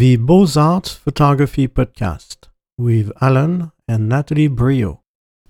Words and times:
the 0.00 0.16
Beaux 0.16 0.46
Arts 0.56 0.94
Photography 0.94 1.68
Podcast 1.68 2.48
with 2.78 3.12
Alan 3.20 3.70
and 3.86 4.08
Natalie 4.08 4.48
Briot. 4.48 4.98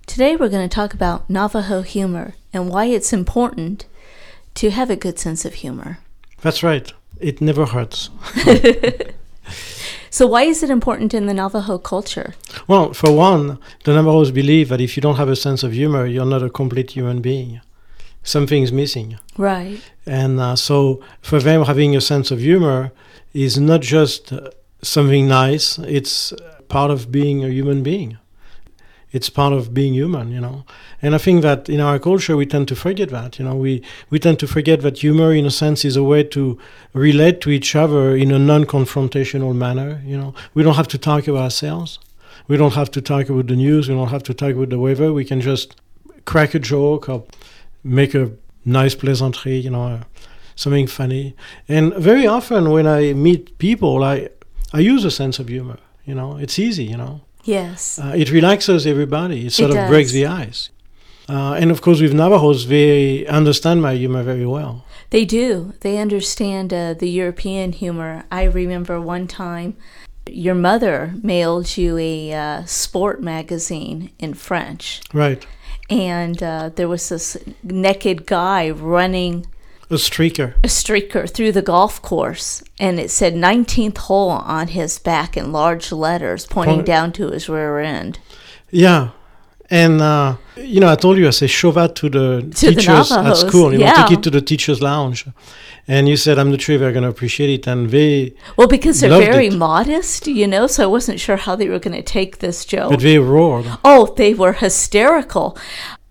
Today 0.09 0.35
we're 0.35 0.49
going 0.49 0.69
to 0.69 0.75
talk 0.75 0.93
about 0.93 1.31
Navajo 1.31 1.83
humor 1.83 2.35
and 2.53 2.69
why 2.69 2.87
it's 2.87 3.13
important 3.13 3.87
to 4.55 4.71
have 4.71 4.91
a 4.91 4.97
good 4.97 5.21
sense 5.21 5.45
of 5.45 5.55
humor. 5.55 5.99
That's 6.41 6.65
right. 6.65 6.93
It 7.21 7.41
never 7.41 7.65
hurts. 7.65 8.11
So, 10.13 10.27
why 10.27 10.43
is 10.43 10.65
it 10.65 10.71
important 10.71 11.15
in 11.15 11.27
the 11.27 11.35
Navajo 11.35 11.79
culture? 11.79 12.35
Well, 12.67 12.93
for 12.93 13.13
one, 13.13 13.61
the 13.85 13.95
Navajos 13.95 14.33
believe 14.33 14.69
that 14.69 14.81
if 14.81 14.97
you 14.97 15.01
don't 15.01 15.15
have 15.15 15.29
a 15.29 15.37
sense 15.37 15.63
of 15.63 15.71
humor, 15.73 16.05
you're 16.05 16.27
not 16.27 16.43
a 16.43 16.51
complete 16.51 16.91
human 16.91 17.21
being. 17.21 17.61
Something's 18.23 18.73
missing. 18.73 19.19
Right. 19.37 19.81
And 20.07 20.39
uh, 20.41 20.57
so, 20.57 21.03
for 21.23 21.41
them, 21.41 21.65
having 21.65 21.97
a 21.97 22.01
sense 22.01 22.31
of 22.31 22.39
humor 22.41 22.93
is 23.33 23.59
not 23.59 23.81
just 23.81 24.33
uh, 24.33 24.51
something 24.83 25.29
nice, 25.29 25.79
it's 25.79 26.33
part 26.69 26.91
of 26.91 27.11
being 27.11 27.45
a 27.45 27.49
human 27.49 27.83
being. 27.83 28.19
It's 29.13 29.29
part 29.29 29.53
of 29.53 29.75
being 29.75 29.95
human, 29.95 30.31
you 30.31 30.41
know. 30.41 30.65
And 31.03 31.15
I 31.15 31.19
think 31.19 31.43
that 31.43 31.69
in 31.69 31.81
our 31.81 31.99
culture, 31.99 32.37
we 32.37 32.47
tend 32.47 32.69
to 32.69 32.77
forget 32.77 33.09
that, 33.11 33.39
you 33.39 33.45
know. 33.45 33.57
We, 33.57 33.83
we 34.09 34.21
tend 34.21 34.39
to 34.39 34.47
forget 34.47 34.83
that 34.83 34.99
humor, 34.99 35.35
in 35.35 35.47
a 35.47 35.51
sense, 35.51 35.85
is 35.85 35.97
a 35.97 36.05
way 36.05 36.23
to 36.25 36.59
relate 36.93 37.41
to 37.41 37.51
each 37.51 37.75
other 37.75 38.15
in 38.15 38.31
a 38.31 38.39
non 38.39 38.65
confrontational 38.65 39.55
manner, 39.55 40.01
you 40.05 40.17
know. 40.17 40.35
We 40.55 40.63
don't 40.63 40.77
have 40.77 40.89
to 40.89 40.99
talk 40.99 41.27
about 41.27 41.43
ourselves. 41.43 41.99
We 42.47 42.57
don't 42.57 42.75
have 42.75 42.91
to 42.93 43.01
talk 43.01 43.29
about 43.29 43.49
the 43.49 43.57
news. 43.57 43.89
We 43.89 43.97
don't 43.97 44.09
have 44.09 44.23
to 44.25 44.35
talk 44.35 44.55
about 44.55 44.71
the 44.71 44.79
weather. 44.79 45.13
We 45.13 45.25
can 45.25 45.41
just 45.41 45.75
crack 46.25 46.55
a 46.55 46.61
joke 46.61 47.09
or 47.09 47.25
make 47.83 48.15
a 48.15 48.31
nice 48.65 48.95
pleasantry, 48.95 49.57
you 49.57 49.71
know, 49.71 50.01
something 50.55 50.87
funny. 50.87 51.35
And 51.69 51.95
very 51.95 52.27
often 52.27 52.71
when 52.71 52.87
I 52.87 53.13
meet 53.13 53.59
people, 53.59 54.05
I, 54.05 54.29
I 54.73 54.81
use 54.81 55.05
a 55.05 55.11
sense 55.11 55.39
of 55.39 55.49
humor, 55.49 55.79
you 56.05 56.15
know. 56.15 56.37
It's 56.37 56.59
easy, 56.59 56.85
you 56.85 56.97
know. 56.97 57.23
Yes. 57.45 57.99
Uh, 57.99 58.13
it 58.17 58.31
relaxes 58.31 58.87
everybody. 58.87 59.47
It 59.47 59.53
sort 59.53 59.71
It 59.71 59.79
of 59.79 59.89
breaks 59.89 60.13
the 60.13 60.27
ice. 60.27 60.71
Uh, 61.29 61.55
and 61.55 61.71
of 61.71 61.81
course, 61.81 62.01
with 62.01 62.13
Navajos, 62.13 62.67
they 62.67 63.25
understand 63.27 63.81
my 63.81 63.95
humor 63.95 64.23
very 64.23 64.47
well. 64.47 64.85
They 65.11 65.25
do. 65.25 65.75
They 65.81 65.99
understand 65.99 66.73
uh, 66.73 66.95
the 66.95 67.09
European 67.09 67.73
humor. 67.73 68.25
I 68.31 68.45
remember 68.45 69.01
one 69.01 69.27
time 69.27 69.77
your 70.29 70.55
mother 70.55 71.15
mailed 71.23 71.77
you 71.77 71.97
a 71.99 72.33
uh, 72.33 72.65
sport 72.65 73.23
magazine 73.23 74.11
in 74.19 74.35
French, 74.35 75.01
Right. 75.13 75.47
And 75.91 76.43
uh, 76.43 76.71
there 76.75 76.89
was 76.89 77.09
this 77.09 77.37
naked 77.63 78.25
guy 78.27 78.71
running 78.71 79.47
A 79.91 79.95
streaker. 79.95 80.55
a 80.63 80.69
streaker 80.69 81.29
through 81.29 81.53
the 81.53 81.63
golf 81.63 82.01
course, 82.01 82.63
and 82.79 82.99
it 83.01 83.11
said 83.11 83.35
19th 83.35 83.99
hole 83.99 84.31
on 84.31 84.69
his 84.69 84.99
back 84.99 85.37
in 85.37 85.53
large 85.53 85.91
letters, 85.93 86.47
pointing 86.47 86.77
Point- 86.77 86.87
down 86.87 87.13
to 87.13 87.31
his 87.31 87.49
rear 87.49 87.79
end. 87.81 88.19
Yeah. 88.71 89.11
And, 89.71 90.01
uh, 90.01 90.37
you 90.57 90.81
know, 90.81 90.89
I 90.89 90.97
told 90.97 91.17
you, 91.19 91.27
I 91.29 91.31
said, 91.31 91.49
show 91.51 91.71
that 91.73 91.95
to 91.97 92.09
the 92.09 92.43
To 92.43 92.67
the 92.71 92.75
teachers 92.75 93.13
at 93.13 93.35
school. 93.37 93.73
You 93.73 93.79
know, 93.81 93.95
take 93.95 94.19
it 94.19 94.23
to 94.25 94.31
the 94.31 94.41
teacher's 94.41 94.83
lounge. 94.83 95.27
And 95.87 96.09
you 96.09 96.17
said, 96.17 96.39
I'm 96.39 96.51
not 96.51 96.61
sure 96.61 96.77
they're 96.79 96.93
going 96.93 97.05
to 97.05 97.09
appreciate 97.09 97.51
it. 97.51 97.67
And 97.67 97.91
they, 97.91 98.35
Well, 98.57 98.69
because 98.69 99.01
they're 99.01 99.11
very 99.19 99.47
it. 99.49 99.55
modest, 99.55 100.27
you 100.27 100.47
know, 100.47 100.67
so 100.67 100.83
I 100.85 100.87
wasn't 100.87 101.21
sure 101.21 101.37
how 101.37 101.57
they 101.57 101.69
were 101.69 101.79
going 101.79 101.97
to 101.97 102.03
take 102.03 102.39
this 102.39 102.65
joke. 102.65 102.91
but 102.91 103.01
they 103.01 103.19
roared. 103.19 103.67
Oh, 103.85 104.13
they 104.17 104.35
were 104.35 104.53
hysterical. 104.55 105.57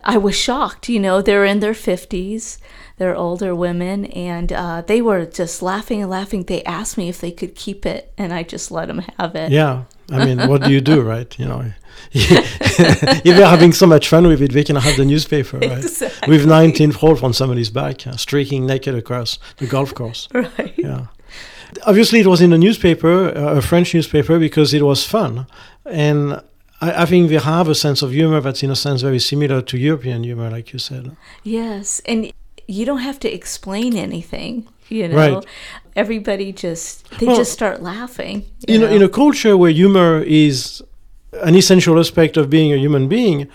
I 0.04 0.18
was 0.18 0.36
shocked. 0.36 0.90
You 0.90 1.00
know, 1.00 1.22
they're 1.22 1.46
in 1.46 1.60
their 1.60 1.74
50s, 1.74 2.58
they're 2.98 3.16
older 3.16 3.54
women, 3.56 4.06
and 4.06 4.52
uh, 4.52 4.82
they 4.88 5.02
were 5.02 5.26
just 5.26 5.62
laughing 5.62 6.02
and 6.02 6.10
laughing. 6.10 6.44
They 6.44 6.64
asked 6.64 6.98
me 6.98 7.08
if 7.10 7.20
they 7.22 7.32
could 7.32 7.56
keep 7.56 7.86
it, 7.86 8.12
and 8.18 8.34
I 8.34 8.44
just 8.44 8.72
let 8.72 8.88
them 8.88 9.00
have 9.18 9.36
it. 9.36 9.52
Yeah. 9.52 9.84
I 10.12 10.26
mean, 10.26 10.48
what 10.48 10.64
do 10.64 10.72
you 10.72 10.82
do, 10.82 11.02
right? 11.02 11.38
You 11.40 11.46
know, 11.46 11.72
if 12.12 13.24
they're 13.24 13.48
having 13.48 13.74
so 13.74 13.86
much 13.86 14.08
fun 14.08 14.28
with 14.28 14.42
it, 14.42 14.52
they 14.52 14.64
can 14.64 14.76
have 14.76 14.98
the 14.98 15.06
newspaper, 15.06 15.58
right? 15.60 15.84
Exactly. 15.84 16.30
With 16.30 16.48
19th 16.48 16.96
hole 16.96 17.16
from 17.16 17.34
somebody's 17.34 17.70
back, 17.70 18.08
uh, 18.08 18.16
streaking 18.16 18.66
naked 18.66 18.96
across 18.96 19.38
the 19.58 19.68
golf 19.68 19.94
course. 19.94 20.28
Right. 20.40 20.74
Yeah. 20.78 21.08
Obviously, 21.86 22.20
it 22.20 22.28
was 22.28 22.42
in 22.42 22.52
a 22.54 22.58
newspaper, 22.58 23.30
uh, 23.30 23.58
a 23.58 23.62
French 23.62 23.94
newspaper, 23.94 24.40
because 24.40 24.74
it 24.74 24.82
was 24.82 25.06
fun. 25.06 25.46
And 25.86 26.42
I, 26.82 27.04
I 27.04 27.06
think 27.06 27.30
they 27.30 27.38
have 27.38 27.68
a 27.68 27.76
sense 27.76 28.02
of 28.02 28.12
humor 28.12 28.42
that's, 28.42 28.64
in 28.64 28.72
a 28.72 28.76
sense, 28.76 29.02
very 29.02 29.20
similar 29.20 29.62
to 29.62 29.78
European 29.78 30.24
humor, 30.24 30.50
like 30.50 30.74
you 30.74 30.80
said. 30.80 31.16
Yes. 31.44 32.02
And 32.06 32.32
you 32.68 32.86
don't 32.86 33.00
have 33.00 33.20
to 33.20 33.32
explain 33.32 33.96
anything, 33.96 34.68
you 34.98 35.08
know. 35.08 35.16
Right. 35.16 35.46
Everybody 35.96 36.52
just, 36.54 37.10
they 37.20 37.26
Well, 37.26 37.36
just 37.36 37.52
start 37.52 37.82
laughing. 37.82 38.46
You 38.68 38.76
In, 38.76 38.82
know? 38.82 38.88
a, 38.88 38.96
in 38.96 39.02
a 39.04 39.10
culture 39.10 39.58
where 39.58 39.72
humor 39.72 40.22
is 40.26 40.82
an 41.44 41.56
essential 41.56 42.00
aspect 42.00 42.38
of 42.38 42.50
being 42.50 42.72
a 42.74 42.78
human 42.78 43.08
being, 43.08 43.48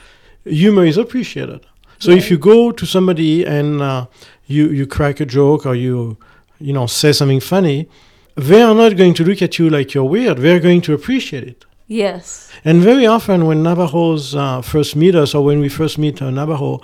humor 0.44 0.84
is 0.84 0.96
appreciated. 0.98 1.60
So 1.98 2.10
if 2.10 2.30
you 2.30 2.36
go 2.36 2.70
to 2.70 2.84
somebody 2.86 3.44
and 3.46 3.80
uh, 3.80 4.06
you, 4.46 4.68
you 4.68 4.86
crack 4.86 5.20
a 5.20 5.24
joke 5.26 5.64
or 5.64 5.74
you, 5.74 6.18
you 6.60 6.72
know, 6.72 6.86
say 6.86 7.12
something 7.12 7.40
funny, 7.40 7.88
they 8.34 8.60
are 8.60 8.74
not 8.74 8.96
going 8.96 9.14
to 9.14 9.24
look 9.24 9.40
at 9.40 9.58
you 9.58 9.70
like 9.70 9.94
you're 9.94 10.04
weird. 10.04 10.38
They're 10.38 10.60
going 10.60 10.82
to 10.82 10.92
appreciate 10.92 11.44
it. 11.44 11.64
yes. 11.86 12.50
And 12.64 12.80
very 12.82 13.06
often, 13.06 13.46
when 13.46 13.62
Navajos 13.62 14.34
uh, 14.34 14.62
first 14.62 14.96
meet 14.96 15.14
us, 15.14 15.34
or 15.34 15.44
when 15.44 15.60
we 15.60 15.68
first 15.68 15.98
meet 15.98 16.20
a 16.22 16.30
Navajo, 16.30 16.80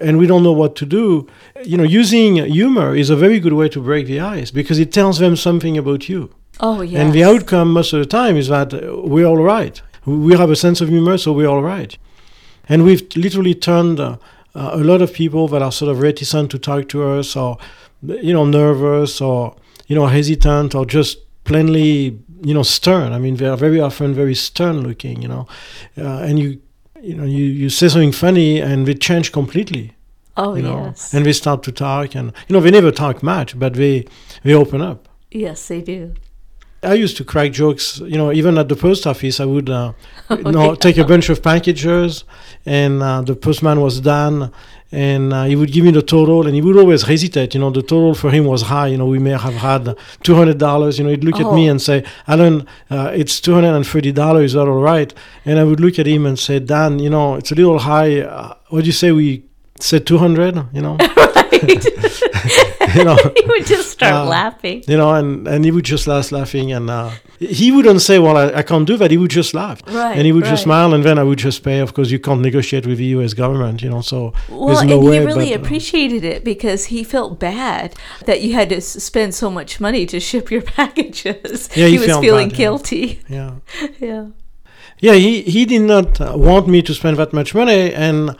and 0.00 0.18
we 0.18 0.26
don't 0.26 0.42
know 0.42 0.52
what 0.52 0.76
to 0.76 0.86
do, 0.86 1.26
you 1.64 1.76
know, 1.76 1.82
using 1.84 2.36
humor 2.36 2.94
is 2.94 3.10
a 3.10 3.16
very 3.16 3.40
good 3.40 3.52
way 3.52 3.68
to 3.68 3.80
break 3.80 4.06
the 4.06 4.20
ice 4.20 4.50
because 4.50 4.78
it 4.78 4.92
tells 4.92 5.18
them 5.18 5.36
something 5.36 5.76
about 5.76 6.08
you. 6.08 6.30
Oh, 6.60 6.82
yeah. 6.82 7.00
And 7.00 7.12
the 7.12 7.24
outcome, 7.24 7.72
most 7.72 7.92
of 7.92 7.98
the 7.98 8.06
time, 8.06 8.36
is 8.36 8.48
that 8.48 8.72
we're 9.04 9.26
all 9.26 9.42
right. 9.42 9.80
We 10.04 10.36
have 10.36 10.50
a 10.50 10.56
sense 10.56 10.80
of 10.80 10.88
humor, 10.88 11.18
so 11.18 11.32
we're 11.32 11.48
all 11.48 11.62
right. 11.62 11.96
And 12.68 12.84
we've 12.84 13.06
literally 13.16 13.54
turned 13.54 13.98
uh, 13.98 14.18
uh, 14.54 14.70
a 14.72 14.78
lot 14.78 15.02
of 15.02 15.12
people 15.12 15.48
that 15.48 15.62
are 15.62 15.72
sort 15.72 15.90
of 15.90 16.00
reticent 16.00 16.50
to 16.52 16.58
talk 16.58 16.88
to 16.90 17.04
us, 17.04 17.34
or 17.36 17.58
you 18.02 18.32
know, 18.32 18.44
nervous, 18.44 19.20
or 19.20 19.56
you 19.86 19.96
know, 19.96 20.06
hesitant, 20.06 20.74
or 20.74 20.84
just 20.84 21.18
plainly, 21.44 22.18
you 22.42 22.54
know, 22.54 22.62
stern. 22.62 23.12
I 23.12 23.18
mean, 23.18 23.36
they 23.36 23.46
are 23.46 23.56
very 23.56 23.80
often 23.80 24.14
very 24.14 24.34
stern 24.34 24.82
looking, 24.82 25.22
you 25.22 25.28
know, 25.28 25.46
uh, 25.98 26.18
and 26.18 26.38
you, 26.38 26.60
you 27.02 27.14
know, 27.14 27.24
you, 27.24 27.44
you 27.44 27.68
say 27.70 27.88
something 27.88 28.12
funny, 28.12 28.60
and 28.60 28.86
they 28.86 28.94
change 28.94 29.32
completely 29.32 29.92
oh, 30.36 30.54
you 30.54 30.62
know, 30.62 30.84
yes. 30.86 31.12
and 31.14 31.26
they 31.26 31.32
start 31.32 31.62
to 31.64 31.72
talk, 31.72 32.14
and 32.14 32.32
you 32.48 32.52
know, 32.54 32.60
they 32.60 32.70
never 32.70 32.90
talk 32.90 33.22
much, 33.22 33.58
but 33.58 33.74
they 33.74 34.06
they 34.44 34.54
open 34.54 34.80
up. 34.80 35.08
yes, 35.30 35.68
they 35.68 35.80
do. 35.80 36.14
I 36.84 36.94
used 36.94 37.16
to 37.18 37.24
crack 37.24 37.52
jokes, 37.52 38.00
you 38.00 38.16
know, 38.16 38.32
even 38.32 38.58
at 38.58 38.68
the 38.68 38.74
post 38.74 39.06
office. 39.06 39.38
I 39.38 39.44
would, 39.44 39.70
uh, 39.70 39.92
you 40.30 40.42
Oh, 40.44 40.50
know, 40.50 40.68
yeah. 40.70 40.74
take 40.74 40.98
a 40.98 41.04
bunch 41.04 41.28
of 41.28 41.40
packages, 41.42 42.24
and 42.66 43.02
uh, 43.02 43.22
the 43.22 43.36
postman 43.36 43.80
was 43.80 44.00
done, 44.00 44.50
and 44.92 45.32
uh, 45.32 45.44
he 45.44 45.56
would 45.56 45.72
give 45.72 45.84
me 45.84 45.90
the 45.90 46.02
total, 46.02 46.46
and 46.46 46.54
he 46.54 46.60
would 46.60 46.76
always 46.76 47.02
hesitate. 47.02 47.54
You 47.54 47.60
know, 47.60 47.70
the 47.70 47.82
total 47.82 48.14
for 48.14 48.30
him 48.30 48.44
was 48.44 48.62
high. 48.62 48.88
You 48.88 48.98
know, 48.98 49.06
we 49.06 49.18
may 49.18 49.30
have 49.30 49.54
had 49.54 49.96
two 50.22 50.34
hundred 50.34 50.58
dollars. 50.58 50.98
You 50.98 51.04
know, 51.04 51.10
he'd 51.10 51.24
look 51.24 51.40
at 51.40 51.52
me 51.52 51.68
Oh. 51.68 51.72
and 51.72 51.80
say, 51.80 52.04
"Alan, 52.28 52.66
uh, 52.90 53.10
it's 53.14 53.40
two 53.40 53.54
hundred 53.54 53.74
and 53.74 53.86
thirty 53.86 54.12
dollars. 54.12 54.50
Is 54.50 54.52
that 54.54 54.68
all 54.68 54.80
right?" 54.82 55.12
And 55.44 55.58
I 55.58 55.64
would 55.64 55.80
look 55.80 55.98
at 55.98 56.06
him 56.06 56.26
and 56.26 56.38
say, 56.38 56.58
"Dan, 56.58 56.98
you 56.98 57.10
know, 57.10 57.34
it's 57.36 57.50
a 57.50 57.54
little 57.54 57.78
high. 57.80 58.20
Uh, 58.20 58.54
what 58.68 58.80
do 58.80 58.86
you 58.86 58.92
say 58.92 59.12
we?" 59.12 59.44
Said 59.82 60.06
200, 60.06 60.68
you 60.72 60.80
know, 60.80 60.96
Right. 61.16 61.84
you 62.96 63.04
know, 63.04 63.16
he 63.36 63.44
would 63.46 63.66
just 63.66 63.90
start 63.90 64.14
Uh, 64.14 64.24
laughing. 64.26 64.82
you 64.88 64.96
know, 64.96 65.10
and, 65.14 65.46
and 65.48 65.64
he 65.64 65.70
would 65.70 65.84
just 65.84 66.06
laugh 66.06 66.32
laughing, 66.32 66.72
and 66.72 66.90
uh, 66.90 67.10
he 67.38 67.70
wouldn't 67.72 68.00
say, 68.00 68.18
"Well, 68.18 68.36
I, 68.36 68.46
I 68.60 68.62
can't 68.62 68.86
do 68.86 68.96
that." 68.96 69.10
He 69.10 69.16
would 69.18 69.30
just 69.30 69.54
laugh, 69.54 69.78
Right, 69.86 70.16
and 70.16 70.24
he 70.26 70.32
would 70.32 70.44
just 70.44 70.62
smile, 70.64 70.94
and 70.94 71.04
then 71.04 71.18
I 71.18 71.22
would 71.22 71.38
just 71.38 71.62
pay. 71.62 71.78
Of 71.80 71.94
course, 71.94 72.10
you 72.10 72.18
can't 72.18 72.40
negotiate 72.40 72.86
with 72.86 72.98
the 72.98 73.10
U.S. 73.16 73.34
government, 73.34 73.82
you 73.82 73.90
know. 73.90 74.02
So 74.02 74.32
Well, 74.48 74.66
there's 74.68 74.80
and 74.82 74.90
way. 74.90 75.18
he 75.20 75.24
really 75.26 75.50
but, 75.50 75.60
uh, 75.60 75.62
appreciated 75.62 76.22
it 76.24 76.44
because 76.44 76.86
he 76.86 77.04
felt 77.04 77.38
bad 77.38 77.94
that 78.26 78.38
you 78.42 78.54
had 78.54 78.68
to 78.70 78.80
spend 78.80 79.34
so 79.34 79.50
much 79.50 79.80
money 79.80 80.06
to 80.06 80.18
ship 80.20 80.50
your 80.50 80.62
packages. 80.62 81.68
Yeah, 81.76 81.88
he 81.88 81.98
was 81.98 82.16
feeling 82.18 82.48
bad, 82.50 82.58
guilty. 82.58 83.20
yeah, 83.28 83.52
Yeah. 84.00 84.26
yeah. 85.00 85.14
He 85.14 85.42
he 85.42 85.64
did 85.64 85.82
not 85.82 86.18
want 86.48 86.66
me 86.68 86.82
to 86.82 86.92
spend 86.94 87.16
that 87.18 87.32
much 87.32 87.54
money, 87.54 87.92
and 87.94 88.36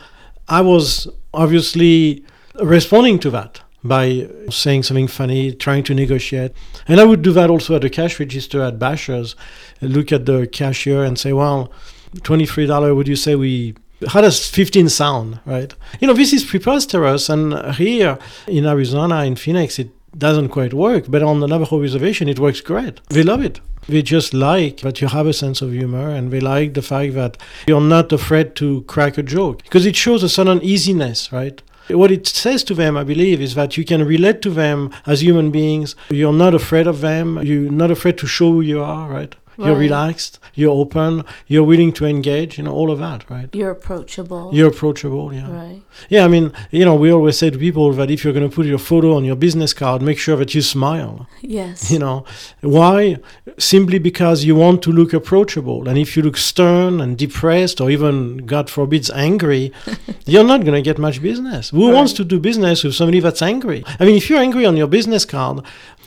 I 0.47 0.61
was 0.61 1.07
obviously 1.33 2.23
responding 2.61 3.19
to 3.19 3.29
that 3.31 3.61
by 3.83 4.29
saying 4.49 4.83
something 4.83 5.07
funny, 5.07 5.53
trying 5.53 5.83
to 5.83 5.93
negotiate. 5.93 6.53
And 6.87 7.01
I 7.01 7.03
would 7.03 7.21
do 7.21 7.33
that 7.33 7.49
also 7.49 7.75
at 7.75 7.81
the 7.81 7.89
cash 7.89 8.19
register 8.19 8.61
at 8.61 8.79
Bashas', 8.79 9.35
look 9.81 10.11
at 10.11 10.25
the 10.25 10.47
cashier 10.47 11.03
and 11.03 11.19
say, 11.19 11.33
well, 11.33 11.71
$23, 12.17 12.95
would 12.95 13.07
you 13.07 13.15
say 13.15 13.35
we 13.35 13.75
how 14.09 14.21
does 14.21 14.49
15 14.49 14.89
sound, 14.89 15.39
right? 15.45 15.73
You 15.99 16.07
know, 16.07 16.13
this 16.13 16.33
is 16.33 16.43
preposterous. 16.43 17.29
And 17.29 17.75
here 17.75 18.17
in 18.47 18.65
Arizona, 18.65 19.23
in 19.23 19.35
Phoenix, 19.35 19.79
it 19.79 19.91
doesn't 20.17 20.49
quite 20.49 20.73
work. 20.73 21.05
But 21.07 21.23
on 21.23 21.39
the 21.39 21.47
Navajo 21.47 21.79
reservation, 21.79 22.27
it 22.27 22.39
works 22.39 22.61
great. 22.61 22.99
They 23.09 23.23
love 23.23 23.43
it. 23.43 23.59
They 23.87 24.01
just 24.01 24.33
like 24.33 24.77
that 24.77 25.01
you 25.01 25.07
have 25.07 25.27
a 25.27 25.33
sense 25.33 25.61
of 25.61 25.71
humor 25.71 26.09
and 26.09 26.31
we 26.31 26.39
like 26.39 26.73
the 26.73 26.81
fact 26.81 27.13
that 27.15 27.37
you're 27.67 27.81
not 27.81 28.11
afraid 28.11 28.55
to 28.55 28.81
crack 28.83 29.17
a 29.17 29.23
joke 29.23 29.63
because 29.63 29.85
it 29.85 29.95
shows 29.95 30.23
a 30.23 30.29
certain 30.29 30.61
easiness, 30.63 31.31
right? 31.31 31.61
What 31.89 32.11
it 32.11 32.25
says 32.27 32.63
to 32.65 32.73
them, 32.73 32.95
I 32.95 33.03
believe, 33.03 33.41
is 33.41 33.55
that 33.55 33.75
you 33.75 33.83
can 33.83 34.05
relate 34.05 34.41
to 34.43 34.49
them 34.49 34.89
as 35.05 35.21
human 35.21 35.51
beings. 35.51 35.95
You're 36.09 36.31
not 36.31 36.55
afraid 36.55 36.87
of 36.87 37.01
them. 37.01 37.43
You're 37.43 37.69
not 37.71 37.91
afraid 37.91 38.17
to 38.19 38.27
show 38.27 38.53
who 38.53 38.61
you 38.61 38.81
are, 38.81 39.09
right? 39.09 39.35
You're 39.57 39.75
relaxed. 39.75 40.39
You're 40.55 40.71
open. 40.71 41.23
You're 41.47 41.63
willing 41.63 41.93
to 41.93 42.05
engage. 42.05 42.57
You 42.57 42.63
know 42.65 42.73
all 42.73 42.91
of 42.91 42.99
that, 42.99 43.29
right? 43.29 43.49
You're 43.53 43.71
approachable. 43.71 44.49
You're 44.53 44.69
approachable. 44.69 45.33
Yeah. 45.33 45.51
right. 45.51 45.81
Yeah. 46.09 46.25
I 46.25 46.27
mean, 46.27 46.51
you 46.71 46.85
know, 46.85 46.95
we 46.95 47.11
always 47.11 47.37
say 47.37 47.49
to 47.49 47.57
people 47.57 47.91
that 47.93 48.09
if 48.11 48.23
you're 48.23 48.33
going 48.33 48.49
to 48.49 48.55
put 48.55 48.65
your 48.65 48.77
photo 48.79 49.15
on 49.15 49.23
your 49.23 49.35
business 49.35 49.73
card, 49.73 50.01
make 50.01 50.17
sure 50.19 50.35
that 50.37 50.53
you 50.55 50.61
smile. 50.61 51.27
Yes. 51.41 51.91
You 51.91 51.99
know, 51.99 52.25
why? 52.61 53.17
Simply 53.57 53.99
because 53.99 54.43
you 54.43 54.55
want 54.55 54.81
to 54.83 54.91
look 54.91 55.13
approachable. 55.13 55.87
And 55.87 55.97
if 55.97 56.15
you 56.17 56.23
look 56.23 56.37
stern 56.37 56.99
and 57.01 57.17
depressed, 57.17 57.79
or 57.81 57.89
even, 57.91 58.37
God 58.45 58.69
forbids, 58.69 59.09
angry, 59.11 59.71
you're 60.25 60.43
not 60.43 60.61
going 60.61 60.73
to 60.75 60.81
get 60.81 60.97
much 60.97 61.21
business. 61.21 61.69
Who 61.69 61.87
Right. 61.87 61.93
wants 61.95 62.13
to 62.13 62.23
do 62.23 62.39
business 62.39 62.83
with 62.83 62.95
somebody 62.95 63.19
that's 63.19 63.41
angry? 63.41 63.83
I 63.99 64.05
mean, 64.05 64.15
if 64.15 64.29
you're 64.29 64.39
angry 64.39 64.65
on 64.65 64.77
your 64.77 64.87
business 64.87 65.25
card 65.25 65.59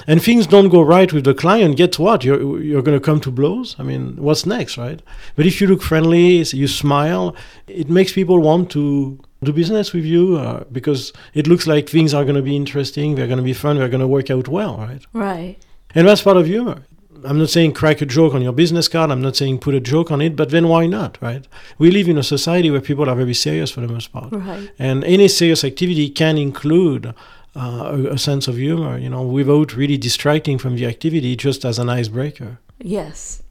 and 0.06 0.22
things 0.22 0.46
don't 0.46 0.68
go 0.68 0.82
right 0.82 1.12
with 1.12 1.24
the 1.24 1.34
client, 1.34 1.76
guess 1.76 1.98
what? 1.98 2.24
You're, 2.24 2.60
you're 2.62 2.82
going 2.82 2.98
to 2.98 3.04
come 3.04 3.20
to 3.20 3.30
blows. 3.30 3.76
I 3.78 3.82
mean, 3.82 4.16
what's 4.16 4.46
next, 4.46 4.76
right? 4.76 5.00
But 5.34 5.46
if 5.46 5.60
you 5.60 5.66
look 5.66 5.82
friendly, 5.82 6.42
you 6.42 6.68
smile, 6.68 7.34
it 7.66 7.88
makes 7.88 8.12
people 8.12 8.40
want 8.40 8.70
to 8.72 9.18
do 9.42 9.52
business 9.52 9.92
with 9.92 10.04
you 10.04 10.36
uh, 10.36 10.64
because 10.72 11.12
it 11.34 11.46
looks 11.46 11.66
like 11.66 11.88
things 11.88 12.14
are 12.14 12.24
going 12.24 12.36
to 12.36 12.42
be 12.42 12.56
interesting, 12.56 13.14
they're 13.14 13.26
going 13.26 13.38
to 13.38 13.44
be 13.44 13.52
fun, 13.52 13.76
they're 13.76 13.88
going 13.88 14.00
to 14.00 14.08
work 14.08 14.30
out 14.30 14.48
well, 14.48 14.78
right? 14.78 15.06
Right. 15.12 15.56
And 15.94 16.06
that's 16.06 16.22
part 16.22 16.36
of 16.36 16.46
humor. 16.46 16.84
I'm 17.24 17.38
not 17.38 17.48
saying 17.48 17.72
crack 17.72 18.00
a 18.02 18.06
joke 18.06 18.34
on 18.34 18.42
your 18.42 18.52
business 18.52 18.88
card. 18.88 19.10
I'm 19.10 19.22
not 19.22 19.36
saying 19.36 19.58
put 19.58 19.74
a 19.74 19.80
joke 19.80 20.10
on 20.10 20.20
it, 20.20 20.36
but 20.36 20.50
then 20.50 20.68
why 20.68 20.86
not, 20.86 21.18
right? 21.20 21.46
We 21.78 21.90
live 21.90 22.08
in 22.08 22.18
a 22.18 22.22
society 22.22 22.70
where 22.70 22.80
people 22.80 23.08
are 23.08 23.16
very 23.16 23.34
serious 23.34 23.70
for 23.70 23.80
the 23.80 23.88
most 23.88 24.12
part. 24.12 24.32
Right. 24.32 24.70
And 24.78 25.02
any 25.04 25.28
serious 25.28 25.64
activity 25.64 26.10
can 26.10 26.38
include 26.38 27.14
uh, 27.56 27.96
a, 27.96 28.14
a 28.14 28.18
sense 28.18 28.46
of 28.48 28.56
humor, 28.56 28.98
you 28.98 29.08
know, 29.08 29.22
without 29.22 29.74
really 29.74 29.96
distracting 29.96 30.58
from 30.58 30.76
the 30.76 30.86
activity, 30.86 31.36
just 31.36 31.64
as 31.64 31.78
an 31.78 31.88
icebreaker. 31.88 32.58
Yes. 32.78 33.42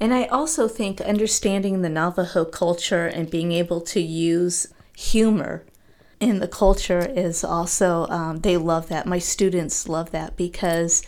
And 0.00 0.12
I 0.12 0.24
also 0.26 0.68
think 0.68 1.00
understanding 1.00 1.82
the 1.82 1.88
Navajo 1.88 2.44
culture 2.44 3.06
and 3.06 3.30
being 3.30 3.52
able 3.52 3.80
to 3.80 4.00
use 4.00 4.66
humor 4.96 5.64
in 6.20 6.40
the 6.40 6.48
culture 6.48 7.06
is 7.16 7.44
also, 7.44 8.06
um, 8.08 8.40
they 8.40 8.56
love 8.56 8.88
that. 8.88 9.06
My 9.06 9.18
students 9.18 9.88
love 9.88 10.10
that 10.10 10.36
because 10.36 11.02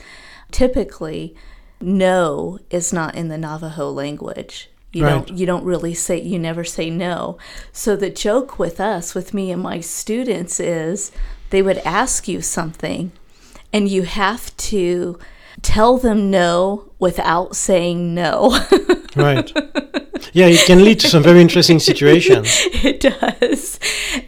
typically, 0.51 1.35
no 1.81 2.59
is 2.71 2.93
not 2.93 3.15
in 3.15 3.29
the 3.29 3.39
Navajo 3.39 3.91
language. 3.91 4.71
You 4.93 5.05
Right. 5.05 5.27
don't 5.27 5.39
you 5.39 5.45
don't 5.45 5.65
really 5.65 5.93
say 5.93 6.21
you 6.21 6.39
never 6.39 6.65
say 6.65 6.89
no. 6.89 7.37
So 7.73 7.97
the 7.97 8.09
joke 8.09 8.59
with 8.59 8.81
us, 8.81 9.15
with 9.15 9.35
me 9.35 9.51
and 9.51 9.63
my 9.63 9.81
students 9.81 10.59
is 10.59 11.13
they 11.51 11.63
would 11.63 11.79
ask 11.79 12.29
you 12.29 12.41
something 12.43 13.13
and 13.73 13.89
you 13.89 14.03
have 14.03 14.57
to 14.57 15.19
tell 15.63 15.99
them 15.99 16.31
no 16.31 16.91
without 16.99 17.57
saying 17.57 18.15
no. 18.15 18.59
Right. 19.17 19.51
yeah, 20.35 20.45
it 20.45 20.67
can 20.67 20.85
lead 20.85 21.01
to 21.01 21.09
some 21.09 21.23
very 21.23 21.41
interesting 21.41 21.79
situations. 21.79 22.49
it 22.85 23.01
does. 23.01 23.81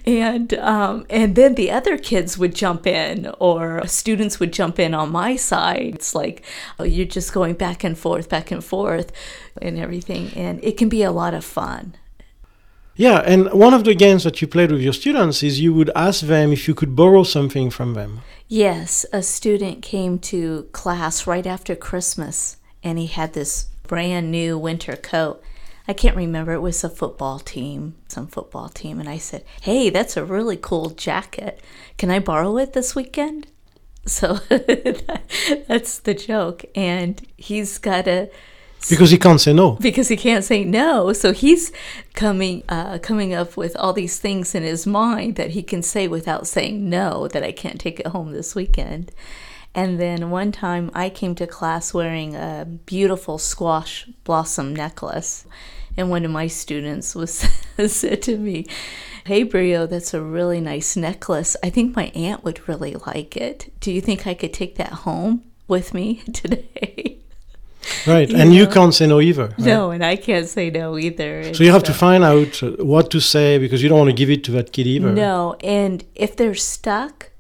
And 0.07 0.55
um, 0.55 1.05
and 1.11 1.37
then 1.37 1.57
the 1.57 1.71
other 1.71 1.99
kids 1.99 2.39
would 2.39 2.55
jump 2.55 2.87
in 2.87 3.31
or 3.39 3.87
students 3.87 4.41
would 4.41 4.51
jump 4.51 4.79
in 4.79 4.95
on 4.95 5.13
my 5.13 5.37
side. 5.37 5.97
It's 5.97 6.15
like 6.15 6.43
oh, 6.79 6.85
you're 6.85 7.05
just 7.05 7.35
going 7.35 7.53
back 7.53 7.85
and 7.85 7.99
forth, 7.99 8.31
back 8.31 8.51
and 8.51 8.65
forth 8.65 9.13
and 9.61 9.79
everything. 9.79 10.31
And 10.35 10.59
it 10.65 10.79
can 10.79 10.89
be 10.89 11.03
a 11.03 11.13
lot 11.13 11.35
of 11.35 11.45
fun. 11.45 11.95
Yeah, 12.99 13.23
and 13.25 13.53
one 13.53 13.75
of 13.75 13.85
the 13.85 13.95
games 13.95 14.25
that 14.25 14.43
you 14.43 14.49
played 14.49 14.73
with 14.73 14.81
your 14.81 14.93
students 14.93 15.45
is 15.45 15.61
you 15.61 15.73
would 15.73 15.89
ask 15.95 16.23
them 16.23 16.53
if 16.53 16.67
you 16.67 16.75
could 16.75 16.97
borrow 16.97 17.23
something 17.23 17.71
from 17.71 17.95
them. 17.95 18.23
Yes, 18.49 19.07
a 19.13 19.23
student 19.23 19.83
came 19.83 20.19
to 20.19 20.65
class 20.73 21.25
right 21.25 21.47
after 21.47 21.77
Christmas 21.77 22.57
and 22.83 22.99
he 22.99 23.07
had 23.07 23.35
this 23.35 23.67
brand 23.87 24.33
new 24.33 24.59
winter 24.59 24.97
coat. 24.97 25.41
I 25.87 25.93
can't 25.93 26.17
remember, 26.17 26.53
it 26.53 26.61
was 26.61 26.83
a 26.83 26.91
football 26.91 27.39
team, 27.39 27.95
some 28.09 28.27
football 28.27 28.69
team. 28.69 28.99
And 28.99 29.09
I 29.09 29.19
said, 29.19 29.45
Hey, 29.63 29.91
that's 29.91 30.17
a 30.17 30.25
really 30.25 30.57
cool 30.57 30.91
jacket. 30.91 31.63
Can 31.99 32.11
I 32.11 32.19
borrow 32.19 32.59
it 32.59 32.73
this 32.73 32.97
weekend? 32.97 33.47
So 34.07 34.35
that's 35.69 36.01
the 36.01 36.15
joke. 36.15 36.65
And 36.75 37.25
he's 37.37 37.79
got 37.79 38.09
a 38.09 38.29
Because 38.89 39.11
he 39.11 39.19
can't 39.19 39.41
say 39.41 39.53
no. 39.53 39.73
because 39.73 40.09
he 40.09 40.17
can't 40.17 40.45
say 40.45 40.65
no. 40.65 41.13
So 41.13 41.33
he's 41.33 41.73
coming 42.15 42.63
uh, 42.69 42.99
coming 42.99 43.35
up 43.35 43.57
with 43.57 43.77
all 43.77 43.93
these 43.93 44.19
things 44.19 44.55
in 44.55 44.63
his 44.63 44.87
mind 44.87 45.37
that 45.37 45.51
he 45.51 45.63
can 45.63 45.83
say 45.83 46.09
without 46.09 46.47
saying 46.47 46.89
no. 46.89 47.29
That 47.29 47.43
I 47.43 47.53
can't 47.53 47.81
take 47.81 48.01
it 48.01 48.09
home 48.09 48.33
this 48.33 48.55
weekend. 48.55 49.11
And 49.75 50.01
then 50.01 50.31
one 50.31 50.53
time 50.53 50.91
I 50.95 51.11
came 51.11 51.35
to 51.37 51.47
class 51.47 51.93
wearing 51.93 52.35
a 52.35 52.67
beautiful 52.87 53.39
squash 53.39 54.07
blossom 54.25 54.75
necklace, 54.75 55.45
and 55.97 56.09
one 56.11 56.25
of 56.25 56.31
my 56.31 56.47
students 56.47 57.15
was 57.15 57.47
said 57.87 58.23
to 58.23 58.39
me, 58.39 58.65
"Hey 59.27 59.45
Briot, 59.45 59.91
that's 59.91 60.15
a 60.15 60.23
really 60.23 60.61
nice 60.61 60.97
necklace. 60.97 61.57
I 61.63 61.71
think 61.71 61.95
my 61.95 62.07
aunt 62.15 62.45
would 62.45 62.69
really 62.69 62.95
like 62.95 63.37
it. 63.37 63.73
Do 63.81 63.93
you 63.93 64.01
think 64.01 64.27
I 64.27 64.35
could 64.35 64.55
take 64.55 64.77
that 64.77 64.93
home 65.05 65.43
with 65.67 65.93
me 65.93 66.17
today?" 66.33 67.19
Right. 68.07 68.29
You 68.29 68.37
and 68.37 68.55
you 68.55 68.67
can't 68.67 68.95
say 68.95 69.07
no 69.07 69.21
either. 69.21 69.49
right? 69.49 69.59
No, 69.59 69.91
and 69.91 70.05
I 70.05 70.17
can't 70.17 70.49
say 70.49 70.71
no 70.71 70.99
either. 70.99 71.55
So 71.55 71.65
you 71.65 71.73
have 71.73 71.85
to 71.85 71.95
find 71.95 72.25
out 72.25 72.63
uh, 72.63 72.73
what 72.85 73.11
to 73.11 73.21
say 73.21 73.59
because 73.59 73.83
you 73.83 73.89
don't 73.89 73.99
want 73.99 74.11
to 74.11 74.17
give 74.17 74.31
it 74.31 74.45
to 74.45 74.51
that 74.53 74.73
kid 74.73 74.87
either. 74.87 75.13
No, 75.13 75.57
and 75.63 76.05
if 76.15 76.37
they're 76.37 76.55
stuck 76.55 77.31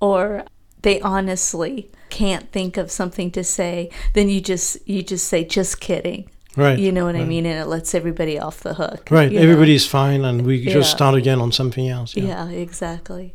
or 0.00 0.44
they 0.82 1.00
honestly 1.00 1.90
can't 2.10 2.52
think 2.52 2.76
of 2.76 2.90
something 2.90 3.30
to 3.32 3.42
say, 3.42 3.90
then 4.12 4.28
you 4.28 4.40
just 4.40 4.86
you 4.86 5.02
just 5.02 5.26
say 5.28 5.44
just 5.44 5.80
kidding. 5.80 6.30
Right. 6.56 6.78
You 6.78 6.92
know 6.92 7.04
what 7.04 7.16
I 7.16 7.24
mean? 7.24 7.46
And 7.46 7.58
it 7.58 7.66
lets 7.66 7.94
everybody 7.94 8.38
off 8.38 8.60
the 8.60 8.74
hook. 8.74 9.08
Right. 9.10 9.30
you 9.32 9.38
know? 9.38 9.42
Everybody's 9.42 9.86
fine 9.86 10.24
and 10.24 10.46
we 10.46 10.64
just 10.64 10.90
start 10.90 11.16
again 11.16 11.40
on 11.40 11.50
something 11.50 11.88
else. 11.88 12.16
Yeah. 12.16 12.24
Yeah, 12.24 12.48
exactly. 12.50 13.34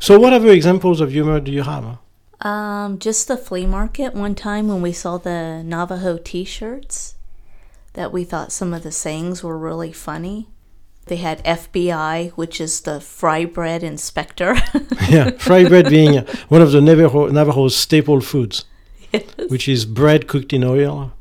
So 0.00 0.18
what 0.18 0.32
other 0.32 0.48
examples 0.48 1.00
of 1.00 1.10
humor 1.10 1.40
do 1.40 1.52
you 1.52 1.62
have? 1.62 1.98
Um, 2.40 2.98
just 2.98 3.28
the 3.28 3.36
flea 3.36 3.66
market 3.66 4.14
one 4.14 4.34
time 4.34 4.68
when 4.68 4.82
we 4.82 4.92
saw 4.92 5.16
the 5.18 5.62
Navajo 5.64 6.18
T-shirts, 6.18 7.14
that 7.94 8.12
we 8.12 8.24
thought 8.24 8.52
some 8.52 8.74
of 8.74 8.82
the 8.82 8.92
sayings 8.92 9.42
were 9.42 9.56
really 9.58 9.92
funny. 9.92 10.48
They 11.06 11.16
had 11.16 11.42
FBI, 11.44 12.32
which 12.32 12.60
is 12.60 12.80
the 12.80 13.00
fry 13.00 13.44
bread 13.44 13.82
inspector. 13.82 14.56
yeah. 15.08 15.30
Fry 15.38 15.66
bread 15.68 15.88
being 15.88 16.18
one 16.48 16.60
of 16.62 16.72
the 16.72 16.80
Navajo, 16.80 17.28
Navajo's 17.30 17.76
staple 17.76 18.20
foods, 18.20 18.64
Yes. 19.12 19.22
which 19.48 19.68
is 19.68 19.86
bread 19.86 20.26
cooked 20.26 20.52
in 20.52 20.64
oil 20.64 21.12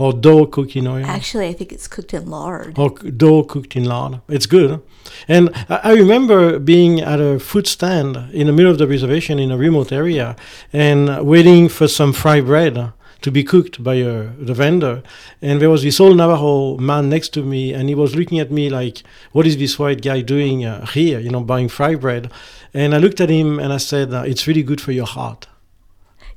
or 0.00 0.12
dough 0.12 0.46
cooked 0.46 0.76
in 0.76 0.86
oil. 0.86 1.04
Actually, 1.04 1.48
I 1.48 1.52
think 1.52 1.72
it's 1.72 1.86
cooked 1.86 2.14
in 2.14 2.26
lard. 2.30 2.78
or 2.78 2.90
dough 2.90 3.44
cooked 3.44 3.76
in 3.76 3.84
lard. 3.84 4.20
It's 4.28 4.46
good. 4.46 4.80
And 5.28 5.50
I 5.68 5.92
remember 5.92 6.58
being 6.58 7.00
at 7.00 7.20
a 7.20 7.38
food 7.38 7.66
stand 7.66 8.16
in 8.32 8.46
the 8.46 8.52
middle 8.52 8.72
of 8.72 8.78
the 8.78 8.86
reservation 8.86 9.38
in 9.38 9.50
a 9.50 9.56
remote 9.56 9.92
area 9.92 10.36
and 10.72 11.26
waiting 11.26 11.68
for 11.68 11.88
some 11.88 12.12
fried 12.12 12.46
bread 12.46 12.92
to 13.22 13.30
be 13.30 13.44
cooked 13.44 13.82
by 13.82 14.00
uh, 14.00 14.30
the 14.38 14.54
vendor. 14.54 15.02
And 15.42 15.60
there 15.60 15.70
was 15.70 15.82
this 15.82 16.00
old 16.00 16.16
Navajo 16.16 16.78
man 16.78 17.08
next 17.08 17.30
to 17.34 17.42
me, 17.42 17.74
and 17.74 17.88
he 17.88 17.94
was 17.94 18.16
looking 18.16 18.38
at 18.38 18.50
me 18.50 18.70
like, 18.70 19.02
What 19.32 19.46
is 19.46 19.56
this 19.58 19.78
white 19.78 20.00
guy 20.02 20.22
doing 20.22 20.64
uh, 20.64 20.86
here, 20.86 21.20
you 21.20 21.30
know, 21.30 21.42
buying 21.42 21.68
fried 21.68 22.00
bread? 22.00 22.30
And 22.72 22.94
I 22.94 22.98
looked 22.98 23.20
at 23.20 23.28
him 23.28 23.58
and 23.58 23.72
I 23.72 23.78
said, 23.78 24.14
uh, 24.14 24.22
It's 24.26 24.46
really 24.46 24.62
good 24.62 24.80
for 24.80 24.92
your 24.92 25.06
heart. 25.06 25.46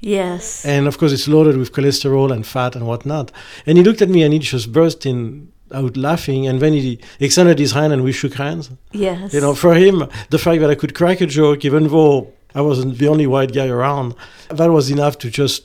Yes. 0.04 0.66
And 0.66 0.86
of 0.88 0.98
course, 0.98 1.14
it's 1.14 1.28
loaded 1.28 1.58
with 1.58 1.72
cholesterol 1.72 2.32
and 2.32 2.46
fat 2.46 2.76
and 2.76 2.86
whatnot. 2.86 3.32
And 3.66 3.78
he 3.78 3.84
looked 3.84 4.02
at 4.02 4.10
me 4.10 4.24
and 4.24 4.34
he 4.34 4.40
just 4.40 4.72
burst 4.72 5.06
in 5.06 5.52
out 5.74 5.96
laughing. 5.98 6.46
And 6.46 6.60
then 6.60 6.74
he 6.74 7.00
extended 7.20 7.58
his 7.58 7.72
hand 7.72 7.94
and 7.94 8.04
we 8.04 8.12
shook 8.12 8.34
hands. 8.36 8.70
yes. 8.92 9.34
You 9.34 9.42
know, 9.42 9.56
for 9.56 9.74
him, 9.74 10.08
the 10.30 10.38
fact 10.38 10.60
that 10.62 10.70
I 10.70 10.76
could 10.76 10.94
crack 10.94 11.22
a 11.22 11.26
joke, 11.26 11.66
even 11.66 11.88
though 11.88 12.34
I 12.54 12.62
wasn't 12.62 12.98
the 12.98 13.08
only 13.08 13.28
white 13.28 13.54
guy 13.54 13.68
around, 13.68 14.14
that 14.50 14.70
was 14.72 14.92
enough 14.92 15.18
to 15.20 15.32
just 15.32 15.64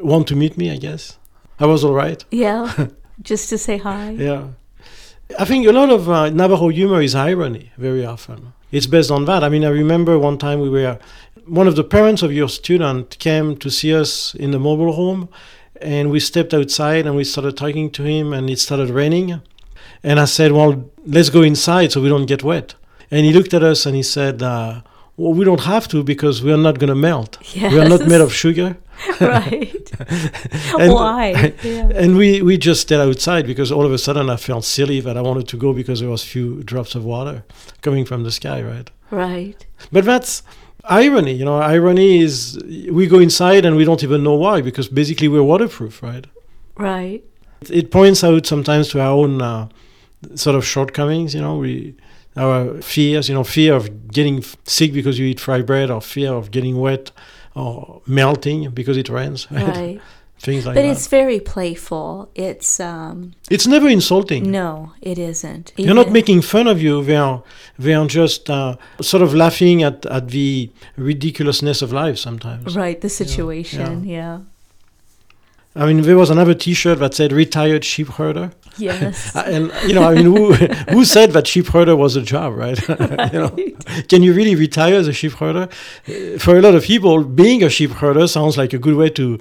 want 0.00 0.26
to 0.28 0.36
meet 0.36 0.58
me, 0.58 0.70
I 0.70 0.76
guess. 0.76 1.16
I 1.60 1.66
was 1.66 1.84
all 1.84 1.94
right. 1.94 2.24
Yeah. 2.30 2.88
Just 3.22 3.48
to 3.48 3.58
say 3.58 3.78
hi. 3.78 4.10
Yeah. 4.10 4.48
I 5.38 5.44
think 5.44 5.66
a 5.66 5.72
lot 5.72 5.90
of 5.90 6.08
uh, 6.08 6.30
Navajo 6.30 6.68
humor 6.68 7.02
is 7.02 7.14
irony 7.14 7.72
very 7.76 8.04
often. 8.04 8.52
It's 8.70 8.86
based 8.86 9.10
on 9.10 9.24
that. 9.24 9.42
I 9.42 9.48
mean, 9.48 9.64
I 9.64 9.70
remember 9.70 10.18
one 10.18 10.38
time 10.38 10.60
we 10.60 10.68
were, 10.68 10.98
one 11.48 11.66
of 11.66 11.76
the 11.76 11.84
parents 11.84 12.22
of 12.22 12.32
your 12.32 12.48
student 12.48 13.18
came 13.18 13.56
to 13.56 13.70
see 13.70 13.94
us 13.94 14.34
in 14.34 14.50
the 14.50 14.58
mobile 14.58 14.92
home, 14.92 15.28
and 15.80 16.10
we 16.10 16.20
stepped 16.20 16.52
outside 16.54 17.06
and 17.06 17.14
we 17.16 17.24
started 17.24 17.56
talking 17.56 17.90
to 17.92 18.02
him, 18.02 18.32
and 18.32 18.50
it 18.50 18.58
started 18.58 18.90
raining. 18.90 19.40
And 20.02 20.20
I 20.20 20.26
said, 20.26 20.52
Well, 20.52 20.90
let's 21.06 21.30
go 21.30 21.42
inside 21.42 21.92
so 21.92 22.00
we 22.00 22.08
don't 22.08 22.26
get 22.26 22.42
wet. 22.42 22.74
And 23.10 23.24
he 23.26 23.32
looked 23.32 23.54
at 23.54 23.62
us 23.62 23.86
and 23.86 23.96
he 23.96 24.02
said, 24.02 24.42
uh, 24.42 24.82
Well, 25.16 25.32
we 25.32 25.44
don't 25.44 25.60
have 25.64 25.88
to 25.88 26.02
because 26.02 26.42
we 26.42 26.52
are 26.52 26.56
not 26.68 26.78
going 26.78 26.88
to 26.88 26.94
melt. 26.94 27.38
We 27.54 27.78
are 27.80 27.88
not 27.88 28.06
made 28.06 28.20
of 28.20 28.32
sugar. 28.32 28.76
right. 29.20 29.90
And- 30.78 30.92
Why? 30.92 31.54
Yeah. 31.62 31.90
And 31.94 32.16
we, 32.16 32.42
we 32.42 32.58
just 32.58 32.82
stayed 32.82 33.00
outside 33.00 33.46
because 33.46 33.72
all 33.72 33.84
of 33.86 33.92
a 33.92 33.98
sudden 33.98 34.28
I 34.30 34.36
felt 34.36 34.64
silly 34.64 35.00
that 35.00 35.16
I 35.16 35.20
wanted 35.22 35.48
to 35.48 35.56
go 35.56 35.72
because 35.72 36.00
there 36.00 36.10
was 36.10 36.22
few 36.24 36.62
drops 36.62 36.94
of 36.94 37.04
water 37.04 37.44
coming 37.82 38.04
from 38.04 38.22
the 38.24 38.30
sky, 38.32 38.62
right? 38.62 38.90
Right. 39.10 39.64
But 39.90 40.04
that's 40.04 40.42
irony, 40.84 41.32
you 41.32 41.44
know. 41.44 41.58
Irony 41.58 42.20
is 42.20 42.58
we 42.90 43.06
go 43.06 43.18
inside 43.18 43.64
and 43.64 43.76
we 43.76 43.84
don't 43.84 44.02
even 44.02 44.22
know 44.22 44.34
why 44.34 44.60
because 44.60 44.88
basically 44.88 45.28
we're 45.28 45.42
waterproof, 45.42 46.02
right? 46.02 46.26
Right. 46.76 47.24
It, 47.68 47.90
points 47.90 48.22
out 48.22 48.46
sometimes 48.46 48.88
to 48.90 49.00
our 49.00 49.10
own 49.10 49.42
uh, 49.42 49.68
sort 50.34 50.54
of 50.56 50.64
shortcomings, 50.64 51.34
you 51.34 51.40
know. 51.40 51.58
We 51.58 51.96
our 52.36 52.80
fears, 52.82 53.28
you 53.28 53.34
know, 53.34 53.42
fear 53.44 53.74
of 53.74 54.08
getting 54.08 54.44
sick 54.64 54.92
because 54.92 55.18
you 55.18 55.26
eat 55.26 55.40
fried 55.40 55.66
bread, 55.66 55.90
or 55.90 56.00
fear 56.00 56.32
of 56.32 56.50
getting 56.52 56.78
wet, 56.78 57.10
or 57.54 58.00
melting 58.06 58.70
because 58.70 58.96
it 58.96 59.08
rains, 59.08 59.48
Right. 59.50 60.00
Things 60.40 60.66
like 60.66 60.76
but 60.76 60.82
that. 60.82 60.90
it's 60.92 61.08
very 61.08 61.40
playful. 61.40 62.30
It's 62.34 62.78
um 62.80 63.32
It's 63.50 63.66
never 63.66 63.88
insulting. 63.88 64.50
no, 64.50 64.92
it 65.02 65.18
isn't. 65.18 65.72
They're 65.76 65.94
not 65.94 66.10
making 66.12 66.42
fun 66.42 66.66
of 66.68 66.80
you. 66.80 67.02
They 67.02 67.16
are, 67.16 67.42
they 67.78 67.94
are 67.94 68.06
just 68.06 68.48
uh, 68.48 68.76
sort 69.00 69.22
of 69.22 69.34
laughing 69.34 69.82
at, 69.82 70.06
at 70.06 70.28
the 70.28 70.70
ridiculousness 70.96 71.82
of 71.82 71.92
life 71.92 72.18
sometimes. 72.18 72.76
right 72.76 73.00
the 73.00 73.08
situation. 73.08 74.04
Yeah. 74.04 74.38
I 75.76 75.86
mean, 75.86 76.02
there 76.02 76.16
was 76.16 76.30
another 76.30 76.54
T-shirt 76.54 76.98
that 76.98 77.14
said 77.14 77.30
"retired 77.32 77.84
sheep 77.84 78.08
herder," 78.08 78.50
Yes. 78.78 79.34
And 79.54 79.70
you 79.86 79.94
know, 79.94 80.02
I 80.10 80.14
mean, 80.14 80.24
who 80.24 80.52
who 80.94 81.04
said 81.04 81.32
that 81.32 81.46
sheep 81.46 81.66
herder 81.68 81.94
was 81.94 82.16
a 82.16 82.22
job, 82.22 82.54
right? 82.56 82.78
you 83.32 83.38
know, 83.38 83.56
can 84.08 84.22
you 84.22 84.32
really 84.32 84.54
retire 84.56 84.94
as 84.94 85.06
a 85.08 85.12
sheep 85.12 85.32
herder? 85.32 85.68
For 86.38 86.56
a 86.58 86.62
lot 86.62 86.74
of 86.74 86.82
people, 86.84 87.22
being 87.24 87.62
a 87.62 87.68
sheep 87.70 87.90
herder 87.90 88.26
sounds 88.26 88.56
like 88.56 88.72
a 88.72 88.78
good 88.78 88.94
way 88.96 89.10
to 89.10 89.38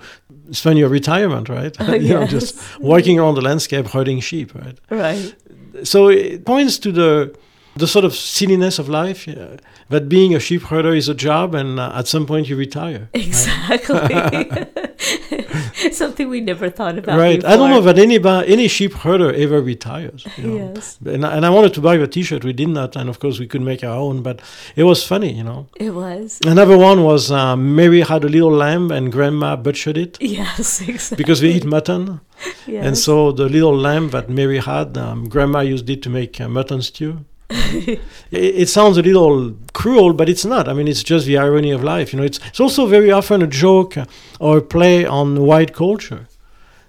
spend 0.51 0.77
your 0.79 0.89
retirement, 0.89 1.49
right? 1.49 1.75
you 2.01 2.13
know, 2.13 2.25
just 2.25 2.55
Yes. 2.55 2.77
walking 2.79 3.19
around 3.19 3.35
the 3.35 3.41
landscape 3.41 3.87
herding 3.87 4.19
sheep, 4.21 4.53
right? 4.55 4.77
right. 4.89 5.35
so 5.83 6.07
it 6.09 6.45
points 6.45 6.77
to 6.79 6.91
the 6.91 7.35
the 7.75 7.87
sort 7.87 8.03
of 8.05 8.13
silliness 8.15 8.79
of 8.79 8.89
life 8.89 9.27
yeah, 9.27 9.57
that 9.89 10.09
being 10.09 10.33
a 10.33 10.39
sheep 10.39 10.63
herder 10.63 10.95
is 10.95 11.07
a 11.07 11.13
job 11.13 11.53
and 11.53 11.79
uh, 11.79 11.91
at 11.99 12.07
some 12.07 12.25
point 12.25 12.49
you 12.49 12.55
retire 12.57 13.07
Exactly. 13.13 14.65
Something 15.91 16.29
we 16.29 16.41
never 16.41 16.69
thought 16.69 16.97
about. 16.97 17.17
right 17.19 17.43
i 17.45 17.55
don't 17.55 17.69
know 17.69 17.79
before. 17.81 17.93
that 17.93 18.01
anybody 18.01 18.51
any 18.51 18.67
sheep 18.67 18.93
herder 18.93 19.31
ever 19.33 19.61
retires 19.61 20.25
you 20.37 20.43
know. 20.47 20.55
Yes, 20.73 20.97
and, 21.05 21.25
I- 21.25 21.35
and 21.35 21.45
i 21.45 21.49
wanted 21.49 21.73
to 21.75 21.81
buy 21.81 21.97
the 21.97 22.07
t-shirt 22.07 22.43
we 22.43 22.53
did 22.53 22.69
not 22.69 22.95
and 22.95 23.09
of 23.09 23.19
course 23.19 23.39
we 23.39 23.47
could 23.47 23.61
make 23.61 23.83
our 23.83 23.95
own 23.95 24.21
but 24.23 24.41
it 24.75 24.83
was 24.83 25.03
funny 25.05 25.31
you 25.33 25.43
know 25.43 25.67
it 25.75 25.91
was. 25.91 26.39
another 26.45 26.77
one 26.77 27.03
was 27.03 27.31
uh, 27.31 27.55
mary 27.55 28.01
had 28.01 28.23
a 28.23 28.29
little 28.29 28.51
lamb 28.51 28.91
and 28.91 29.11
grandma 29.11 29.55
butchered 29.55 29.97
it 29.97 30.17
Yes, 30.19 30.81
exactly. 30.87 31.17
because 31.17 31.41
we 31.43 31.49
eat 31.51 31.65
mutton 31.65 32.19
yes. 32.65 32.85
and 32.85 32.97
so 32.97 33.31
the 33.31 33.47
little 33.49 33.75
lamb 33.75 34.09
that 34.09 34.29
mary 34.29 34.59
had 34.59 34.97
um, 34.97 35.29
grandma 35.29 35.59
used 35.59 35.89
it 35.89 36.01
to 36.03 36.09
make 36.09 36.39
uh, 36.41 36.47
mutton 36.49 36.81
stew 36.81 37.23
it, 37.49 37.99
it 38.31 38.69
sounds 38.69 38.97
a 38.97 39.01
little 39.01 39.55
cruel, 39.73 40.13
but 40.13 40.27
it's 40.27 40.43
not. 40.43 40.67
I 40.67 40.73
mean, 40.73 40.87
it's 40.87 41.03
just 41.03 41.25
the 41.25 41.37
irony 41.37 41.71
of 41.71 41.83
life. 41.83 42.11
You 42.11 42.19
know, 42.19 42.25
it's 42.25 42.39
it's 42.47 42.59
also 42.59 42.85
very 42.87 43.11
often 43.11 43.41
a 43.41 43.47
joke 43.47 43.95
or 44.39 44.57
a 44.57 44.61
play 44.61 45.05
on 45.05 45.41
white 45.43 45.73
culture, 45.73 46.27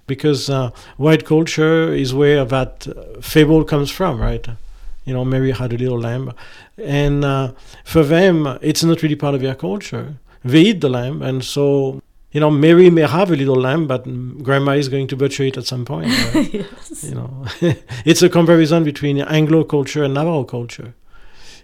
because 0.07 0.51
uh, 0.51 0.71
white 0.97 1.25
culture 1.25 1.93
is 1.93 2.13
where 2.13 2.45
that 2.45 2.87
fable 3.21 3.65
comes 3.65 3.91
from, 3.91 4.21
right? 4.21 4.47
You 5.05 5.15
know, 5.15 5.25
Mary 5.25 5.53
had 5.53 5.73
a 5.73 5.79
little 5.79 5.99
lamb, 6.01 6.33
and 6.77 7.25
uh, 7.25 7.53
for 7.85 8.03
them, 8.03 8.59
it's 8.61 8.83
not 8.83 9.03
really 9.03 9.17
part 9.17 9.35
of 9.35 9.41
their 9.41 9.55
culture. 9.55 10.17
They 10.45 10.63
eat 10.63 10.81
the 10.81 10.89
lamb, 10.89 11.23
and 11.23 11.45
so. 11.45 12.03
You 12.33 12.41
know, 12.41 12.51
Mary 12.51 12.91
may 12.91 13.07
have 13.07 13.31
a 13.31 13.37
little 13.37 13.57
lamb, 13.57 13.87
but 13.87 14.05
Grandma 14.43 14.73
is 14.73 14.89
going 14.89 15.09
to 15.09 15.17
butcher 15.17 15.45
it 15.45 15.57
at 15.57 15.65
some 15.65 15.87
point. 15.87 16.09
right? 16.35 16.53
yes. 16.53 17.05
you 17.05 17.15
know 17.15 17.45
it's 18.05 18.23
a 18.23 18.29
comparison 18.29 18.85
between 18.85 19.21
anglo 19.21 19.65
culture 19.65 20.05
and 20.05 20.15
navajo 20.15 20.45
culture 20.45 20.95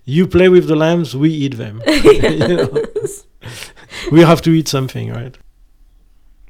you 0.04 0.26
play 0.26 0.48
with 0.48 0.66
the 0.66 0.76
lambs 0.76 1.16
we 1.16 1.30
eat 1.30 1.56
them 1.56 1.82
You 1.86 2.56
know? 2.56 2.82
we 4.12 4.20
have 4.20 4.42
to 4.42 4.50
eat 4.50 4.68
something 4.68 5.10
right 5.10 5.36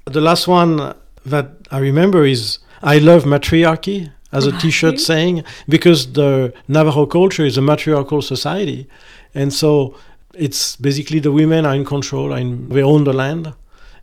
the 0.04 0.21
last 0.21 0.49
one 0.49 0.94
that 1.25 1.47
i 1.71 1.78
remember 1.78 2.25
is 2.25 2.59
i 2.83 2.99
love 2.99 3.25
matriarchy 3.25 4.11
as 4.33 4.47
a 4.47 4.52
t-shirt 4.59 5.00
saying 5.00 5.44
because 5.68 6.12
the 6.12 6.52
navajo 6.68 7.06
culture 7.06 7.44
is 7.44 7.56
a 7.56 7.62
matriarchal 7.62 8.23
society 8.23 8.88
and 9.35 9.52
so 9.52 9.97
it's 10.35 10.76
basically 10.76 11.21
the 11.21 11.33
women 11.33 11.64
are 11.64 11.75
in 11.75 11.85
control 11.85 12.33
and 12.33 12.71
they 12.73 12.83
own 12.83 13.04
the 13.04 13.12
land 13.12 13.54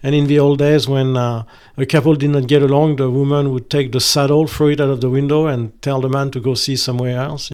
and 0.04 0.16
in 0.16 0.28
the 0.28 0.40
old 0.40 0.60
days, 0.60 0.88
when 0.88 1.16
uh, 1.16 1.44
a 1.78 1.86
couple 1.86 2.16
did 2.16 2.32
not 2.32 2.48
get 2.48 2.62
along, 2.62 2.96
the 2.96 3.10
woman 3.10 3.52
would 3.52 3.70
take 3.70 3.92
the 3.92 4.00
saddle, 4.00 4.48
throw 4.48 4.68
it 4.68 4.82
out 4.82 4.90
of 4.90 5.02
the 5.02 5.10
window, 5.10 5.48
and 5.48 5.80
tell 5.82 6.02
the 6.02 6.10
man 6.10 6.32
to 6.32 6.40
go 6.40 6.54
see 6.56 6.76
somewhere 6.76 7.20
else. 7.20 7.52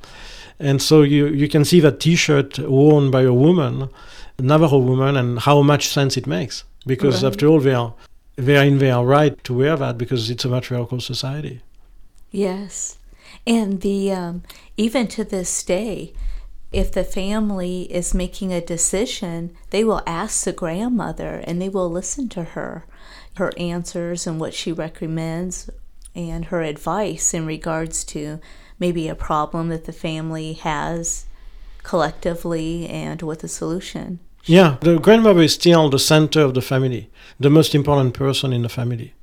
And 0.60 0.82
so 0.82 1.02
you, 1.02 1.28
you 1.28 1.48
can 1.48 1.66
see 1.66 1.80
that 1.82 2.00
T-shirt 2.00 2.58
worn 2.60 3.12
by 3.12 3.22
a 3.24 3.34
woman, 3.34 3.90
a 4.38 4.42
Navajo 4.42 4.80
woman, 4.80 5.16
and 5.16 5.40
how 5.40 5.62
much 5.62 5.88
sense 5.88 6.18
it 6.18 6.26
makes. 6.28 6.64
Because 6.86 7.22
Right. 7.22 7.30
after 7.30 7.48
all, 7.48 7.60
they 7.60 7.74
are 7.74 7.94
they 8.38 8.56
are 8.56 8.64
in 8.64 8.78
their 8.78 9.02
right 9.02 9.44
to 9.44 9.54
wear 9.54 9.76
that 9.76 9.98
because 9.98 10.30
it's 10.30 10.46
a 10.46 10.50
matriarchal 10.50 11.02
society. 11.02 11.62
Yes. 12.32 12.98
And 13.46 13.82
the 13.82 14.12
um, 14.12 14.44
even 14.78 15.08
to 15.08 15.24
this 15.24 15.64
day, 15.64 16.14
if 16.72 16.92
the 16.92 17.04
family 17.04 17.84
is 17.84 18.14
making 18.14 18.52
a 18.52 18.62
decision, 18.62 19.56
they 19.70 19.84
will 19.84 20.02
ask 20.06 20.44
the 20.44 20.52
grandmother 20.52 21.42
and 21.46 21.62
they 21.62 21.70
will 21.70 21.90
listen 21.90 22.28
to 22.30 22.44
her, 22.44 22.86
her 23.36 23.52
answers 23.58 24.28
and 24.28 24.40
what 24.40 24.54
she 24.54 24.72
recommends 24.72 25.70
and 26.14 26.46
her 26.46 26.62
advice 26.62 27.34
in 27.34 27.46
regards 27.46 28.04
to 28.04 28.40
maybe 28.80 29.08
a 29.08 29.16
problem 29.16 29.70
that 29.70 29.86
the 29.86 29.94
family 29.94 30.54
has 30.54 31.26
collectively 31.84 32.88
and 32.88 33.22
with 33.22 33.44
a 33.44 33.48
solution. 33.48 34.20
Yeah, 34.44 34.78
the 34.82 34.98
grandmother 34.98 35.42
is 35.42 35.54
still 35.54 35.90
the 35.90 36.00
center 36.00 36.42
of 36.42 36.54
the 36.54 36.62
family, 36.62 37.10
the 37.40 37.50
most 37.50 37.76
important 37.76 38.14
person 38.14 38.54
in 38.54 38.62
the 38.62 38.70
family, 38.70 39.14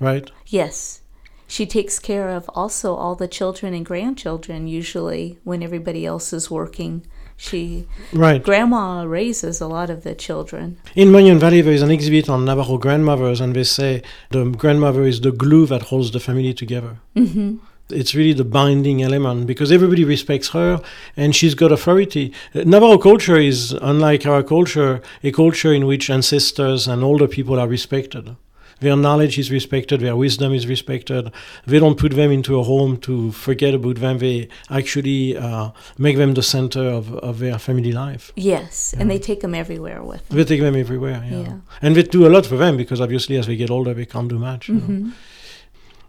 right? 0.00 0.30
Yes. 0.46 1.00
She 1.50 1.64
takes 1.66 1.98
care 1.98 2.28
of 2.28 2.48
also 2.54 2.94
all 2.94 3.14
the 3.16 3.26
children 3.38 3.72
and 3.74 3.84
grandchildren 3.84 4.68
usually 4.68 5.38
when 5.44 5.62
everybody 5.62 6.04
else 6.04 6.32
is 6.32 6.50
working. 6.50 7.02
She 7.38 7.86
Right. 8.12 8.42
grandma 8.42 9.04
raises 9.04 9.60
a 9.60 9.66
lot 9.66 9.88
of 9.90 10.02
the 10.02 10.14
children. 10.14 10.76
In 10.94 11.10
Monument 11.10 11.40
Valley, 11.40 11.62
there 11.62 11.72
is 11.72 11.82
an 11.82 11.90
exhibit 11.90 12.28
on 12.28 12.44
Navajo 12.44 12.76
grandmothers, 12.78 13.40
and 13.40 13.54
they 13.54 13.64
say 13.64 14.02
the 14.30 14.44
grandmother 14.62 15.04
is 15.06 15.20
the 15.20 15.32
glue 15.32 15.64
that 15.66 15.82
holds 15.90 16.10
the 16.10 16.20
family 16.20 16.52
together. 16.52 16.92
hmm 17.16 17.56
It's 17.90 18.14
really 18.14 18.34
the 18.34 18.44
binding 18.60 19.02
element 19.02 19.46
because 19.46 19.72
everybody 19.72 20.04
respects 20.04 20.48
her 20.50 20.80
and 21.16 21.34
she's 21.34 21.54
got 21.54 21.72
authority. 21.72 22.32
Navajo 22.54 22.98
culture 22.98 23.38
is, 23.38 23.72
unlike 23.80 24.26
our 24.26 24.42
culture, 24.42 25.00
a 25.24 25.30
culture 25.30 25.72
in 25.72 25.86
which 25.86 26.10
ancestors 26.10 26.86
and 26.86 27.02
older 27.02 27.26
people 27.26 27.58
are 27.58 27.66
respected. 27.66 28.36
Their 28.80 28.96
knowledge 28.96 29.38
is 29.38 29.50
respected, 29.50 30.00
their 30.00 30.14
wisdom 30.16 30.52
is 30.52 30.66
respected. 30.66 31.32
They 31.66 31.78
don't 31.80 31.98
put 31.98 32.12
them 32.12 32.30
into 32.30 32.58
a 32.60 32.62
home 32.62 32.96
to 32.98 33.32
forget 33.32 33.74
about 33.74 33.96
them. 33.96 34.18
They 34.18 34.48
actually 34.70 35.36
uh, 35.36 35.70
make 35.98 36.16
them 36.16 36.34
the 36.34 36.42
center 36.42 36.82
of, 36.98 37.12
of 37.16 37.38
their 37.40 37.58
family 37.58 37.92
life. 37.92 38.32
Yes, 38.36 38.94
and 38.98 39.10
they 39.10 39.18
take 39.18 39.40
them 39.40 39.54
everywhere 39.54 40.02
with 40.02 40.26
them. 40.28 40.36
They 40.38 40.44
take 40.44 40.60
them 40.60 40.76
everywhere, 40.76 41.24
yeah. 41.28 41.40
Yeah. 41.40 41.56
And 41.82 41.96
they 41.96 42.04
do 42.04 42.26
a 42.26 42.30
lot 42.30 42.46
for 42.46 42.56
them 42.56 42.76
because 42.76 43.00
obviously 43.00 43.36
as 43.36 43.46
they 43.46 43.56
get 43.56 43.70
older, 43.70 43.94
they 43.94 44.06
can't 44.06 44.28
do 44.28 44.38
much. 44.38 44.68
you 44.68 44.74
know. 44.76 44.80
hmm 44.80 45.10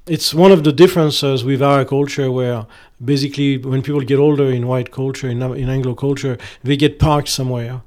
It's 0.06 0.34
one 0.34 0.52
of 0.52 0.64
the 0.64 0.72
differences 0.72 1.44
with 1.44 1.62
our 1.62 1.86
culture 1.86 2.32
where 2.32 2.66
basically 3.04 3.58
when 3.58 3.82
people 3.82 4.02
get 4.02 4.18
older 4.20 4.50
in 4.52 4.66
white 4.68 4.92
culture, 4.92 5.30
in, 5.30 5.42
in 5.42 5.70
Anglo 5.70 5.94
culture, 5.96 6.38
they 6.64 6.78
get 6.78 6.98
parked 7.00 7.30
somewhere. 7.30 7.82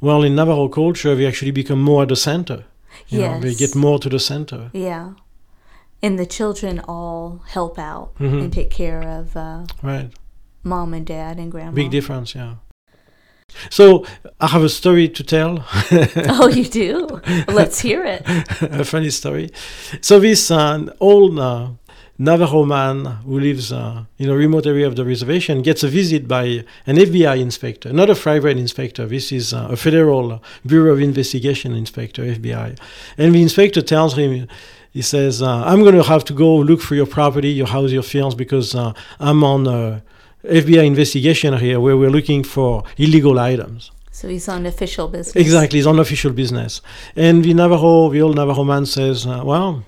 Well, 0.00 0.22
in 0.24 0.34
Navajo 0.34 0.68
culture, 0.68 1.14
they 1.14 1.26
actually 1.26 1.52
become 1.52 1.80
more 1.80 2.02
at 2.02 2.08
the 2.08 2.16
center. 2.16 2.64
You 3.08 3.20
know, 3.20 3.40
they 3.40 3.54
get 3.54 3.74
more 3.74 3.98
to 3.98 4.08
the 4.08 4.18
center. 4.18 4.70
Yeah. 4.72 5.12
And 6.02 6.18
the 6.18 6.26
children 6.26 6.80
all 6.86 7.40
help 7.48 7.78
out 7.78 8.14
Mhm. 8.18 8.42
and 8.42 8.52
take 8.52 8.70
care 8.70 9.02
of 9.02 9.36
uh, 9.36 9.64
Right. 9.82 10.10
mom 10.62 10.94
and 10.94 11.06
dad 11.06 11.38
and 11.38 11.50
grandma. 11.52 11.72
Big 11.72 11.90
difference, 11.90 12.34
yeah. 12.34 12.54
So 13.70 14.04
I 14.40 14.48
have 14.48 14.64
a 14.64 14.68
story 14.68 15.08
to 15.08 15.22
tell. 15.22 15.64
oh, 16.28 16.48
you 16.48 16.64
do? 16.64 17.20
Let's 17.48 17.80
hear 17.80 18.04
it. 18.04 18.22
a 18.60 18.84
funny 18.84 19.10
story. 19.10 19.50
So 20.00 20.18
this 20.20 20.50
uh, 20.50 20.86
old 21.00 21.38
uh, 21.38 21.68
Navajo 22.16 22.64
man 22.64 23.04
who 23.24 23.40
lives 23.40 23.72
uh, 23.72 24.04
in 24.18 24.30
a 24.30 24.36
remote 24.36 24.66
area 24.66 24.86
of 24.86 24.94
the 24.94 25.04
reservation 25.04 25.62
gets 25.62 25.82
a 25.82 25.88
visit 25.88 26.28
by 26.28 26.64
an 26.86 26.96
FBI 26.96 27.40
inspector, 27.40 27.92
not 27.92 28.08
a 28.08 28.14
private 28.14 28.56
inspector. 28.56 29.04
This 29.06 29.32
is 29.32 29.52
uh, 29.52 29.66
a 29.70 29.76
federal 29.76 30.40
Bureau 30.64 30.92
of 30.92 31.00
Investigation 31.00 31.74
inspector, 31.74 32.22
FBI. 32.22 32.78
And 33.18 33.34
the 33.34 33.42
inspector 33.42 33.82
tells 33.82 34.16
him, 34.16 34.46
he 34.92 35.02
says, 35.02 35.42
uh, 35.42 35.64
"I'm 35.64 35.80
going 35.82 35.96
to 35.96 36.04
have 36.04 36.24
to 36.26 36.32
go 36.32 36.54
look 36.54 36.80
for 36.80 36.94
your 36.94 37.06
property, 37.06 37.48
your 37.48 37.66
house, 37.66 37.90
your 37.90 38.04
fields, 38.04 38.36
because 38.36 38.76
uh, 38.76 38.92
I'm 39.18 39.42
on 39.42 39.66
a 39.66 40.00
FBI 40.44 40.86
investigation 40.86 41.58
here 41.58 41.80
where 41.80 41.96
we're 41.96 42.10
looking 42.10 42.44
for 42.44 42.84
illegal 42.96 43.40
items." 43.40 43.90
So 44.12 44.28
he's 44.28 44.48
on 44.48 44.64
official 44.66 45.08
business. 45.08 45.34
Exactly, 45.34 45.80
he's 45.80 45.88
on 45.88 45.98
official 45.98 46.32
business. 46.32 46.80
And 47.16 47.44
the 47.44 47.52
Navajo, 47.54 48.10
the 48.10 48.22
old 48.22 48.36
Navajo 48.36 48.62
man 48.62 48.86
says, 48.86 49.26
uh, 49.26 49.42
well, 49.44 49.84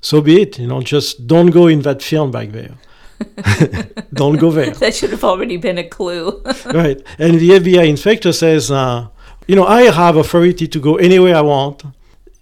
so 0.00 0.20
be 0.20 0.42
it. 0.42 0.58
You 0.58 0.66
know, 0.66 0.80
just 0.82 1.26
don't 1.26 1.50
go 1.50 1.66
in 1.66 1.82
that 1.82 2.02
field 2.02 2.32
back 2.32 2.50
there. 2.50 2.74
don't 4.14 4.36
go 4.36 4.50
there. 4.50 4.70
That 4.70 4.94
should 4.94 5.10
have 5.10 5.24
already 5.24 5.56
been 5.56 5.78
a 5.78 5.88
clue. 5.88 6.42
right. 6.66 7.02
And 7.18 7.38
the 7.38 7.50
FBI 7.50 7.88
inspector 7.88 8.32
says, 8.32 8.70
uh, 8.70 9.08
you 9.46 9.56
know, 9.56 9.66
I 9.66 9.82
have 9.82 10.16
authority 10.16 10.66
to 10.68 10.80
go 10.80 10.96
anywhere 10.96 11.36
I 11.36 11.42
want, 11.42 11.82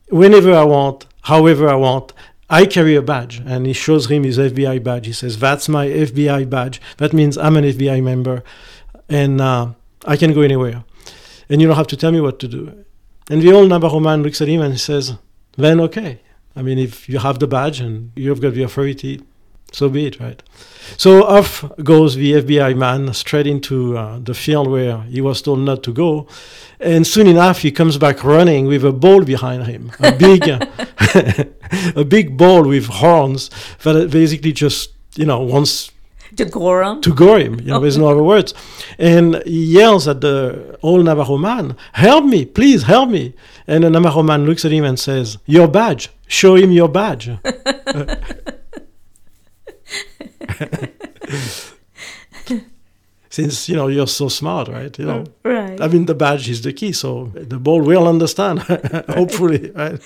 whenever 0.08 0.52
I 0.54 0.64
want, 0.64 1.06
however 1.22 1.68
I 1.68 1.74
want. 1.74 2.12
I 2.50 2.64
carry 2.64 2.96
a 2.96 3.02
badge. 3.02 3.42
And 3.44 3.66
he 3.66 3.72
shows 3.72 4.10
him 4.10 4.24
his 4.24 4.38
FBI 4.38 4.82
badge. 4.82 5.06
He 5.06 5.12
says, 5.12 5.38
that's 5.38 5.68
my 5.68 5.86
FBI 5.86 6.48
badge. 6.48 6.80
That 6.96 7.12
means 7.12 7.36
I'm 7.36 7.56
an 7.56 7.64
FBI 7.64 8.02
member 8.02 8.42
and 9.08 9.40
uh, 9.40 9.72
I 10.06 10.16
can 10.16 10.32
go 10.32 10.40
anywhere. 10.40 10.84
And 11.48 11.60
you 11.60 11.66
don't 11.66 11.76
have 11.76 11.86
to 11.88 11.96
tell 11.96 12.12
me 12.12 12.20
what 12.20 12.38
to 12.40 12.48
do. 12.48 12.84
And 13.30 13.42
the 13.42 13.52
old 13.52 13.68
Navajo 13.68 14.00
man 14.00 14.22
looks 14.22 14.40
at 14.40 14.48
him 14.48 14.62
and 14.62 14.72
he 14.72 14.78
says, 14.78 15.14
then 15.56 15.80
okay. 15.80 16.20
I 16.58 16.62
mean, 16.62 16.78
if 16.78 17.08
you 17.08 17.18
have 17.20 17.38
the 17.38 17.46
badge 17.46 17.78
and 17.80 18.10
you've 18.16 18.40
got 18.40 18.54
the 18.54 18.64
authority, 18.64 19.22
so 19.70 19.88
be 19.88 20.06
it, 20.06 20.18
right? 20.18 20.42
So 20.96 21.24
off 21.24 21.64
goes 21.84 22.16
the 22.16 22.32
FBI 22.32 22.76
man 22.76 23.12
straight 23.14 23.46
into 23.46 23.96
uh, 23.96 24.18
the 24.18 24.34
field 24.34 24.68
where 24.68 25.02
he 25.02 25.20
was 25.20 25.40
told 25.40 25.60
not 25.60 25.84
to 25.84 25.92
go. 25.92 26.26
And 26.80 27.06
soon 27.06 27.28
enough, 27.28 27.60
he 27.60 27.70
comes 27.70 27.96
back 27.96 28.24
running 28.24 28.66
with 28.66 28.84
a 28.84 28.92
ball 28.92 29.22
behind 29.24 29.66
him, 29.66 29.92
a 30.00 30.10
big, 30.26 30.48
a 31.96 32.04
big 32.04 32.36
ball 32.36 32.64
with 32.64 32.86
horns 32.86 33.50
that 33.84 34.10
basically 34.10 34.52
just, 34.52 34.94
you 35.14 35.26
know, 35.26 35.40
wants 35.40 35.92
to 36.36 36.44
gore 36.44 36.82
him. 36.82 37.00
To 37.02 37.14
gore 37.14 37.38
him, 37.38 37.60
you 37.60 37.66
know, 37.66 37.80
there's 37.80 37.98
no 37.98 38.08
other 38.08 38.22
words. 38.22 38.52
And 38.98 39.42
he 39.46 39.66
yells 39.66 40.08
at 40.08 40.22
the 40.22 40.78
old 40.82 41.04
Navajo 41.04 41.38
man, 41.38 41.76
"Help 41.92 42.24
me, 42.24 42.44
please, 42.44 42.82
help 42.82 43.10
me!" 43.10 43.34
And 43.66 43.84
the 43.84 43.90
Navajo 43.90 44.22
man 44.22 44.44
looks 44.44 44.64
at 44.64 44.72
him 44.72 44.84
and 44.84 44.98
says, 44.98 45.38
"Your 45.46 45.68
badge. 45.68 46.10
Show 46.28 46.54
him 46.54 46.70
your 46.70 46.88
badge." 46.88 47.30
Since 53.30 53.68
you 53.68 53.76
know 53.76 53.88
you're 53.88 54.06
so 54.06 54.28
smart, 54.28 54.68
right? 54.68 54.98
You 54.98 55.04
know, 55.04 55.24
right. 55.44 55.80
I 55.80 55.88
mean, 55.88 56.06
the 56.06 56.14
badge 56.14 56.48
is 56.48 56.62
the 56.62 56.72
key, 56.72 56.92
so 56.92 57.30
the 57.34 57.58
ball 57.58 57.82
will 57.82 58.08
understand, 58.08 58.58
hopefully, 59.08 59.70
right? 59.72 60.00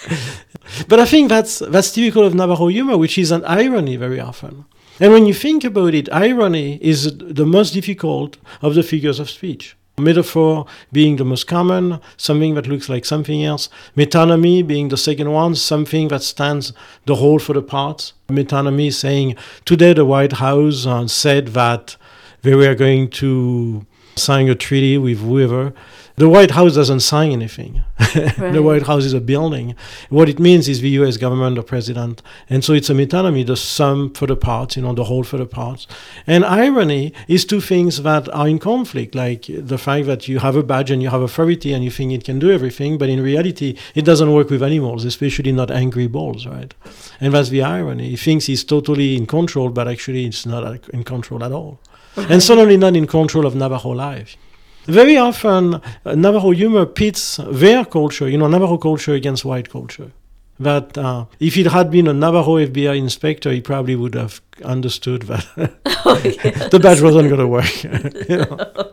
But 0.88 1.00
I 1.00 1.07
think 1.07 1.29
that's 1.29 1.61
that's 1.61 1.93
typical 1.93 2.25
of 2.25 2.35
Navajo 2.35 2.67
humor, 2.67 2.97
which 2.97 3.17
is 3.19 3.31
an 3.31 3.45
irony 3.45 3.97
very 3.97 4.21
often. 4.21 4.64
And 5.00 5.12
when 5.12 5.26
you 5.26 5.35
think 5.35 5.64
about 5.64 5.95
it, 5.95 6.12
irony 6.12 6.79
is 6.83 7.17
the 7.17 7.47
most 7.47 7.73
difficult 7.73 8.37
of 8.61 8.75
the 8.75 8.83
figures 8.83 9.19
of 9.19 9.31
speech. 9.31 9.76
Metaphor 9.99 10.66
being 10.90 11.16
the 11.16 11.25
most 11.25 11.46
common, 11.46 12.00
something 12.16 12.54
that 12.54 12.66
looks 12.66 12.88
like 12.88 13.04
something 13.04 13.44
else. 13.44 13.68
Metonymy 13.96 14.66
being 14.66 14.88
the 14.88 14.96
second 14.96 15.30
one, 15.32 15.54
something 15.54 16.08
that 16.08 16.22
stands 16.22 16.72
the 17.04 17.16
whole 17.16 17.38
for 17.38 17.52
the 17.52 17.62
parts. 17.62 18.14
Metonymy 18.28 18.92
saying, 18.92 19.37
today 19.64 19.92
the 19.92 20.04
White 20.04 20.34
House 20.34 20.87
uh, 20.87 21.06
said 21.06 21.49
that 21.49 21.96
they 22.40 22.54
were 22.54 22.75
going 22.75 23.11
to 23.11 23.87
sign 24.16 24.49
a 24.49 24.54
treaty 24.54 24.99
with 24.99 25.20
whoever. 25.20 25.72
The 26.16 26.28
White 26.28 26.50
House 26.52 26.75
doesn't 26.75 27.00
sign 27.00 27.33
anything. 27.33 27.85
Right. 28.14 28.52
the 28.52 28.62
White 28.62 28.83
House 28.83 29.04
is 29.04 29.14
a 29.14 29.21
building. 29.23 29.75
What 30.11 30.28
it 30.28 30.38
means 30.38 30.69
is 30.69 30.83
the 30.83 30.90
U.S. 31.00 31.16
government, 31.16 31.57
the 31.57 31.62
president, 31.62 32.21
and 32.50 32.62
so 32.62 32.75
it's 32.75 32.90
a 32.90 32.92
metonymy, 32.95 33.47
the 33.47 33.57
sum 33.57 34.12
for 34.12 34.26
the 34.26 34.37
parts, 34.37 34.76
you 34.76 34.83
know, 34.83 34.92
the 34.92 35.04
whole 35.04 35.25
for 35.25 35.38
the 35.38 35.47
parts. 35.47 35.87
And 36.26 36.45
irony 36.45 37.14
is 37.26 37.47
two 37.47 37.62
things 37.62 38.02
that 38.02 38.28
are 38.35 38.47
in 38.47 38.59
conflict, 38.59 39.14
like 39.14 39.47
the 39.49 39.78
fact 39.78 40.07
that 40.07 40.28
you 40.28 40.40
have 40.40 40.57
a 40.57 40.62
badge 40.62 40.90
and 40.90 41.02
you 41.02 41.09
have 41.09 41.23
authority 41.23 41.73
and 41.73 41.83
you 41.85 41.90
think 41.90 42.12
it 42.12 42.25
can 42.25 42.38
do 42.38 42.50
everything, 42.50 42.99
but 42.99 43.09
in 43.09 43.23
reality, 43.23 43.78
it 43.95 44.04
doesn't 44.04 44.31
work 44.33 44.50
with 44.50 44.62
animals, 44.62 45.07
especially 45.07 45.52
not 45.52 45.71
angry 45.71 46.07
bulls, 46.07 46.47
right? 46.47 46.75
And 47.19 47.33
that's 47.33 47.49
the 47.49 47.62
irony. 47.62 48.11
He 48.11 48.16
thinks 48.16 48.45
he's 48.47 48.64
totally 48.64 49.16
in 49.16 49.26
control, 49.26 49.71
but 49.71 49.88
actually, 49.88 50.26
it's 50.26 50.45
not 50.45 50.64
uh, 50.64 50.76
in 50.92 51.04
control 51.04 51.42
at 51.42 51.52
all. 51.52 51.81
And 52.16 52.42
certainly 52.42 52.76
not 52.76 52.95
in 52.95 53.07
control 53.07 53.47
of 53.47 53.54
Navajo 53.54 53.90
life. 53.90 54.37
Very 54.86 55.16
often, 55.16 55.75
uh, 55.75 56.14
Navajo 56.14 56.50
humor 56.50 56.86
pits 56.86 57.38
their 57.47 57.84
culture, 57.84 58.28
you 58.28 58.36
know, 58.38 58.49
Navajo 58.49 58.78
culture 58.78 59.14
against 59.14 59.45
white 59.45 59.71
culture. 59.71 60.10
That 60.58 60.97
uh, 60.99 61.26
if 61.40 61.56
it 61.56 61.66
had 61.66 61.90
been 61.90 62.06
a 62.06 62.12
Navajo 62.12 62.56
FBI 62.56 62.97
inspector, 62.97 63.50
he 63.50 63.60
probably 63.60 63.97
would 63.97 64.14
have 64.14 64.40
understood 64.64 65.23
that 65.23 65.47
oh, 66.04 66.21
yes. 66.25 66.71
the 66.71 66.78
badge 66.78 67.00
wasn't 67.00 67.28
going 67.28 67.40
to 67.40 67.49
work. 67.49 67.82
you 68.28 68.38
know? 68.38 68.92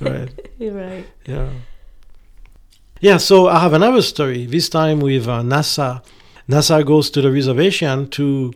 right. 0.00 0.28
You're 0.58 0.74
right. 0.74 1.06
Yeah. 1.26 1.50
Yeah, 3.00 3.18
so 3.18 3.48
I 3.48 3.60
have 3.60 3.74
another 3.74 4.00
story, 4.00 4.46
this 4.46 4.68
time 4.70 5.00
with 5.00 5.28
uh, 5.28 5.42
NASA. 5.42 6.02
NASA 6.48 6.84
goes 6.84 7.10
to 7.10 7.20
the 7.20 7.30
reservation 7.30 8.08
to 8.10 8.52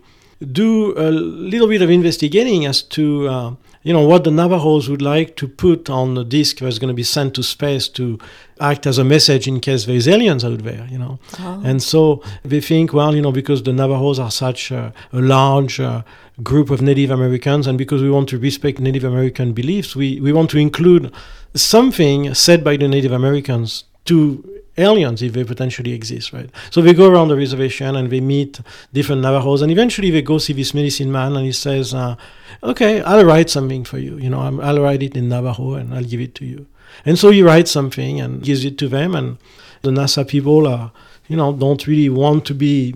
do 0.53 0.96
a 0.96 1.11
little 1.11 1.68
bit 1.68 1.83
of 1.83 1.90
investigating 1.90 2.64
as 2.64 2.83
to 2.83 3.29
uh, 3.29 3.55
you 3.83 3.93
know 3.93 4.07
what 4.07 4.25
the 4.25 4.31
Navajos 4.31 4.90
would 4.90 5.01
like 5.01 5.37
to 5.37 5.49
put 5.49 5.88
on 5.88 6.14
the 6.14 6.25
disk 6.25 6.59
that's 6.59 6.79
going 6.79 6.88
to 6.88 6.95
be 6.95 7.03
sent 7.03 7.35
to 7.35 7.43
space 7.43 7.88
to 7.88 8.19
act 8.61 8.87
as 8.87 8.99
a 8.99 9.05
message 9.05 9.49
in 9.49 9.59
case 9.59 9.87
there's 9.87 10.07
aliens 10.07 10.45
out 10.45 10.62
there, 10.64 10.87
you 10.90 10.99
know. 10.99 11.19
Oh. 11.38 11.62
And 11.64 11.83
so 11.83 12.23
they 12.45 12.61
think, 12.61 12.93
well, 12.93 13.16
you 13.16 13.23
know, 13.23 13.33
because 13.33 13.62
the 13.62 13.73
Navajos 13.73 14.19
are 14.19 14.31
such 14.31 14.71
a, 14.71 14.93
a 15.12 15.21
large 15.21 15.81
uh, 15.81 16.03
group 16.43 16.69
of 16.69 16.83
Native 16.83 17.11
Americans, 17.11 17.66
and 17.66 17.79
because 17.79 18.03
we 18.03 18.11
want 18.11 18.29
to 18.31 18.38
respect 18.38 18.81
Native 18.81 19.05
American 19.05 19.53
beliefs, 19.55 19.97
we, 19.97 20.21
we 20.21 20.33
want 20.33 20.51
to 20.51 20.59
include 20.59 21.12
something 21.55 22.35
said 22.35 22.62
by 22.62 22.77
the 22.77 22.87
Native 22.87 23.12
Americans 23.12 23.85
to 24.07 24.63
aliens 24.79 25.23
if 25.23 25.33
they 25.33 25.45
potentially 25.45 25.93
exist, 25.93 26.33
right? 26.33 26.51
So 26.71 26.81
they 26.81 26.95
go 26.95 27.09
around 27.09 27.29
the 27.29 27.37
reservation 27.37 27.97
and 27.97 28.11
they 28.11 28.21
meet 28.21 28.61
different 28.93 29.23
Navajos, 29.23 29.63
and 29.63 29.71
eventually 29.71 30.11
they 30.11 30.23
go 30.23 30.39
see 30.39 30.53
this 30.53 30.75
medicine 30.75 31.13
man, 31.13 31.37
and 31.37 31.45
he 31.45 31.53
says, 31.53 31.95
uh, 31.95 32.17
"Okay, 32.63 33.03
I'll 33.03 33.25
write 33.25 33.51
something 33.51 33.85
for 33.85 33.99
you. 33.99 34.17
You 34.19 34.31
know, 34.31 34.41
i 34.41 34.73
will 34.73 34.83
write 34.83 35.03
it 35.03 35.17
in 35.17 35.29
Navajo 35.29 35.75
and 35.75 35.95
I'll 35.95 36.05
give 36.05 36.21
it 36.21 36.35
to 36.37 36.45
you." 36.45 36.67
And 37.05 37.19
so 37.19 37.31
he 37.31 37.43
writes 37.43 37.71
something 37.71 38.21
and 38.21 38.43
gives 38.43 38.65
it 38.65 38.79
to 38.79 38.89
them, 38.89 39.15
and 39.15 39.39
the 39.83 39.91
NASA 39.91 40.27
people 40.27 40.67
are, 40.67 40.93
you 41.29 41.37
know, 41.37 41.53
don't 41.53 41.87
really 41.87 42.09
want 42.09 42.45
to 42.47 42.55
be 42.55 42.95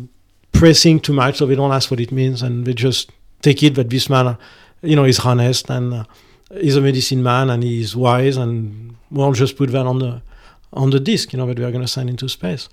pressing 0.53 1.01
too 1.01 1.13
much, 1.13 1.37
so 1.37 1.47
they 1.47 1.55
don't 1.55 1.73
ask 1.73 1.91
what 1.91 2.01
it 2.01 2.13
means, 2.13 2.43
and 2.43 2.65
they 2.67 2.75
just 2.75 3.11
take 3.43 3.63
it 3.63 3.75
that 3.75 3.91
this 3.91 4.09
man, 4.09 4.37
you 4.83 4.97
know, 4.97 5.05
is 5.05 5.21
honest 5.21 5.71
and. 5.71 5.95
Uh, 5.95 6.05
he's 6.61 6.77
a 6.77 6.81
medicine 6.81 7.23
man 7.23 7.51
and 7.51 7.63
he's 7.63 7.97
wise 7.97 8.37
and 8.37 8.97
we'll 9.11 9.33
just 9.33 9.57
put 9.57 9.71
that 9.73 9.87
on 9.87 9.99
the 9.99 10.23
on 10.75 10.91
the 10.91 11.01
disk, 11.01 11.33
you 11.33 11.39
know, 11.39 11.47
that 11.47 11.59
we 11.59 11.65
are 11.65 11.71
going 11.71 11.85
to 11.85 11.89
send 11.89 12.11
into 12.11 12.29
space. 12.29 12.69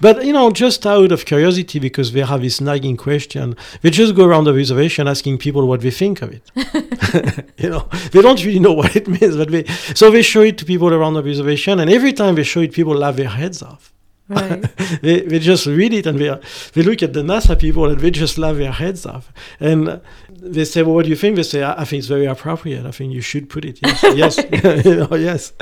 But 0.00 0.24
you 0.24 0.32
know, 0.32 0.50
just 0.50 0.86
out 0.86 1.10
of 1.10 1.24
curiosity, 1.24 1.78
because 1.78 2.12
they 2.12 2.20
have 2.20 2.42
this 2.42 2.60
nagging 2.60 2.96
question, 2.96 3.56
they 3.80 3.90
just 3.90 4.14
go 4.14 4.24
around 4.24 4.44
the 4.44 4.54
reservation 4.54 5.08
asking 5.08 5.38
people 5.38 5.66
what 5.66 5.80
they 5.80 5.90
think 5.90 6.22
of 6.22 6.32
it. 6.32 7.50
you 7.58 7.70
know, 7.70 7.88
they 8.12 8.22
don't 8.22 8.44
really 8.44 8.60
know 8.60 8.72
what 8.72 8.94
it 8.94 9.08
means, 9.08 9.36
but 9.36 9.50
they 9.50 9.64
so 9.94 10.10
they 10.10 10.22
show 10.22 10.42
it 10.42 10.58
to 10.58 10.64
people 10.64 10.92
around 10.94 11.14
the 11.14 11.22
reservation, 11.22 11.80
and 11.80 11.90
every 11.90 12.12
time 12.12 12.36
they 12.36 12.44
show 12.44 12.60
it, 12.60 12.72
people 12.72 12.94
laugh 12.94 13.16
their 13.16 13.28
heads 13.28 13.62
off. 13.62 13.92
Right. 14.32 14.62
they, 15.02 15.20
they 15.20 15.38
just 15.38 15.66
read 15.66 15.92
it 15.92 16.06
and 16.06 16.18
they, 16.18 16.38
they 16.74 16.82
look 16.82 17.02
at 17.02 17.12
the 17.12 17.22
NASA 17.22 17.58
people 17.58 17.88
and 17.88 18.00
they 18.00 18.10
just 18.10 18.38
laugh 18.38 18.56
their 18.56 18.72
heads 18.72 19.06
off. 19.06 19.32
And 19.60 20.00
they 20.42 20.64
say, 20.64 20.82
"Well, 20.82 20.94
what 20.94 21.04
do 21.04 21.10
you 21.10 21.16
think?" 21.16 21.36
They 21.36 21.42
say, 21.44 21.62
"I, 21.62 21.82
I 21.82 21.84
think 21.84 22.00
it's 22.00 22.08
very 22.08 22.26
appropriate. 22.26 22.84
I 22.84 22.90
think 22.90 23.12
you 23.12 23.20
should 23.20 23.48
put 23.48 23.64
it." 23.64 23.78
Yes, 23.82 24.02
yes, 24.16 24.84
you 24.84 24.96
know, 24.96 25.14
yes. 25.14 25.52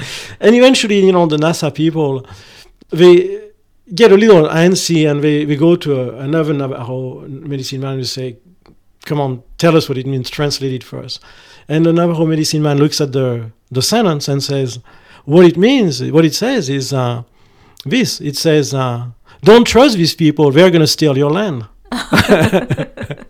And 0.41 0.55
eventually, 0.55 1.05
you 1.05 1.13
know, 1.13 1.27
the 1.27 1.37
NASA 1.37 1.73
people, 1.73 2.27
they 2.91 3.51
get 3.95 4.13
a 4.13 4.17
little 4.17 4.49
antsy 4.49 5.11
and 5.11 5.23
they, 5.23 5.45
they 5.45 5.57
go 5.57 5.77
to 5.77 6.01
a, 6.01 6.19
another 6.19 6.55
Navajo 6.55 7.21
medicine 7.29 7.83
man 7.83 7.95
and 7.95 8.07
say, 8.07 8.39
"Come 9.05 9.21
on, 9.21 9.43
tell 9.59 9.77
us 9.77 9.89
what 9.89 9.99
it 9.99 10.07
means. 10.07 10.31
Translate 10.31 10.73
it 10.73 10.85
for 10.85 11.01
us." 11.01 11.21
And 11.69 11.85
the 11.85 11.93
Navajo 11.93 12.25
medicine 12.27 12.63
man 12.63 12.79
looks 12.79 13.01
at 13.01 13.13
the 13.13 13.53
the 13.71 13.83
sentence 13.83 14.29
and 14.29 14.43
says, 14.43 14.79
"What 15.25 15.45
it 15.45 15.59
means, 15.59 16.03
what 16.11 16.25
it 16.25 16.35
says 16.35 16.71
is 16.71 16.93
uh, 16.93 17.25
this. 17.85 18.21
It 18.21 18.37
says." 18.37 18.75
Uh, 18.75 19.11
don't 19.43 19.67
trust 19.67 19.97
these 19.97 20.15
people. 20.15 20.51
They're 20.51 20.71
going 20.71 20.81
to 20.83 20.87
steal 20.87 21.17
your 21.17 21.31
land. 21.31 21.67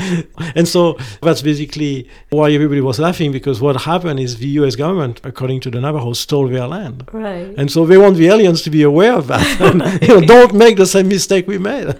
and 0.54 0.66
so 0.66 0.96
that's 1.22 1.42
basically 1.42 2.08
why 2.30 2.50
everybody 2.52 2.80
was 2.80 2.98
laughing 2.98 3.32
because 3.32 3.60
what 3.60 3.82
happened 3.82 4.20
is 4.20 4.38
the 4.38 4.48
US 4.60 4.76
government, 4.76 5.20
according 5.24 5.60
to 5.60 5.70
the 5.70 5.80
Navajos, 5.80 6.20
stole 6.20 6.48
their 6.48 6.66
land. 6.66 7.08
Right. 7.12 7.54
And 7.56 7.70
so 7.70 7.86
they 7.86 7.98
want 7.98 8.16
the 8.16 8.28
aliens 8.28 8.62
to 8.62 8.70
be 8.70 8.82
aware 8.82 9.14
of 9.14 9.26
that. 9.28 9.60
and, 9.60 10.02
you 10.08 10.20
know, 10.20 10.26
don't 10.26 10.54
make 10.54 10.76
the 10.76 10.86
same 10.86 11.08
mistake 11.08 11.46
we 11.46 11.58
made. 11.58 11.94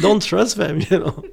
don't 0.00 0.22
trust 0.22 0.56
them, 0.56 0.80
you 0.90 0.98
know. 0.98 1.24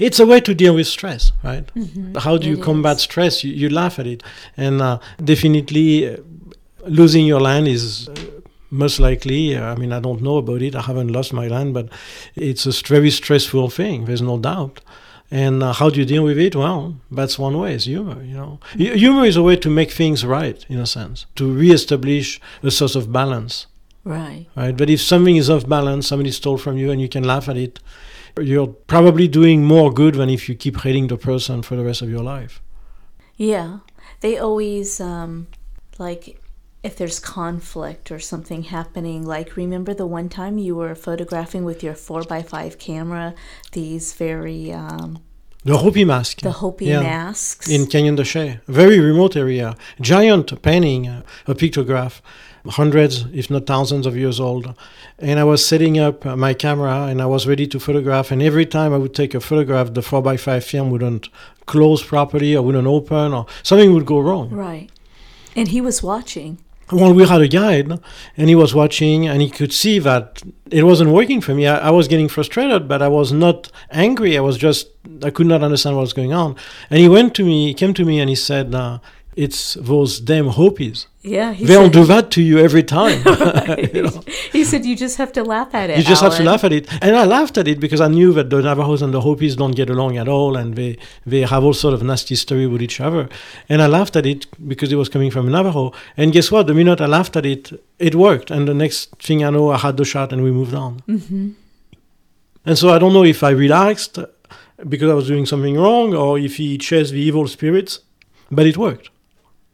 It's 0.00 0.18
a 0.18 0.26
way 0.26 0.40
to 0.40 0.54
deal 0.54 0.74
with 0.74 0.88
stress, 0.88 1.30
right? 1.44 1.66
Mm-hmm. 1.74 2.16
How 2.16 2.36
do 2.36 2.48
you 2.48 2.54
it 2.54 2.62
combat 2.62 2.96
is. 2.96 3.02
stress? 3.02 3.44
You, 3.44 3.52
you, 3.52 3.68
laugh 3.68 4.00
at 4.00 4.06
it. 4.08 4.24
And 4.56 4.82
uh, 4.82 4.98
definitely, 5.22 6.08
uh, 6.08 6.16
losing 6.86 7.26
your 7.26 7.40
land 7.40 7.68
is 7.68 8.08
uh, 8.08 8.14
most 8.70 8.98
likely, 8.98 9.56
uh, 9.56 9.72
I 9.72 9.76
mean, 9.76 9.92
I 9.92 10.00
don't 10.00 10.22
know 10.22 10.38
about 10.38 10.62
it. 10.62 10.74
I 10.74 10.82
haven't 10.82 11.08
lost 11.08 11.32
my 11.32 11.48
land, 11.48 11.74
but 11.74 11.88
it's 12.34 12.66
a 12.66 12.72
very 12.86 13.10
stressful 13.10 13.70
thing. 13.70 14.04
There's 14.06 14.22
no 14.22 14.38
doubt. 14.38 14.80
And 15.30 15.62
uh, 15.62 15.72
how 15.72 15.90
do 15.90 15.98
you 15.98 16.04
deal 16.06 16.22
with 16.22 16.38
it? 16.38 16.54
Well, 16.54 16.96
that's 17.10 17.38
one 17.38 17.58
way. 17.58 17.74
It's 17.74 17.86
humor. 17.86 18.22
You 18.22 18.34
know, 18.34 18.60
humor 18.76 19.24
is 19.24 19.36
a 19.36 19.42
way 19.42 19.56
to 19.56 19.70
make 19.70 19.90
things 19.90 20.24
right, 20.24 20.64
in 20.68 20.78
a 20.78 20.86
sense, 20.86 21.26
to 21.36 21.52
reestablish 21.52 22.40
a 22.62 22.70
sort 22.70 22.94
of 22.94 23.10
balance. 23.12 23.66
Right. 24.04 24.46
Right. 24.54 24.76
But 24.76 24.90
if 24.90 25.00
something 25.00 25.36
is 25.36 25.48
off 25.48 25.66
balance, 25.68 26.06
somebody 26.06 26.30
stole 26.30 26.58
from 26.58 26.76
you, 26.76 26.90
and 26.90 27.00
you 27.00 27.08
can 27.08 27.24
laugh 27.24 27.48
at 27.48 27.56
it, 27.56 27.80
you're 28.38 28.66
probably 28.66 29.26
doing 29.26 29.64
more 29.64 29.92
good 29.92 30.16
than 30.16 30.28
if 30.28 30.48
you 30.48 30.54
keep 30.54 30.80
hating 30.80 31.06
the 31.06 31.16
person 31.16 31.62
for 31.62 31.74
the 31.74 31.84
rest 31.84 32.02
of 32.02 32.10
your 32.10 32.22
life. 32.22 32.60
Yeah. 33.36 33.78
They 34.20 34.38
always, 34.38 35.00
um, 35.00 35.46
like, 35.98 36.38
if 36.84 36.94
there's 36.96 37.18
conflict 37.18 38.04
or 38.12 38.18
something 38.20 38.62
happening, 38.64 39.24
like, 39.34 39.56
remember 39.56 39.92
the 39.94 40.06
one 40.18 40.28
time 40.28 40.58
you 40.58 40.76
were 40.76 40.94
photographing 40.94 41.64
with 41.64 41.82
your 41.82 41.94
4x5 41.94 42.78
camera 42.78 43.34
these 43.72 44.12
very, 44.14 44.70
um, 44.70 45.18
The 45.64 45.78
Hopi 45.78 46.04
mask. 46.04 46.34
the 46.42 46.52
Hopi 46.62 46.84
Yeah. 46.86 47.00
masks? 47.02 47.66
in 47.70 47.86
Canyon 47.86 48.16
de 48.16 48.24
Chelly, 48.24 48.58
very 48.68 48.98
remote 49.00 49.34
area, 49.34 49.68
giant 49.98 50.48
painting, 50.60 51.06
a 51.52 51.54
pictograph, 51.54 52.20
hundreds, 52.82 53.24
if 53.32 53.50
not 53.50 53.66
thousands 53.66 54.04
of 54.06 54.14
years 54.16 54.38
old. 54.38 54.74
And 55.18 55.40
I 55.40 55.44
was 55.44 55.64
setting 55.64 55.98
up 55.98 56.26
uh, 56.26 56.36
my 56.36 56.52
camera 56.54 57.06
and 57.10 57.20
I 57.22 57.26
was 57.26 57.46
ready 57.46 57.66
to 57.68 57.80
photograph. 57.80 58.30
And 58.30 58.42
every 58.42 58.66
time 58.66 58.92
I 58.92 58.98
would 58.98 59.14
take 59.14 59.34
a 59.34 59.40
photograph, 59.40 59.94
the 59.94 60.02
4x5 60.02 60.62
film 60.64 60.90
wouldn't 60.90 61.28
close 61.66 62.02
properly 62.02 62.54
or 62.56 62.62
wouldn't 62.62 62.86
open 62.86 63.32
or 63.32 63.46
something 63.62 63.92
would 63.94 64.06
go 64.06 64.18
wrong. 64.20 64.50
right. 64.50 64.90
And 65.56 65.68
he 65.68 65.80
was 65.80 66.02
watching. 66.02 66.58
Well, 66.92 67.14
we 67.14 67.26
had 67.26 67.40
a 67.40 67.48
guide 67.48 67.90
and 68.36 68.48
he 68.48 68.54
was 68.54 68.74
watching 68.74 69.26
and 69.26 69.40
he 69.40 69.48
could 69.48 69.72
see 69.72 69.98
that 70.00 70.42
it 70.70 70.84
wasn't 70.84 71.10
working 71.10 71.40
for 71.40 71.54
me. 71.54 71.66
I, 71.66 71.88
I 71.88 71.90
was 71.90 72.08
getting 72.08 72.28
frustrated, 72.28 72.88
but 72.88 73.00
I 73.00 73.08
was 73.08 73.32
not 73.32 73.70
angry. 73.90 74.36
I 74.36 74.40
was 74.40 74.58
just, 74.58 74.88
I 75.22 75.30
could 75.30 75.46
not 75.46 75.62
understand 75.62 75.96
what 75.96 76.02
was 76.02 76.12
going 76.12 76.34
on. 76.34 76.56
And 76.90 77.00
he 77.00 77.08
went 77.08 77.34
to 77.36 77.44
me, 77.44 77.68
he 77.68 77.74
came 77.74 77.94
to 77.94 78.04
me 78.04 78.20
and 78.20 78.28
he 78.28 78.36
said, 78.36 78.74
uh, 78.74 78.98
it's 79.36 79.74
those 79.74 80.20
damn 80.20 80.48
Hopis. 80.48 81.06
Yeah. 81.22 81.52
He 81.52 81.64
They'll 81.64 81.84
said, 81.84 81.92
do 81.92 82.04
that 82.04 82.30
to 82.32 82.42
you 82.42 82.58
every 82.58 82.82
time. 82.82 83.22
You, 83.94 84.02
know? 84.02 84.22
he 84.52 84.64
said, 84.64 84.84
you 84.84 84.94
just 84.96 85.16
have 85.16 85.32
to 85.32 85.42
laugh 85.42 85.74
at 85.74 85.90
it. 85.90 85.98
You 85.98 86.04
just 86.04 86.22
have 86.22 86.36
to 86.36 86.42
laugh 86.42 86.64
at 86.64 86.72
it. 86.72 86.86
And 87.02 87.16
I 87.16 87.24
laughed 87.24 87.56
at 87.58 87.66
it 87.66 87.80
because 87.80 88.00
I 88.00 88.08
knew 88.08 88.32
that 88.34 88.50
the 88.50 88.60
Navajos 88.60 89.02
and 89.02 89.12
the 89.12 89.20
Hopis 89.20 89.56
don't 89.56 89.72
get 89.72 89.88
along 89.88 90.16
at 90.16 90.28
all 90.28 90.56
and 90.56 90.76
they, 90.76 90.98
they 91.24 91.40
have 91.40 91.64
all 91.64 91.72
sort 91.72 91.94
of 91.94 92.02
nasty 92.02 92.34
story 92.34 92.66
with 92.66 92.82
each 92.82 93.00
other. 93.00 93.28
And 93.68 93.80
I 93.80 93.86
laughed 93.86 94.16
at 94.16 94.26
it 94.26 94.46
because 94.68 94.92
it 94.92 94.96
was 94.96 95.08
coming 95.08 95.30
from 95.30 95.48
a 95.48 95.50
Navajo. 95.50 95.92
And 96.16 96.32
guess 96.32 96.50
what? 96.50 96.66
The 96.66 96.74
minute 96.74 97.00
I 97.00 97.06
laughed 97.06 97.36
at 97.36 97.46
it, 97.46 97.72
it 97.98 98.14
worked. 98.14 98.50
And 98.50 98.68
the 98.68 98.74
next 98.74 99.16
thing 99.16 99.44
I 99.44 99.50
know, 99.50 99.70
I 99.70 99.78
had 99.78 99.96
the 99.96 100.04
shot 100.04 100.32
and 100.32 100.42
we 100.42 100.50
moved 100.50 100.74
on. 100.74 101.02
Mm-hmm. 101.08 101.50
And 102.66 102.78
so 102.78 102.90
I 102.90 102.98
don't 102.98 103.12
know 103.12 103.24
if 103.24 103.42
I 103.42 103.50
relaxed 103.50 104.18
because 104.88 105.10
I 105.10 105.14
was 105.14 105.26
doing 105.26 105.46
something 105.46 105.76
wrong 105.76 106.14
or 106.14 106.38
if 106.38 106.56
he 106.56 106.78
chased 106.78 107.12
the 107.12 107.20
evil 107.20 107.46
spirits, 107.48 108.00
but 108.50 108.66
it 108.66 108.76
worked. 108.76 109.10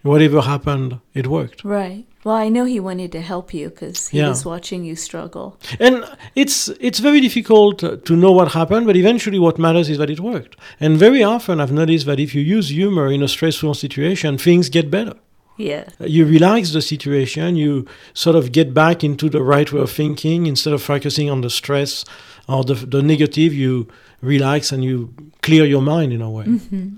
Whatever 0.03 0.41
happened, 0.41 0.99
it 1.15 1.27
worked. 1.27 1.63
Right. 1.65 2.05
Well, 2.25 2.35
I 2.35 2.49
know 2.51 2.65
he 2.65 2.81
wanted 2.81 3.13
to 3.13 3.21
help 3.21 3.55
you 3.55 3.71
because 3.71 4.09
he 4.09 4.19
Yeah. 4.19 4.29
was 4.29 4.45
watching 4.45 4.85
you 4.85 4.95
struggle. 4.97 5.59
And 5.79 6.05
it's 6.35 6.69
it's 6.81 6.99
very 7.01 7.21
difficult 7.21 7.79
to 7.79 8.17
know 8.17 8.33
what 8.33 8.49
happened, 8.53 8.87
but 8.87 8.97
eventually 8.97 9.39
what 9.39 9.59
matters 9.59 9.89
is 9.89 9.97
that 9.99 10.11
it 10.11 10.21
worked. 10.21 10.57
And 10.81 10.99
very 10.99 11.23
often 11.23 11.61
I've 11.61 11.73
noticed 11.73 12.07
that 12.07 12.19
if 12.21 12.35
you 12.35 12.43
use 12.43 12.69
humor 12.69 13.11
in 13.11 13.23
a 13.23 13.29
stressful 13.29 13.75
situation, 13.75 14.39
things 14.39 14.69
get 14.71 14.91
better. 14.91 15.15
Yeah. 15.57 15.85
You 16.01 16.25
relax 16.27 16.73
the 16.73 16.81
situation, 16.81 17.57
you 17.57 17.87
sort 18.15 18.37
of 18.37 18.51
get 18.53 18.73
back 18.73 19.05
into 19.05 19.29
the 19.29 19.43
right 19.43 19.71
way 19.73 19.81
of 19.83 19.91
thinking 19.91 20.47
instead 20.47 20.73
of 20.75 20.83
focusing 20.83 21.31
on 21.31 21.41
the 21.43 21.51
stress 21.51 22.05
or 22.49 22.65
the, 22.65 22.75
the 22.75 23.03
negative, 23.03 23.53
you 23.55 23.87
relax 24.23 24.73
and 24.73 24.83
you 24.83 25.13
clear 25.43 25.65
your 25.67 25.83
mind 25.83 26.13
in 26.13 26.23
a 26.23 26.31
way. 26.31 26.45
Mm-hmm. 26.47 26.89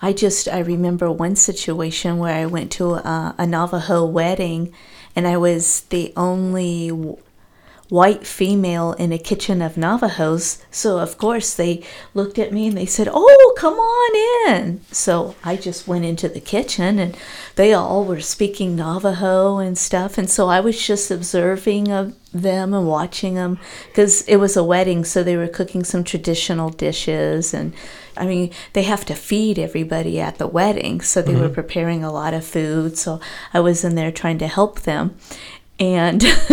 I 0.00 0.12
just 0.12 0.48
I 0.48 0.58
remember 0.58 1.10
one 1.10 1.36
situation 1.36 2.18
where 2.18 2.34
I 2.34 2.46
went 2.46 2.70
to 2.72 2.94
a, 2.94 3.34
a 3.38 3.46
Navajo 3.46 4.04
wedding, 4.04 4.72
and 5.14 5.26
I 5.26 5.36
was 5.36 5.82
the 5.88 6.12
only 6.16 6.90
white 7.88 8.26
female 8.26 8.92
in 8.94 9.12
a 9.12 9.18
kitchen 9.18 9.62
of 9.62 9.76
Navajos. 9.76 10.58
So 10.72 10.98
of 10.98 11.18
course 11.18 11.54
they 11.54 11.84
looked 12.14 12.38
at 12.38 12.52
me 12.52 12.66
and 12.66 12.76
they 12.76 12.84
said, 12.86 13.08
"Oh, 13.10 13.54
come 13.56 13.74
on 13.74 14.52
in." 14.52 14.80
So 14.92 15.34
I 15.42 15.56
just 15.56 15.88
went 15.88 16.04
into 16.04 16.28
the 16.28 16.40
kitchen, 16.40 16.98
and 16.98 17.16
they 17.54 17.72
all 17.72 18.04
were 18.04 18.20
speaking 18.20 18.76
Navajo 18.76 19.58
and 19.58 19.78
stuff, 19.78 20.18
and 20.18 20.28
so 20.28 20.48
I 20.48 20.60
was 20.60 20.84
just 20.86 21.10
observing 21.10 21.90
of 21.90 22.14
them 22.34 22.74
and 22.74 22.86
watching 22.86 23.36
them 23.36 23.58
because 23.88 24.22
it 24.22 24.36
was 24.36 24.58
a 24.58 24.64
wedding, 24.64 25.06
so 25.06 25.22
they 25.22 25.38
were 25.38 25.48
cooking 25.48 25.84
some 25.84 26.04
traditional 26.04 26.68
dishes 26.68 27.54
and. 27.54 27.72
I 28.16 28.26
mean, 28.26 28.52
they 28.72 28.82
have 28.82 29.04
to 29.06 29.14
feed 29.14 29.58
everybody 29.58 30.20
at 30.20 30.38
the 30.38 30.46
wedding, 30.46 31.00
so 31.00 31.22
they 31.22 31.34
were 31.34 31.46
mm-hmm. 31.46 31.54
preparing 31.54 32.04
a 32.04 32.12
lot 32.12 32.34
of 32.34 32.44
food. 32.44 32.98
So 32.98 33.20
I 33.52 33.60
was 33.60 33.84
in 33.84 33.94
there 33.94 34.12
trying 34.12 34.38
to 34.38 34.48
help 34.48 34.80
them. 34.80 35.16
And 35.78 36.24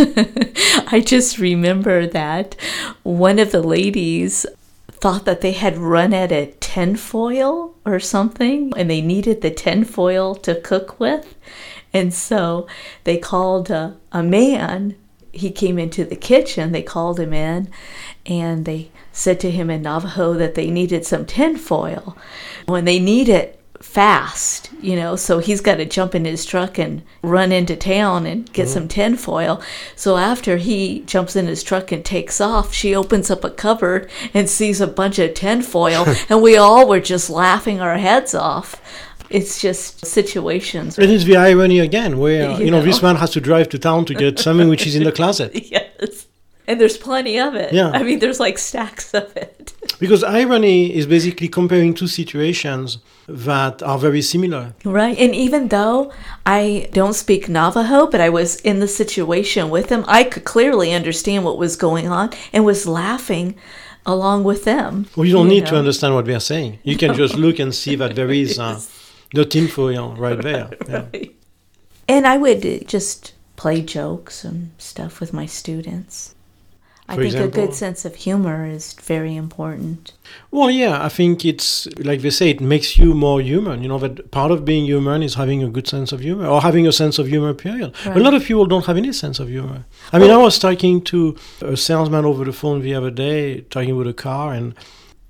I 0.88 1.02
just 1.06 1.40
remember 1.40 2.06
that 2.08 2.56
one 3.04 3.40
of 3.40 3.52
the 3.52 3.62
ladies 3.62 4.46
thought 4.90 5.26
that 5.26 5.42
they 5.42 5.54
had 5.54 5.78
run 5.78 6.14
out 6.14 6.32
of 6.32 6.60
tinfoil 6.60 7.76
or 7.86 8.00
something, 8.00 8.74
and 8.76 8.90
they 8.90 9.02
needed 9.02 9.42
the 9.42 9.52
tinfoil 9.52 10.36
to 10.36 10.60
cook 10.62 11.00
with. 11.00 11.36
And 11.94 12.14
so 12.14 12.68
they 13.04 13.18
called 13.18 13.70
a, 13.70 13.96
a 14.12 14.24
man. 14.24 14.96
He 15.32 15.52
came 15.52 15.78
into 15.78 16.04
the 16.04 16.16
kitchen, 16.16 16.72
they 16.72 16.82
called 16.82 17.20
him 17.20 17.34
in, 17.34 17.70
and 18.26 18.66
they 18.66 18.92
said 19.14 19.40
to 19.40 19.52
him 19.52 19.70
in 19.70 19.84
Navajo 19.84 20.34
that 20.34 20.56
they 20.56 20.70
needed 20.70 21.06
some 21.06 21.26
tinfoil. 21.26 22.18
When 22.66 22.84
they 22.84 23.00
need 23.00 23.30
it 23.30 23.60
fast, 23.80 24.72
you 24.82 24.96
know, 24.96 25.16
so 25.16 25.40
he's 25.40 25.62
got 25.62 25.76
to 25.76 25.86
jump 25.86 26.16
in 26.16 26.26
his 26.26 26.46
truck 26.46 26.78
and 26.80 27.04
run 27.22 27.52
into 27.52 27.76
town 27.76 28.26
and 28.26 28.52
get 28.52 28.68
mm. 28.68 28.72
some 28.72 28.88
tinfoil. 28.88 29.62
So 29.96 30.18
after 30.18 30.58
he 30.58 31.02
jumps 31.02 31.36
in 31.36 31.48
his 31.48 31.64
truck 31.64 31.92
and 31.92 32.04
takes 32.04 32.42
off, 32.42 32.74
she 32.74 32.96
opens 32.96 33.30
up 33.30 33.44
a 33.44 33.50
cupboard 33.50 34.10
and 34.34 34.50
sees 34.50 34.82
a 34.82 34.88
bunch 34.88 35.20
of 35.20 35.34
tinfoil, 35.36 36.06
and 36.30 36.42
we 36.42 36.58
all 36.58 36.88
were 36.88 37.00
just 37.00 37.30
laughing 37.30 37.80
our 37.80 37.98
heads 37.98 38.34
off. 38.34 38.82
It's 39.30 39.62
just 39.62 40.06
situations. 40.06 40.98
It 41.00 41.10
is 41.10 41.26
the 41.26 41.38
irony 41.38 41.80
again, 41.80 42.20
where 42.20 42.52
You 42.60 42.66
you 42.66 42.72
know 42.72 42.82
this 42.82 43.02
man 43.02 43.18
has 43.18 43.32
to 43.32 43.42
drive 43.42 43.70
to 43.70 43.80
town 43.80 44.06
to 44.06 44.14
get 44.14 44.40
something 44.40 44.70
which 44.70 44.88
is 44.88 44.96
in 44.96 45.04
the 45.04 45.12
closet. 45.12 45.52
Yes. 45.72 46.28
And 46.68 46.80
there's 46.80 46.98
plenty 46.98 47.40
of 47.40 47.56
it. 47.56 47.74
Yeah. 47.74 47.92
I 47.92 48.04
mean, 48.04 48.20
there's 48.20 48.40
like 48.40 48.58
stacks 48.58 49.14
of 49.14 49.36
it. 49.36 49.74
Because 50.00 50.24
irony 50.24 50.94
is 50.94 51.06
basically 51.06 51.48
comparing 51.48 51.94
two 51.94 52.08
situations 52.08 52.98
that 53.28 53.82
are 53.84 53.98
very 53.98 54.22
similar. 54.22 54.74
Right. 54.84 55.18
And 55.18 55.34
even 55.34 55.70
though 55.70 56.12
I 56.46 56.90
don't 56.92 57.14
speak 57.14 57.48
Navajo, 57.48 58.08
but 58.08 58.20
I 58.20 58.30
was 58.30 58.58
in 58.62 58.80
the 58.80 58.88
situation 58.88 59.70
with 59.70 59.88
them, 59.88 60.04
I 60.08 60.24
could 60.26 60.44
clearly 60.44 60.94
understand 60.94 61.46
what 61.46 61.58
was 61.58 61.76
going 61.78 62.08
on 62.10 62.32
and 62.52 62.66
was 62.66 62.86
laughing 62.86 63.56
along 64.06 64.44
with 64.44 64.66
them. 64.66 65.06
Well, 65.16 65.26
you 65.26 65.34
don't 65.34 65.48
need 65.48 65.68
to 65.68 65.78
understand 65.78 66.16
what 66.16 66.26
they 66.26 66.34
are 66.34 66.40
saying. 66.40 66.80
You 66.84 66.98
can 66.98 67.14
just 67.14 67.36
look 67.36 67.60
and 67.60 67.74
see 67.74 67.96
that 67.96 68.16
there 68.16 68.32
is 68.32 68.60
uh, 68.60 68.82
the 69.34 69.46
tinfoil 69.46 70.16
right 70.16 70.42
there. 70.42 70.70
Yeah. 70.90 71.06
And 72.10 72.28
I 72.28 72.36
would 72.36 72.86
just 72.86 73.34
play 73.56 73.82
jokes 73.82 74.44
and 74.44 74.72
stuff 74.78 75.22
with 75.22 75.32
my 75.32 75.46
students. 75.46 76.33
I 77.08 77.18
think 77.18 77.36
a 77.36 77.48
good 77.50 77.74
sense 77.74 78.06
of 78.06 78.16
humor 78.16 78.66
is 78.66 78.94
very 78.94 79.36
important. 79.36 80.14
Well, 80.52 80.72
yeah, 80.72 81.04
I 81.04 81.10
think 81.10 81.44
it's 81.44 81.86
like 81.98 82.22
they 82.22 82.30
say, 82.30 82.50
it 82.50 82.62
makes 82.62 82.98
you 82.98 83.14
more 83.14 83.42
human. 83.42 83.84
You 83.84 83.90
know 83.90 84.00
that 84.00 84.32
part 84.32 84.52
of 84.52 84.64
being 84.64 84.86
human 84.86 85.22
is 85.22 85.34
having 85.36 85.62
a 85.62 85.70
good 85.70 85.88
sense 85.88 86.14
of 86.14 86.22
humor 86.22 86.48
or 86.48 86.62
having 86.62 86.88
a 86.88 86.94
sense 86.94 87.20
of 87.20 87.28
humor. 87.28 87.54
Period. 87.54 87.94
A 88.06 88.20
lot 88.20 88.34
of 88.34 88.44
people 88.44 88.66
don't 88.66 88.86
have 88.86 88.98
any 88.98 89.12
sense 89.12 89.40
of 89.40 89.50
humor. 89.50 89.86
I 90.14 90.20
mean, 90.20 90.32
I 90.32 90.38
was 90.38 90.58
talking 90.58 91.02
to 91.06 91.36
a 91.62 91.76
salesman 91.76 92.24
over 92.24 92.46
the 92.46 92.54
phone 92.54 92.82
the 92.82 92.96
other 92.96 93.12
day, 93.12 93.62
talking 93.62 93.98
with 93.98 94.08
a 94.08 94.14
car, 94.14 94.54
and 94.54 94.74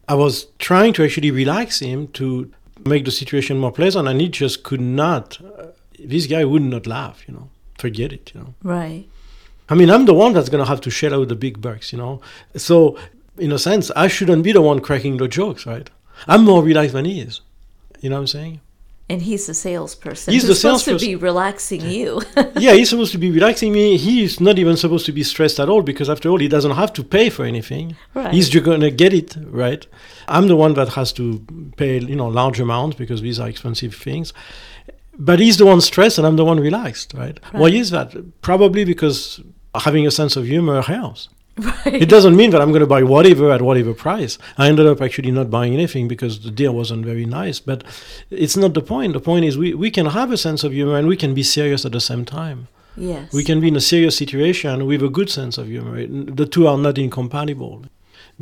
I 0.07 0.13
was 0.13 0.45
trying 0.59 0.93
to 0.93 1.03
actually 1.03 1.31
relax 1.31 1.79
him 1.79 2.07
to 2.09 2.51
make 2.86 3.05
the 3.05 3.12
situation 3.12 3.57
more 3.57 3.71
pleasant, 3.71 4.07
and 4.07 4.21
he 4.21 4.29
just 4.29 4.63
could 4.63 4.81
not. 4.81 5.39
Uh, 5.41 5.67
this 5.97 6.27
guy 6.27 6.45
would 6.45 6.62
not 6.62 6.86
laugh. 6.86 7.23
You 7.27 7.33
know, 7.33 7.49
forget 7.79 8.13
it. 8.13 8.31
You 8.36 8.41
know. 8.41 8.53
Right. 8.62 9.07
I 9.69 9.76
mean, 9.76 9.89
I'm 9.89 10.06
the 10.06 10.13
one 10.13 10.34
that's 10.34 10.49
going 10.49 10.63
to 10.63 10.69
have 10.69 10.82
to 10.82 10.89
shell 10.89 11.13
out 11.13 11.30
the 11.30 11.36
big 11.36 11.62
bucks, 11.62 11.91
you 11.91 11.97
know? 11.97 12.21
So, 12.56 12.97
in 13.38 13.52
a 13.52 13.60
sense, 13.60 13.91
I 13.95 14.08
shouldn't 14.08 14.43
be 14.43 14.52
the 14.52 14.62
one 14.62 14.80
cracking 14.80 15.17
the 15.17 15.28
jokes, 15.28 15.65
right? 15.65 15.89
I'm 16.28 16.43
more 16.43 16.63
relaxed 16.63 16.93
than 16.93 17.06
he 17.06 17.21
is. 17.21 17.41
You 18.02 18.10
know 18.10 18.17
what 18.17 18.21
I'm 18.21 18.28
saying? 18.28 18.62
And 19.10 19.21
he's 19.21 19.47
the 19.47 19.54
salesperson. 19.54 20.34
He's 20.34 20.47
the 20.47 20.56
supposed 20.56 20.86
to 20.86 20.97
be 20.97 21.15
relaxing 21.15 21.82
you. 21.82 22.21
yeah, 22.56 22.73
he's 22.73 22.89
supposed 22.89 23.12
to 23.12 23.17
be 23.17 23.32
relaxing 23.32 23.73
me. 23.73 23.97
He's 23.97 24.39
not 24.39 24.58
even 24.58 24.78
supposed 24.78 25.06
to 25.08 25.12
be 25.12 25.23
stressed 25.23 25.60
at 25.60 25.67
all 25.67 25.82
because, 25.82 26.10
after 26.10 26.30
all, 26.30 26.39
he 26.39 26.47
doesn't 26.47 26.71
have 26.71 26.93
to 26.93 27.04
pay 27.04 27.30
for 27.30 27.43
anything. 27.43 27.97
Right. 28.13 28.34
He's 28.34 28.47
just 28.47 28.63
going 28.63 28.80
to 28.80 28.91
get 28.91 29.13
it, 29.13 29.36
right? 29.47 29.86
I'm 30.28 30.47
the 30.47 30.56
one 30.56 30.73
that 30.76 30.89
has 30.89 31.12
to 31.13 31.45
pay, 31.76 31.99
you 31.99 32.15
know, 32.15 32.28
large 32.28 32.62
amounts 32.62 32.95
because 32.95 33.21
these 33.21 33.39
are 33.41 33.49
expensive 33.49 33.93
things. 33.93 34.34
But 35.17 35.39
he's 35.39 35.58
the 35.58 35.65
one 35.65 35.82
stressed 35.82 36.17
and 36.17 36.26
I'm 36.26 36.36
the 36.36 36.45
one 36.45 36.60
relaxed, 36.60 37.13
right? 37.13 37.39
Why 37.52 37.69
is 37.69 37.91
that? 37.91 38.15
Probably 38.41 38.84
because 38.84 39.41
having 39.76 40.08
a 40.08 40.12
sense 40.12 40.36
of 40.36 40.45
humor 40.45 40.82
helps. 40.82 41.30
right. 41.58 42.02
It 42.02 42.10
doesn't 42.10 42.36
mean 42.36 42.49
that 42.49 42.62
I'm 42.62 42.69
going 42.71 42.80
to 42.82 42.88
buy 42.88 43.04
whatever 43.04 43.52
at 43.52 43.62
whatever 43.62 43.93
price. 43.93 44.39
I 44.58 44.67
ended 44.67 44.88
up 44.88 45.02
actually 45.02 45.30
not 45.30 45.52
buying 45.52 45.73
anything 45.73 46.08
because 46.08 46.39
the 46.39 46.49
deal 46.49 46.73
wasn't 46.73 47.06
very 47.06 47.26
nice. 47.26 47.60
But 47.60 47.84
it's 48.32 48.58
not 48.58 48.73
the 48.73 48.82
point. 48.82 49.13
The 49.13 49.19
point 49.19 49.45
is 49.45 49.56
we, 49.58 49.73
we 49.76 49.91
can 49.91 50.08
have 50.08 50.32
a 50.32 50.38
sense 50.38 50.63
of 50.63 50.71
humor 50.71 50.97
and 50.97 51.08
we 51.08 51.17
can 51.17 51.34
be 51.36 51.43
serious 51.43 51.86
at 51.86 51.91
the 51.91 52.02
same 52.02 52.26
time. 52.26 52.67
Yes. 52.95 53.34
We 53.34 53.43
can 53.43 53.60
be 53.60 53.67
in 53.67 53.76
a 53.76 53.82
serious 53.82 54.17
situation 54.17 54.86
with 54.86 55.04
a 55.04 55.10
good 55.10 55.30
sense 55.30 55.58
of 55.58 55.67
humor. 55.67 56.06
The 56.08 56.45
two 56.45 56.67
are 56.67 56.78
not 56.78 56.97
incompatible. 56.97 57.86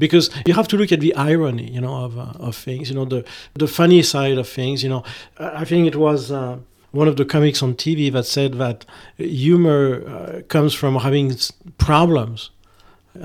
Because 0.02 0.32
you 0.48 0.56
have 0.56 0.68
to 0.68 0.76
look 0.76 0.92
at 0.92 1.00
the 1.00 1.14
irony, 1.14 1.72
you 1.72 1.80
know, 1.80 1.96
of, 2.06 2.18
uh, 2.18 2.48
of 2.48 2.56
things, 2.56 2.90
you 2.90 2.96
know, 2.96 3.06
the, 3.06 3.24
the 3.54 3.68
funny 3.68 4.02
side 4.02 4.38
of 4.40 4.50
things, 4.50 4.82
you 4.84 4.90
know. 4.90 5.04
I 5.38 5.64
think 5.64 5.88
it 5.88 5.96
was 5.96 6.32
uh, 6.32 6.58
one 6.90 7.08
of 7.08 7.18
the 7.18 7.24
comics 7.24 7.62
on 7.62 7.76
TV 7.76 8.12
that 8.12 8.26
said 8.26 8.56
that 8.56 8.84
humor 9.18 9.84
uh, 10.08 10.42
comes 10.48 10.74
from 10.74 10.96
having 10.96 11.38
problems. 11.78 12.50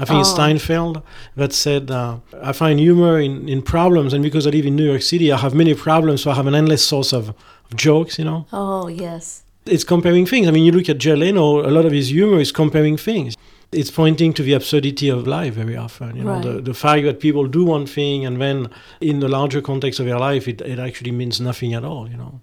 I 0.02 0.04
think 0.04 0.18
oh. 0.18 0.20
it's 0.20 0.34
Seinfeld 0.34 1.02
that 1.34 1.54
said, 1.54 1.90
uh, 1.90 2.18
I 2.42 2.52
find 2.52 2.78
humor 2.78 3.18
in, 3.18 3.48
in 3.48 3.62
problems, 3.62 4.12
and 4.12 4.22
because 4.22 4.46
I 4.46 4.50
live 4.50 4.66
in 4.66 4.76
New 4.76 4.88
York 4.92 5.02
City, 5.02 5.32
I 5.32 5.38
have 5.38 5.54
many 5.54 5.74
problems, 5.74 6.22
so 6.22 6.30
I 6.30 6.34
have 6.34 6.46
an 6.46 6.54
endless 6.54 6.86
source 6.86 7.14
of, 7.14 7.30
of 7.30 7.74
jokes, 7.74 8.18
you 8.18 8.26
know? 8.26 8.46
Oh, 8.52 8.88
yes. 8.88 9.44
It's 9.64 9.84
comparing 9.84 10.26
things. 10.26 10.46
I 10.46 10.50
mean, 10.50 10.64
you 10.64 10.72
look 10.72 10.90
at 10.90 10.98
Jay 10.98 11.16
Leno, 11.16 11.66
a 11.66 11.72
lot 11.76 11.86
of 11.86 11.92
his 11.92 12.10
humor 12.10 12.38
is 12.38 12.52
comparing 12.52 12.98
things 12.98 13.34
it's 13.72 13.90
pointing 13.90 14.32
to 14.34 14.42
the 14.42 14.52
absurdity 14.52 15.08
of 15.08 15.26
life 15.26 15.54
very 15.54 15.76
often. 15.76 16.16
You 16.16 16.24
know, 16.24 16.32
right. 16.32 16.42
the, 16.42 16.60
the 16.60 16.74
fact 16.74 17.04
that 17.04 17.20
people 17.20 17.46
do 17.46 17.64
one 17.64 17.86
thing 17.86 18.24
and 18.24 18.40
then 18.40 18.70
in 19.00 19.20
the 19.20 19.28
larger 19.28 19.60
context 19.60 20.00
of 20.00 20.06
their 20.06 20.18
life, 20.18 20.48
it, 20.48 20.60
it 20.60 20.78
actually 20.78 21.12
means 21.12 21.40
nothing 21.40 21.74
at 21.74 21.84
all, 21.84 22.08
you 22.08 22.16
know. 22.16 22.40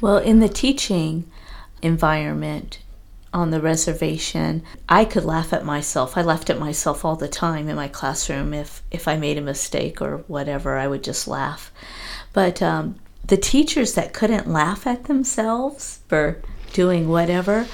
Well, 0.00 0.18
in 0.18 0.40
the 0.40 0.48
teaching 0.48 1.30
environment 1.82 2.78
on 3.32 3.50
the 3.50 3.60
reservation, 3.60 4.62
I 4.88 5.04
could 5.04 5.24
laugh 5.24 5.52
at 5.52 5.64
myself. 5.64 6.16
I 6.16 6.22
laughed 6.22 6.50
at 6.50 6.58
myself 6.58 7.04
all 7.04 7.16
the 7.16 7.28
time 7.28 7.68
in 7.68 7.76
my 7.76 7.88
classroom. 7.88 8.54
If, 8.54 8.82
if 8.90 9.08
I 9.08 9.16
made 9.16 9.36
a 9.36 9.42
mistake 9.42 10.00
or 10.00 10.18
whatever, 10.28 10.76
I 10.76 10.86
would 10.86 11.04
just 11.04 11.28
laugh. 11.28 11.72
But 12.32 12.62
um, 12.62 12.96
the 13.26 13.36
teachers 13.36 13.94
that 13.94 14.12
couldn't 14.12 14.48
laugh 14.48 14.86
at 14.86 15.04
themselves 15.04 16.00
for 16.08 16.40
doing 16.72 17.08
whatever, 17.08 17.66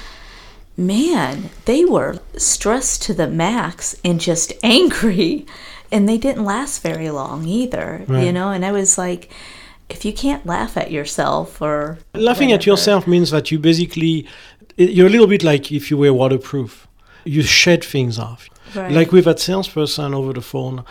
man, 0.76 1.50
they 1.64 1.84
were 1.84 2.18
stressed 2.36 3.02
to 3.02 3.14
the 3.14 3.28
max 3.28 3.96
and 4.04 4.20
just 4.20 4.52
angry. 4.62 5.46
And 5.92 6.08
they 6.08 6.18
didn't 6.18 6.44
last 6.44 6.82
very 6.82 7.10
long 7.10 7.46
either, 7.46 8.04
right. 8.08 8.24
you 8.24 8.32
know? 8.32 8.50
And 8.50 8.64
I 8.64 8.72
was 8.72 8.98
like, 8.98 9.30
if 9.88 10.04
you 10.04 10.12
can't 10.12 10.44
laugh 10.44 10.76
at 10.76 10.90
yourself 10.90 11.60
or. 11.62 11.98
Laughing 12.14 12.48
whatever. 12.48 12.60
at 12.60 12.66
yourself 12.66 13.06
means 13.06 13.30
that 13.30 13.50
you 13.50 13.58
basically, 13.58 14.26
you're 14.76 15.06
a 15.06 15.10
little 15.10 15.26
bit 15.28 15.44
like 15.44 15.70
if 15.70 15.90
you 15.90 15.98
were 15.98 16.12
waterproof. 16.12 16.88
You 17.24 17.42
shed 17.42 17.84
things 17.84 18.18
off. 18.18 18.48
Right. 18.74 18.90
Like 18.90 19.12
with 19.12 19.26
that 19.26 19.38
salesperson 19.38 20.14
over 20.14 20.32
the 20.32 20.42
phone, 20.42 20.84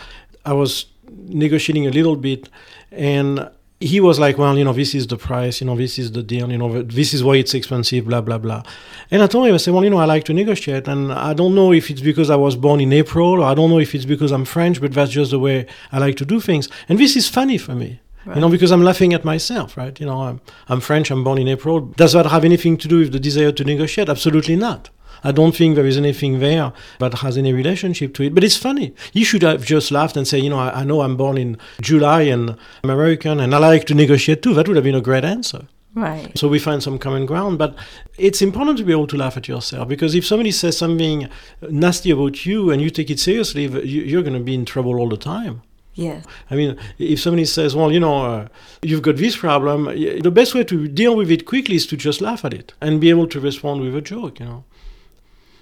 I 0.44 0.54
was 0.54 0.86
negotiating 1.06 1.86
a 1.86 1.90
little 1.90 2.16
bit 2.16 2.48
and 2.90 3.50
he 3.80 4.00
was 4.00 4.18
like, 4.18 4.38
well, 4.38 4.56
you 4.56 4.64
know, 4.64 4.72
this 4.72 4.94
is 4.94 5.06
the 5.08 5.16
price, 5.16 5.60
you 5.60 5.66
know, 5.66 5.76
this 5.76 5.98
is 5.98 6.12
the 6.12 6.22
deal, 6.22 6.50
you 6.50 6.56
know, 6.56 6.82
this 6.82 7.12
is 7.12 7.22
why 7.22 7.36
it's 7.36 7.54
expensive, 7.54 8.06
blah, 8.06 8.20
blah, 8.20 8.38
blah. 8.38 8.62
And 9.10 9.22
I 9.22 9.26
told 9.26 9.46
him, 9.46 9.54
I 9.54 9.58
said, 9.58 9.74
well, 9.74 9.84
you 9.84 9.90
know, 9.90 9.98
I 9.98 10.04
like 10.04 10.24
to 10.24 10.32
negotiate. 10.32 10.88
And 10.88 11.12
I 11.12 11.34
don't 11.34 11.54
know 11.54 11.72
if 11.72 11.90
it's 11.90 12.00
because 12.00 12.30
I 12.30 12.36
was 12.36 12.56
born 12.56 12.80
in 12.80 12.92
April 12.92 13.40
or 13.40 13.44
I 13.44 13.54
don't 13.54 13.70
know 13.70 13.80
if 13.80 13.94
it's 13.94 14.04
because 14.04 14.32
I'm 14.32 14.44
French, 14.44 14.80
but 14.80 14.92
that's 14.92 15.10
just 15.10 15.32
the 15.32 15.38
way 15.38 15.66
I 15.92 15.98
like 15.98 16.16
to 16.16 16.24
do 16.24 16.40
things. 16.40 16.68
And 16.88 16.98
this 16.98 17.16
is 17.16 17.28
funny 17.28 17.58
for 17.58 17.74
me. 17.74 18.00
Right. 18.24 18.36
You 18.36 18.40
know, 18.40 18.48
because 18.48 18.70
I'm 18.70 18.82
laughing 18.82 19.12
at 19.12 19.24
myself, 19.24 19.76
right? 19.76 19.98
You 20.00 20.06
know, 20.06 20.22
I'm, 20.22 20.40
I'm 20.68 20.80
French, 20.80 21.10
I'm 21.10 21.22
born 21.22 21.36
in 21.38 21.48
April. 21.48 21.80
Does 21.80 22.14
that 22.14 22.26
have 22.26 22.44
anything 22.44 22.78
to 22.78 22.88
do 22.88 23.00
with 23.00 23.12
the 23.12 23.20
desire 23.20 23.52
to 23.52 23.64
negotiate? 23.64 24.08
Absolutely 24.08 24.56
not. 24.56 24.88
I 25.24 25.32
don't 25.32 25.56
think 25.56 25.74
there 25.74 25.86
is 25.86 25.96
anything 25.96 26.38
there 26.38 26.72
that 26.98 27.14
has 27.14 27.38
any 27.38 27.52
relationship 27.52 28.14
to 28.14 28.22
it. 28.22 28.34
But 28.34 28.44
it's 28.44 28.58
funny. 28.58 28.94
You 29.14 29.24
should 29.24 29.42
have 29.42 29.64
just 29.64 29.90
laughed 29.90 30.16
and 30.16 30.28
say, 30.28 30.38
you 30.38 30.50
know, 30.50 30.58
I, 30.58 30.80
I 30.80 30.84
know 30.84 31.00
I'm 31.00 31.16
born 31.16 31.38
in 31.38 31.56
July 31.80 32.22
and 32.22 32.50
I'm 32.84 32.90
American 32.90 33.40
and 33.40 33.54
I 33.54 33.58
like 33.58 33.86
to 33.86 33.94
negotiate 33.94 34.42
too. 34.42 34.54
That 34.54 34.68
would 34.68 34.76
have 34.76 34.84
been 34.84 34.94
a 34.94 35.00
great 35.00 35.24
answer. 35.24 35.66
Right. 35.94 36.36
So 36.36 36.48
we 36.48 36.58
find 36.58 36.82
some 36.82 36.98
common 36.98 37.24
ground, 37.24 37.58
but 37.58 37.76
it's 38.18 38.42
important 38.42 38.78
to 38.78 38.84
be 38.84 38.92
able 38.92 39.06
to 39.06 39.16
laugh 39.16 39.36
at 39.36 39.46
yourself 39.46 39.88
because 39.88 40.14
if 40.14 40.26
somebody 40.26 40.50
says 40.50 40.76
something 40.76 41.28
nasty 41.70 42.10
about 42.10 42.44
you 42.44 42.70
and 42.70 42.82
you 42.82 42.90
take 42.90 43.10
it 43.10 43.20
seriously, 43.20 43.66
you're 43.66 44.22
going 44.22 44.34
to 44.34 44.40
be 44.40 44.54
in 44.54 44.64
trouble 44.64 44.96
all 44.96 45.08
the 45.08 45.16
time. 45.16 45.62
Yeah. 45.94 46.22
I 46.50 46.56
mean, 46.56 46.76
if 46.98 47.20
somebody 47.20 47.44
says, 47.44 47.76
well, 47.76 47.92
you 47.92 48.00
know, 48.00 48.24
uh, 48.24 48.48
you've 48.82 49.02
got 49.02 49.16
this 49.16 49.36
problem, 49.36 49.84
the 49.84 50.32
best 50.32 50.52
way 50.52 50.64
to 50.64 50.88
deal 50.88 51.14
with 51.14 51.30
it 51.30 51.46
quickly 51.46 51.76
is 51.76 51.86
to 51.86 51.96
just 51.96 52.20
laugh 52.20 52.44
at 52.44 52.52
it 52.52 52.74
and 52.80 53.00
be 53.00 53.10
able 53.10 53.28
to 53.28 53.38
respond 53.38 53.82
with 53.82 53.94
a 53.94 54.00
joke, 54.00 54.40
you 54.40 54.46
know 54.46 54.64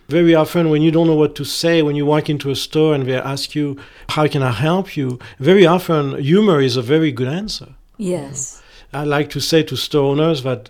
very 0.09 0.35
often 0.35 0.71
when 0.71 0.83
you 0.83 0.91
don't 0.91 1.07
know 1.07 1.15
what 1.15 1.35
to 1.37 1.45
say 1.45 1.83
when 1.83 1.97
you 1.97 2.07
walk 2.07 2.29
into 2.29 2.51
a 2.51 2.57
store 2.57 2.95
and 2.95 3.07
they 3.07 3.15
ask 3.15 3.55
you 3.55 3.79
how 4.11 4.27
can 4.27 4.43
i 4.43 4.51
help 4.51 4.97
you? 4.97 5.19
very 5.38 5.67
often 5.67 6.21
humor 6.23 6.61
is 6.61 6.77
a 6.77 6.83
very 6.83 7.12
good 7.12 7.29
answer. 7.29 7.75
Yes. 7.99 8.62
I 8.93 9.05
like 9.05 9.31
to 9.31 9.41
say 9.41 9.62
to 9.65 9.77
store 9.77 10.11
owners 10.12 10.43
that 10.43 10.69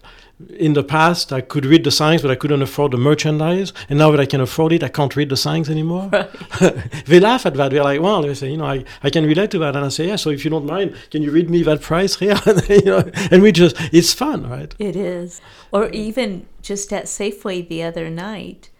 in 0.58 0.72
the 0.72 0.82
past 0.82 1.32
i 1.32 1.40
could 1.40 1.64
read 1.64 1.84
the 1.84 1.90
signs 1.90 2.22
but 2.22 2.30
i 2.30 2.34
couldn't 2.34 2.62
afford 2.62 2.90
the 2.92 2.96
merchandise 2.96 3.72
and 3.88 3.98
now 3.98 4.10
that 4.10 4.18
i 4.18 4.26
can 4.26 4.40
afford 4.40 4.72
it 4.72 4.82
i 4.82 4.88
can't 4.88 5.14
read 5.14 5.28
the 5.28 5.36
signs 5.36 5.70
anymore. 5.70 6.08
Right. 6.12 6.30
they 7.06 7.20
laugh 7.20 7.46
at 7.46 7.54
that. 7.54 7.70
They're 7.70 7.84
like 7.84 8.00
well 8.00 8.22
they 8.22 8.34
say 8.34 8.50
you 8.50 8.56
know 8.56 8.64
I, 8.66 8.84
I 9.02 9.10
can 9.10 9.24
relate 9.26 9.50
to 9.52 9.58
that. 9.60 9.76
And 9.76 9.84
i 9.84 9.88
say 9.88 10.08
yeah 10.08 10.16
so 10.16 10.30
if 10.30 10.44
you 10.44 10.50
don't 10.50 10.66
mind 10.66 10.96
can 11.10 11.22
you 11.22 11.30
read 11.30 11.48
me 11.50 11.62
that 11.64 11.80
price 11.80 12.16
here? 12.16 12.38
You 12.68 12.84
know, 12.84 13.10
and 13.30 13.42
we 13.42 13.52
just 13.52 13.76
it's 13.92 14.12
fun 14.14 14.48
right? 14.48 14.74
It 14.78 14.96
is. 14.96 15.40
Or 15.70 15.88
even 15.90 16.46
just 16.62 16.92
at 16.92 17.04
safeway 17.04 17.68
the 17.68 17.82
other 17.82 18.08
night 18.08 18.70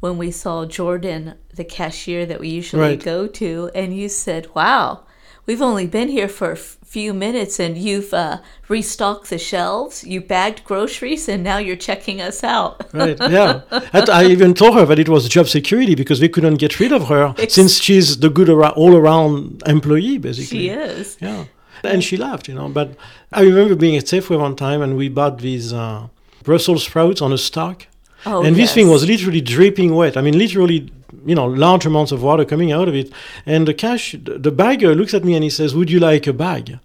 when 0.00 0.16
we 0.16 0.30
saw 0.30 0.64
Jordan, 0.64 1.34
the 1.54 1.64
cashier 1.64 2.26
that 2.26 2.40
we 2.40 2.48
usually 2.48 2.82
right. 2.82 3.02
go 3.02 3.26
to, 3.26 3.70
and 3.74 3.96
you 3.96 4.08
said, 4.08 4.52
"Wow, 4.54 5.04
we've 5.46 5.62
only 5.62 5.86
been 5.86 6.08
here 6.08 6.28
for 6.28 6.52
a 6.52 6.56
few 6.56 7.12
minutes, 7.12 7.60
and 7.60 7.76
you've 7.76 8.12
uh, 8.12 8.38
restocked 8.68 9.30
the 9.30 9.38
shelves, 9.38 10.02
you 10.04 10.20
bagged 10.20 10.64
groceries, 10.64 11.28
and 11.28 11.44
now 11.44 11.58
you're 11.58 11.76
checking 11.76 12.20
us 12.20 12.42
out." 12.42 12.92
right. 12.92 13.18
Yeah. 13.30 13.62
I 13.70 14.24
even 14.24 14.54
told 14.54 14.74
her 14.74 14.86
that 14.86 14.98
it 14.98 15.08
was 15.08 15.28
job 15.28 15.48
security 15.48 15.94
because 15.94 16.20
we 16.20 16.28
couldn't 16.28 16.56
get 16.56 16.80
rid 16.80 16.92
of 16.92 17.08
her 17.08 17.34
since 17.48 17.78
she's 17.78 18.18
the 18.18 18.30
good 18.30 18.48
all-around 18.50 19.62
employee, 19.66 20.18
basically. 20.18 20.58
She 20.58 20.68
is. 20.70 21.16
Yeah. 21.20 21.44
And 21.84 22.04
she 22.04 22.16
laughed, 22.16 22.48
you 22.48 22.54
know. 22.54 22.68
But 22.68 22.96
I 23.32 23.42
remember 23.42 23.74
being 23.74 23.96
at 23.96 24.04
Safeway 24.04 24.38
one 24.38 24.56
time, 24.56 24.82
and 24.82 24.96
we 24.96 25.08
bought 25.08 25.38
these 25.38 25.72
uh, 25.72 26.08
Brussels 26.42 26.84
sprouts 26.84 27.22
on 27.22 27.32
a 27.32 27.38
stalk 27.38 27.86
Oh, 28.26 28.42
and 28.42 28.56
yes. 28.56 28.68
this 28.68 28.74
thing 28.74 28.88
was 28.88 29.06
literally 29.06 29.40
dripping 29.40 29.94
wet. 29.94 30.16
I 30.16 30.20
mean, 30.20 30.36
literally, 30.36 30.92
you 31.24 31.34
know, 31.34 31.46
large 31.46 31.86
amounts 31.86 32.12
of 32.12 32.22
water 32.22 32.44
coming 32.44 32.72
out 32.72 32.88
of 32.88 32.94
it. 32.94 33.12
And 33.46 33.66
the 33.66 33.74
cash, 33.74 34.14
the 34.18 34.50
bagger 34.50 34.94
looks 34.94 35.14
at 35.14 35.24
me 35.24 35.34
and 35.34 35.44
he 35.44 35.50
says, 35.50 35.74
"Would 35.74 35.90
you 35.90 36.00
like 36.00 36.26
a 36.26 36.32
bag?" 36.32 36.78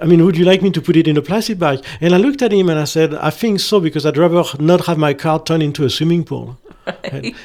I 0.00 0.06
mean, 0.06 0.24
would 0.24 0.36
you 0.36 0.44
like 0.44 0.62
me 0.62 0.70
to 0.70 0.80
put 0.80 0.96
it 0.96 1.06
in 1.06 1.16
a 1.16 1.22
plastic 1.22 1.58
bag? 1.58 1.84
And 2.00 2.14
I 2.14 2.18
looked 2.18 2.40
at 2.42 2.52
him 2.52 2.68
and 2.70 2.78
I 2.78 2.84
said, 2.84 3.14
I 3.14 3.30
think 3.30 3.60
so 3.60 3.78
because 3.78 4.06
I'd 4.06 4.16
rather 4.16 4.42
not 4.58 4.86
have 4.86 4.96
my 4.96 5.12
car 5.12 5.42
turned 5.42 5.62
into 5.62 5.84
a 5.84 5.90
swimming 5.90 6.24
pool. 6.24 6.58
Right. 6.86 7.36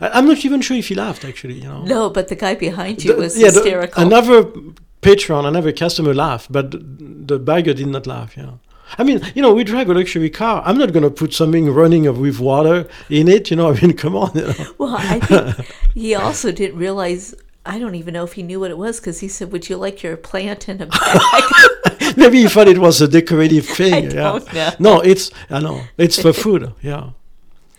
I'm 0.00 0.26
not 0.26 0.44
even 0.44 0.60
sure 0.60 0.76
if 0.76 0.88
he 0.88 0.94
laughed 0.94 1.24
actually. 1.24 1.54
You 1.54 1.68
know. 1.68 1.82
No, 1.82 2.10
but 2.10 2.28
the 2.28 2.36
guy 2.36 2.54
behind 2.54 3.04
you 3.04 3.14
the, 3.14 3.20
was 3.20 3.38
yeah, 3.38 3.46
hysterical. 3.46 4.00
The, 4.00 4.06
another 4.06 4.52
patron, 5.00 5.44
another 5.44 5.72
customer 5.72 6.14
laughed, 6.14 6.52
but 6.52 6.70
the 6.70 7.38
bagger 7.38 7.74
did 7.74 7.88
not 7.88 8.06
laugh. 8.06 8.36
Yeah. 8.36 8.52
I 8.96 9.04
mean, 9.04 9.20
you 9.34 9.42
know, 9.42 9.52
we 9.52 9.64
drive 9.64 9.90
a 9.90 9.94
luxury 9.94 10.30
car. 10.30 10.62
I'm 10.64 10.78
not 10.78 10.92
going 10.92 11.02
to 11.02 11.10
put 11.10 11.34
something 11.34 11.70
running 11.70 12.02
with 12.20 12.40
water 12.40 12.88
in 13.10 13.28
it. 13.28 13.50
You 13.50 13.56
know, 13.56 13.70
I 13.70 13.80
mean, 13.80 13.96
come 13.96 14.16
on. 14.16 14.32
You 14.34 14.46
know? 14.46 14.54
Well, 14.78 14.96
I 14.98 15.20
think 15.20 15.68
he 15.94 16.14
also 16.14 16.52
didn't 16.52 16.78
realize. 16.78 17.34
I 17.66 17.78
don't 17.78 17.96
even 17.96 18.14
know 18.14 18.24
if 18.24 18.32
he 18.32 18.42
knew 18.42 18.60
what 18.60 18.70
it 18.70 18.78
was 18.78 18.98
because 18.98 19.20
he 19.20 19.28
said, 19.28 19.52
"Would 19.52 19.68
you 19.68 19.76
like 19.76 20.02
your 20.02 20.16
plant 20.16 20.68
in 20.68 20.80
a 20.80 20.86
bag?" 20.86 22.16
Maybe 22.16 22.40
he 22.40 22.48
thought 22.48 22.66
it 22.66 22.78
was 22.78 23.02
a 23.02 23.08
decorative 23.08 23.66
thing. 23.66 24.18
I 24.18 24.40
yeah. 24.54 24.74
No, 24.78 25.00
it's 25.00 25.30
I 25.50 25.60
know 25.60 25.82
it's 25.98 26.20
for 26.20 26.32
food. 26.32 26.72
Yeah. 26.80 27.10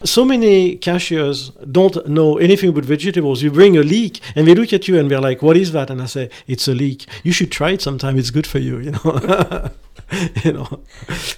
So 0.04 0.24
many 0.24 0.78
cashiers 0.78 1.50
don't 1.72 2.08
know 2.08 2.38
anything 2.38 2.70
about 2.70 2.86
vegetables. 2.86 3.42
You 3.42 3.52
bring 3.52 3.78
a 3.78 3.82
leek 3.82 4.22
and 4.36 4.48
they 4.48 4.56
look 4.56 4.72
at 4.72 4.88
you 4.88 4.98
and 4.98 5.12
they're 5.12 5.20
like, 5.20 5.42
"What 5.42 5.58
is 5.58 5.72
that?" 5.74 5.90
And 5.90 6.02
I 6.02 6.06
say, 6.06 6.30
"It's 6.48 6.68
a 6.68 6.74
leek. 6.74 7.06
You 7.24 7.32
should 7.32 7.52
try 7.52 7.72
it 7.72 7.82
sometime. 7.82 8.18
It's 8.18 8.32
good 8.32 8.48
for 8.48 8.60
you." 8.60 8.80
You 8.80 8.92
know. 8.92 9.70
you 10.44 10.54
know, 10.54 10.82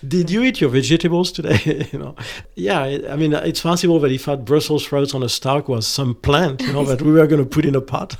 did 0.08 0.30
you 0.30 0.43
eat 0.43 0.62
your 0.62 0.69
vegetables 0.69 1.32
today? 1.32 1.88
you 1.91 2.00
know, 2.00 2.15
yeah. 2.56 2.84
I 3.10 3.15
mean, 3.15 3.34
it's 3.34 3.62
possible 3.62 4.00
that 4.00 4.12
if 4.12 4.26
had 4.26 4.45
Brussels 4.45 4.86
sprouts 4.86 5.13
on 5.13 5.24
a 5.24 5.30
stalk 5.30 5.67
was 5.67 5.88
some 5.88 6.15
plant, 6.15 6.62
you 6.62 6.74
know, 6.74 6.86
that 6.89 7.02
we 7.02 7.12
were 7.12 7.28
going 7.28 7.43
to 7.43 7.50
put 7.50 7.65
in 7.65 7.76
a 7.76 7.82
pot. 7.82 8.17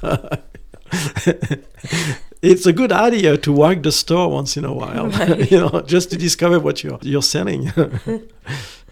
it's 2.42 2.66
a 2.66 2.74
good 2.74 2.92
idea 2.92 3.38
to 3.38 3.54
walk 3.54 3.84
the 3.84 3.92
store 3.92 4.30
once 4.30 4.58
in 4.58 4.66
a 4.66 4.74
while, 4.74 5.08
right. 5.08 5.50
you 5.52 5.60
know, 5.60 5.82
just 5.86 6.10
to 6.12 6.18
discover 6.18 6.60
what 6.60 6.84
you're 6.84 7.00
you're 7.02 7.22
selling. 7.22 7.72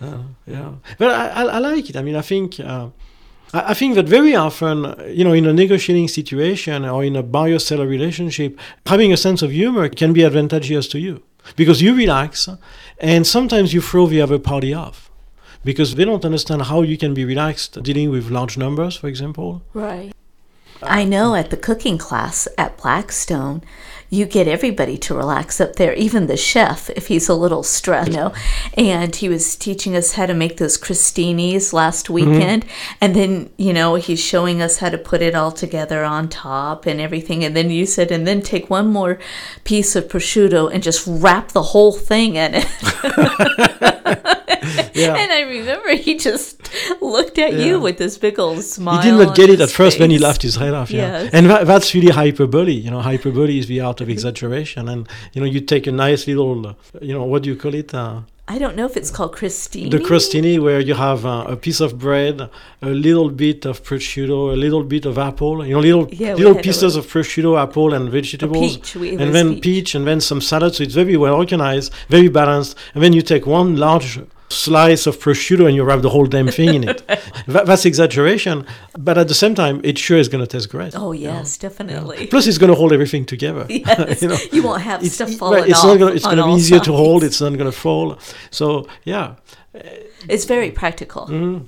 Uh, 0.01 0.23
yeah, 0.45 0.73
but 0.97 1.11
I, 1.11 1.27
I, 1.27 1.43
I, 1.43 1.59
like 1.59 1.89
it. 1.89 1.95
I 1.95 2.01
mean, 2.01 2.15
I 2.15 2.21
think. 2.21 2.59
Uh, 2.59 2.89
I 3.51 3.73
think 3.73 3.95
that 3.95 4.07
very 4.07 4.35
often, 4.35 4.93
you 5.07 5.23
know, 5.23 5.33
in 5.33 5.47
a 5.47 5.53
negotiating 5.53 6.07
situation 6.07 6.85
or 6.85 7.03
in 7.03 7.15
a 7.15 7.23
buyer-seller 7.23 7.87
relationship, 7.87 8.59
having 8.85 9.11
a 9.11 9.17
sense 9.17 9.41
of 9.41 9.49
humor 9.49 9.89
can 9.89 10.13
be 10.13 10.23
advantageous 10.23 10.87
to 10.89 10.99
you 10.99 11.23
because 11.55 11.81
you 11.81 11.95
relax 11.95 12.47
and 12.99 13.25
sometimes 13.25 13.73
you 13.73 13.81
throw 13.81 14.05
the 14.05 14.21
other 14.21 14.37
party 14.37 14.71
off 14.71 15.09
because 15.63 15.95
they 15.95 16.05
don't 16.05 16.25
understand 16.25 16.63
how 16.63 16.83
you 16.83 16.97
can 16.97 17.13
be 17.13 17.25
relaxed 17.25 17.81
dealing 17.81 18.11
with 18.11 18.29
large 18.29 18.57
numbers, 18.57 18.95
for 18.97 19.07
example. 19.07 19.63
Right. 19.73 20.13
I 20.81 21.03
know 21.03 21.35
at 21.35 21.49
the 21.49 21.57
cooking 21.57 21.97
class 21.97 22.47
at 22.57 22.77
Blackstone, 22.77 23.61
you 24.09 24.25
get 24.25 24.47
everybody 24.47 24.97
to 24.97 25.13
relax 25.13 25.61
up 25.61 25.75
there, 25.75 25.93
even 25.93 26.27
the 26.27 26.37
chef 26.37 26.89
if 26.91 27.07
he's 27.07 27.29
a 27.29 27.35
little 27.35 27.63
stressed, 27.63 28.09
you 28.11 28.17
know. 28.17 28.33
And 28.75 29.15
he 29.15 29.29
was 29.29 29.55
teaching 29.55 29.95
us 29.95 30.13
how 30.13 30.25
to 30.25 30.33
make 30.33 30.57
those 30.57 30.77
crostinis 30.77 31.73
last 31.73 31.99
Mm-hmm. 32.07 32.13
weekend, 32.13 32.65
and 33.01 33.15
then 33.15 33.49
you 33.57 33.73
know 33.73 33.95
he's 33.95 34.19
showing 34.19 34.61
us 34.61 34.77
how 34.77 34.89
to 34.89 34.97
put 34.97 35.21
it 35.21 35.35
all 35.35 35.51
together 35.51 36.03
on 36.03 36.29
top 36.29 36.85
and 36.85 36.99
everything. 37.01 37.43
And 37.43 37.55
then 37.55 37.69
you 37.69 37.85
said, 37.85 38.11
and 38.11 38.25
then 38.25 38.41
take 38.41 38.69
one 38.69 38.87
more 38.87 39.19
piece 39.63 39.95
of 39.95 40.07
prosciutto 40.07 40.71
and 40.73 40.81
just 40.81 41.05
wrap 41.05 41.49
the 41.51 41.61
whole 41.63 41.91
thing 41.91 42.35
in 42.35 42.53
it. 42.55 42.67
Yeah. 44.93 45.15
And 45.15 45.31
I 45.31 45.41
remember 45.41 45.89
he 45.95 46.15
just 46.17 46.69
looked 47.01 47.37
at 47.37 47.53
Yeah. 47.53 47.65
you 47.65 47.79
with 47.79 47.97
this 47.97 48.17
big 48.17 48.37
old 48.39 48.63
smile. 48.63 49.01
He 49.01 49.09
did 49.11 49.17
not 49.17 49.35
get 49.35 49.49
it 49.49 49.59
at 49.61 49.69
first, 49.69 49.99
then 49.99 50.09
he 50.09 50.19
laughed 50.19 50.41
his 50.41 50.55
head 50.55 50.73
off. 50.73 50.89
Yeah, 50.91 51.23
Yes. 51.23 51.33
and 51.33 51.49
that, 51.49 51.67
that's 51.67 51.93
really 51.95 52.11
hyperbole. 52.11 52.73
You 52.73 52.91
know, 52.91 53.01
hyperbole 53.01 53.57
is 53.59 53.67
the 53.67 53.79
art 53.81 54.01
of 54.01 54.09
exaggeration, 54.09 54.87
and 54.89 55.07
you 55.33 55.41
know, 55.41 55.47
you 55.47 55.61
take 55.61 55.87
a 55.87 55.91
nice 55.91 56.27
little, 56.27 56.67
uh, 56.67 56.73
you 57.01 57.13
know, 57.13 57.23
what 57.23 57.43
do 57.43 57.49
you 57.49 57.55
call 57.55 57.73
it? 57.73 57.93
Uh, 57.93 58.21
I 58.51 58.57
don't 58.57 58.75
know 58.75 58.87
if 58.87 58.97
it's 58.97 59.11
called 59.11 59.33
Christine. 59.33 59.91
the 59.91 59.99
crostini, 59.99 60.59
where 60.59 60.79
you 60.79 60.95
have 60.95 61.23
uh, 61.23 61.45
a 61.47 61.55
piece 61.55 61.79
of 61.81 61.99
bread, 61.99 62.49
a 62.81 62.89
little 62.89 63.29
bit 63.29 63.63
of 63.65 63.83
prosciutto, 63.83 64.51
a 64.51 64.55
little 64.65 64.83
bit 64.83 65.05
of 65.05 65.19
apple. 65.19 65.63
You 65.67 65.73
know, 65.75 65.79
little 65.79 66.07
Yeah, 66.11 66.33
little 66.33 66.55
pieces 66.55 66.95
of 66.95 67.05
prosciutto, 67.05 67.61
apple, 67.61 67.93
and 67.93 68.09
vegetables, 68.09 68.77
peach. 68.77 68.95
And 68.95 69.35
then 69.35 69.47
peach. 69.53 69.63
peach, 69.63 69.95
and 69.95 70.07
then 70.07 70.19
some 70.19 70.41
salad. 70.41 70.73
So 70.73 70.81
it's 70.83 70.95
very 70.95 71.15
well 71.15 71.35
organized, 71.35 71.93
very 72.09 72.27
balanced. 72.27 72.75
And 72.95 73.03
then 73.03 73.13
you 73.13 73.21
take 73.21 73.45
one 73.45 73.77
large 73.77 74.19
slice 74.49 75.05
of 75.07 75.19
prosciutto 75.19 75.67
and 75.67 75.75
you 75.75 75.83
wrap 75.83 76.01
the 76.01 76.09
whole 76.09 76.25
damn 76.25 76.47
thing 76.47 76.73
in 76.73 76.89
it. 76.89 77.03
That, 77.47 77.65
that's 77.65 77.85
exaggeration, 77.85 78.65
but 78.97 79.17
at 79.17 79.27
the 79.27 79.33
same 79.33 79.55
time, 79.55 79.81
it 79.83 79.97
sure 79.97 80.17
is 80.17 80.27
going 80.27 80.43
to 80.43 80.47
taste 80.47 80.69
great. 80.69 80.93
Oh 80.95 81.13
yes, 81.13 81.57
definitely. 81.57 82.27
Plus, 82.27 82.45
it's 82.45 82.57
going 82.59 82.69
to 82.69 82.75
hold 82.75 82.93
everything 82.93 83.25
together. 83.25 83.65
Yes. 83.79 84.21
you 84.21 84.27
know, 84.27 84.37
you 84.51 84.61
won't 84.61 84.81
have 84.81 85.03
it's, 85.03 85.15
stuff 85.15 85.29
right, 85.29 85.37
falling 85.37 85.63
it's 85.69 85.79
off. 85.79 85.85
not 85.85 85.97
gonna, 85.99 86.11
it's 86.11 86.25
going 86.25 86.37
to 86.37 86.45
be 86.45 86.51
easier 86.51 86.79
to 86.79 86.93
hold. 86.93 87.23
It's 87.23 87.41
not 87.41 87.53
going 87.57 87.71
to 87.71 87.77
fall. 87.85 88.19
So 88.51 88.87
yeah, 89.03 89.35
It's 90.27 90.45
very 90.45 90.71
practical. 90.71 91.27
Mm-hmm. 91.27 91.63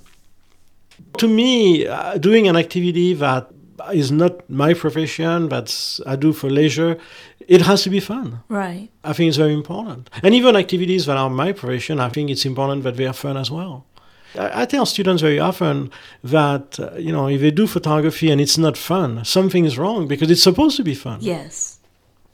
to 1.18 1.28
me, 1.28 1.88
uh, 1.88 2.18
doing 2.18 2.48
an 2.48 2.56
activity 2.58 3.14
that 3.16 3.50
is 3.94 4.12
not 4.12 4.50
my 4.50 4.74
profession, 4.74 5.50
that's 5.50 6.02
I 6.06 6.16
do 6.16 6.34
for 6.34 6.50
leisure, 6.50 6.98
it 7.48 7.62
has 7.62 7.84
to 7.84 7.90
be 7.90 8.00
fun. 8.00 8.42
Right. 8.50 8.90
I 9.04 9.14
think 9.14 9.30
it's 9.30 9.38
very 9.38 9.54
important. 9.54 10.10
And 10.24 10.34
even 10.36 10.56
activities 10.56 11.06
that 11.06 11.18
are 11.18 11.30
my 11.30 11.52
profession, 11.52 12.00
I 12.00 12.10
think 12.10 12.30
it's 12.30 12.46
important 12.46 12.84
that 12.84 12.98
they 12.98 13.06
are 13.06 13.14
fun 13.14 13.38
as 13.38 13.50
well. 13.52 13.86
I, 14.36 14.62
I 14.62 14.66
tell 14.66 14.86
students 14.86 15.22
very 15.22 15.40
often 15.40 15.92
that, 16.24 16.80
uh, 16.80 16.96
you 16.98 17.12
know, 17.12 17.28
if 17.28 17.42
they 17.42 17.52
do 17.52 17.68
photography 17.68 18.32
and 18.32 18.40
it's 18.40 18.58
not 18.58 18.78
fun, 18.78 19.26
something 19.26 19.66
is 19.66 19.78
wrong 19.78 20.08
because 20.08 20.32
it's 20.32 20.44
supposed 20.44 20.78
to 20.78 20.84
be 20.84 20.96
fun. 20.96 21.20
Yes. 21.22 21.80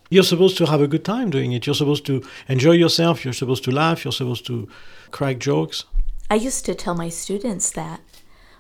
You're 0.10 0.24
supposed 0.24 0.58
to 0.60 0.66
have 0.66 0.82
a 0.82 0.88
good 0.88 1.04
time 1.04 1.30
doing 1.30 1.52
it. 1.52 1.66
You're 1.66 1.76
supposed 1.76 2.06
to 2.06 2.24
enjoy 2.48 2.72
yourself. 2.72 3.26
You're 3.26 3.34
supposed 3.34 3.64
to 3.66 3.72
laugh. 3.72 4.06
You're 4.06 4.14
supposed 4.14 4.46
to 4.48 4.70
crack 5.12 5.40
jokes. 5.40 5.84
I 6.30 6.36
used 6.36 6.66
to 6.66 6.76
tell 6.76 6.96
my 6.96 7.10
students 7.10 7.72
that 7.72 8.00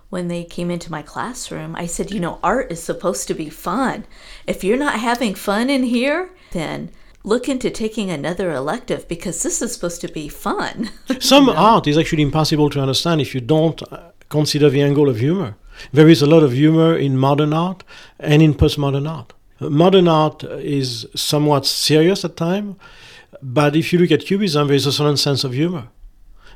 when 0.09 0.27
they 0.27 0.43
came 0.43 0.71
into 0.71 0.91
my 0.91 1.01
classroom. 1.01 1.75
I 1.75 1.85
said, 1.85 2.11
you 2.11 2.19
know, 2.19 2.39
art 2.43 2.71
is 2.71 2.81
supposed 2.81 3.27
to 3.27 3.33
be 3.33 3.49
fun. 3.49 4.05
If 4.45 4.63
you're 4.63 4.77
not 4.77 4.99
having 4.99 5.35
fun 5.35 5.69
in 5.69 5.83
here, 5.83 6.29
then 6.51 6.91
look 7.23 7.49
into 7.49 7.69
taking 7.69 8.09
another 8.09 8.51
elective 8.51 9.07
because 9.07 9.43
this 9.43 9.61
is 9.61 9.73
supposed 9.73 10.01
to 10.01 10.07
be 10.07 10.29
fun. 10.29 10.89
Some 11.19 11.49
art 11.49 11.87
is 11.87 11.97
actually 11.97 12.23
impossible 12.23 12.69
to 12.69 12.79
understand 12.79 13.19
if 13.19 13.35
you 13.35 13.41
don't 13.41 13.81
uh, 13.91 14.11
consider 14.29 14.69
the 14.69 14.81
angle 14.81 15.09
of 15.09 15.19
humor. 15.19 15.57
There 15.91 16.07
is 16.07 16.21
a 16.21 16.27
lot 16.27 16.41
of 16.41 16.53
humor 16.53 16.97
in 16.97 17.17
modern 17.17 17.53
art 17.53 17.83
and 18.19 18.41
in 18.41 18.53
postmodern 18.53 19.09
art. 19.09 19.33
Modern 19.59 20.07
art 20.07 20.43
is 20.43 21.07
somewhat 21.15 21.65
serious 21.65 22.23
at 22.23 22.37
times, 22.37 22.75
but 23.41 23.75
if 23.75 23.91
you 23.91 23.99
look 23.99 24.11
at 24.11 24.25
Cubism, 24.25 24.67
there 24.67 24.75
is 24.75 24.85
a 24.85 24.91
certain 24.91 25.17
sense 25.17 25.43
of 25.43 25.53
humor 25.53 25.89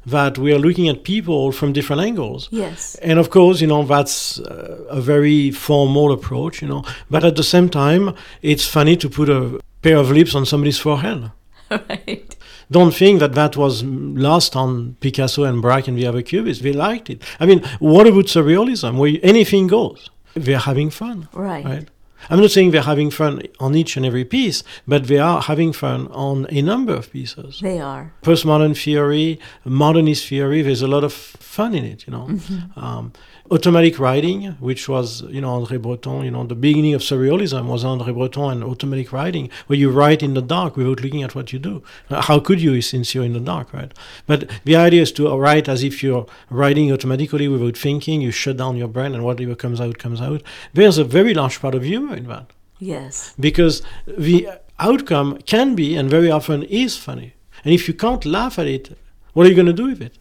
that 0.06 0.38
we 0.38 0.52
are 0.54 0.60
looking 0.60 0.88
at 0.90 1.04
people 1.04 1.52
from 1.52 1.74
different 1.74 2.02
angles. 2.02 2.48
yes. 2.52 2.96
And 3.04 3.20
of 3.20 3.30
course, 3.30 3.62
you 3.62 3.68
know, 3.68 3.84
that's 3.84 4.40
uh, 4.40 4.84
a 4.90 5.00
very 5.02 5.52
formal 5.52 6.12
approach, 6.12 6.62
you 6.62 6.68
know, 6.68 6.84
but 7.10 7.24
at 7.24 7.36
the 7.36 7.44
same 7.44 7.70
time, 7.70 8.14
it's 8.42 8.66
funny 8.68 8.96
to 8.98 9.10
put 9.10 9.30
a 9.30 9.60
pair 9.82 9.98
of 9.98 10.10
lips 10.12 10.34
on 10.36 10.46
somebody's 10.46 10.80
forehead. 10.80 11.32
right. 11.72 12.36
Don't 12.70 12.94
think 12.94 13.20
that 13.20 13.34
that 13.34 13.58
was 13.58 13.84
lost 13.84 14.56
on 14.56 14.96
Picasso 15.02 15.44
and 15.44 15.62
Braque 15.62 15.88
and 15.88 15.98
the 15.98 16.08
other 16.08 16.22
cubists. 16.22 16.64
They 16.64 16.74
liked 16.74 17.10
it. 17.10 17.22
I 17.40 17.46
mean, 17.46 17.62
what 17.80 18.08
about 18.08 18.26
surrealism, 18.26 18.98
where 18.98 19.18
anything 19.24 19.68
goes? 19.68 20.10
They're 20.34 20.58
having 20.60 20.90
fun, 20.90 21.28
Right. 21.34 21.66
right? 21.66 21.90
I'm 22.30 22.40
not 22.40 22.52
saying 22.52 22.72
they're 22.72 22.82
having 22.82 23.12
fun 23.12 23.42
on 23.60 23.76
each 23.76 23.98
and 23.98 24.06
every 24.06 24.26
piece, 24.26 24.64
but 24.88 25.06
they 25.06 25.18
are 25.20 25.42
having 25.42 25.74
fun 25.74 26.08
on 26.12 26.46
a 26.50 26.62
number 26.62 26.94
of 26.94 27.12
pieces. 27.12 27.60
They 27.62 27.80
are. 27.80 28.14
Postmodern 28.22 28.82
theory, 28.82 29.40
modernist 29.66 30.28
theory, 30.28 30.62
there's 30.62 30.82
a 30.82 30.88
lot 30.88 31.04
of 31.04 31.14
fun 31.14 31.74
in 31.74 31.84
it, 31.86 32.06
you 32.08 32.12
know. 32.12 32.40
Um, 32.76 33.14
automatic 33.52 34.00
writing, 34.00 34.52
which 34.60 34.88
was, 34.88 35.22
you 35.24 35.42
know, 35.42 35.60
André 35.60 35.82
Breton, 35.82 36.24
you 36.24 36.32
know, 36.32 36.46
the 36.46 36.56
beginning 36.56 36.94
of 36.94 37.02
surrealism 37.02 37.66
was 37.66 37.84
André 37.84 38.14
Breton 38.14 38.52
and 38.52 38.64
automatic 38.64 39.12
writing, 39.12 39.50
where 39.68 39.78
you 39.78 39.92
write 39.92 40.24
in 40.24 40.34
the 40.34 40.42
dark 40.42 40.78
without 40.78 41.02
looking 41.02 41.22
at 41.22 41.36
what 41.36 41.52
you 41.52 41.60
do. 41.60 41.84
How 42.10 42.40
could 42.40 42.62
you 42.62 42.82
since 42.82 43.14
you're 43.14 43.26
in 43.26 43.34
the 43.34 43.40
dark, 43.42 43.74
right? 43.74 43.94
But 44.26 44.50
the 44.64 44.78
idea 44.78 45.02
is 45.02 45.12
to 45.14 45.36
write 45.38 45.68
as 45.68 45.84
if 45.84 46.02
you're 46.02 46.26
writing 46.50 46.92
automatically 46.92 47.48
without 47.50 47.78
thinking, 47.78 48.22
you 48.22 48.32
shut 48.32 48.58
down 48.58 48.78
your 48.78 48.88
brain 48.88 49.14
and 49.14 49.24
whatever 49.24 49.54
comes 49.56 49.82
out, 49.82 49.98
comes 49.98 50.22
out. 50.22 50.42
There's 50.74 50.98
a 50.98 51.04
very 51.04 51.34
large 51.34 51.60
part 51.60 51.76
of 51.76 51.84
humor 51.84 52.16
in 52.16 52.28
that 52.28 52.52
Yes. 52.80 53.34
because 53.40 53.82
the 54.08 54.48
outcome 54.80 55.38
can 55.46 55.76
be 55.76 55.96
and 55.96 56.10
very 56.10 56.32
often 56.32 56.64
is 56.64 56.98
funny. 56.98 57.34
And 57.64 57.74
if 57.74 57.88
you 57.88 57.94
can't 57.94 58.26
laugh 58.26 58.58
at 58.58 58.66
it, 58.68 58.98
what 59.34 59.46
are 59.46 59.50
you 59.50 59.56
going 59.56 59.68
to 59.68 59.74
do 59.74 59.88
with 59.88 60.02
it? 60.02 60.18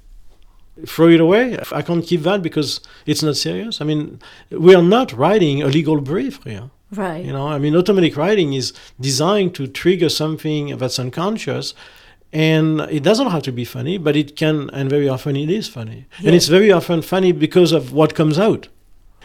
Throw 0.86 1.08
it 1.08 1.20
away? 1.20 1.58
I 1.72 1.82
can't 1.82 2.04
keep 2.04 2.22
that 2.22 2.42
because 2.42 2.80
it's 3.06 3.22
not 3.22 3.36
serious. 3.36 3.80
I 3.80 3.84
mean, 3.84 4.20
we 4.50 4.74
are 4.74 4.82
not 4.82 5.12
writing 5.12 5.62
a 5.62 5.66
legal 5.66 6.00
brief 6.00 6.42
here. 6.44 6.70
Right. 6.92 7.24
You 7.24 7.32
know, 7.32 7.46
I 7.46 7.58
mean, 7.58 7.76
automatic 7.76 8.16
writing 8.16 8.52
is 8.52 8.72
designed 9.00 9.54
to 9.56 9.66
trigger 9.66 10.08
something 10.08 10.76
that's 10.76 10.98
unconscious, 10.98 11.72
and 12.32 12.80
it 12.82 13.02
doesn't 13.02 13.30
have 13.30 13.42
to 13.44 13.52
be 13.52 13.64
funny, 13.64 13.98
but 13.98 14.16
it 14.16 14.36
can, 14.36 14.70
and 14.70 14.90
very 14.90 15.08
often 15.08 15.36
it 15.36 15.50
is 15.50 15.68
funny. 15.68 16.06
Yeah. 16.20 16.28
And 16.28 16.36
it's 16.36 16.48
very 16.48 16.72
often 16.72 17.02
funny 17.02 17.32
because 17.32 17.72
of 17.72 17.92
what 17.92 18.14
comes 18.14 18.38
out. 18.38 18.68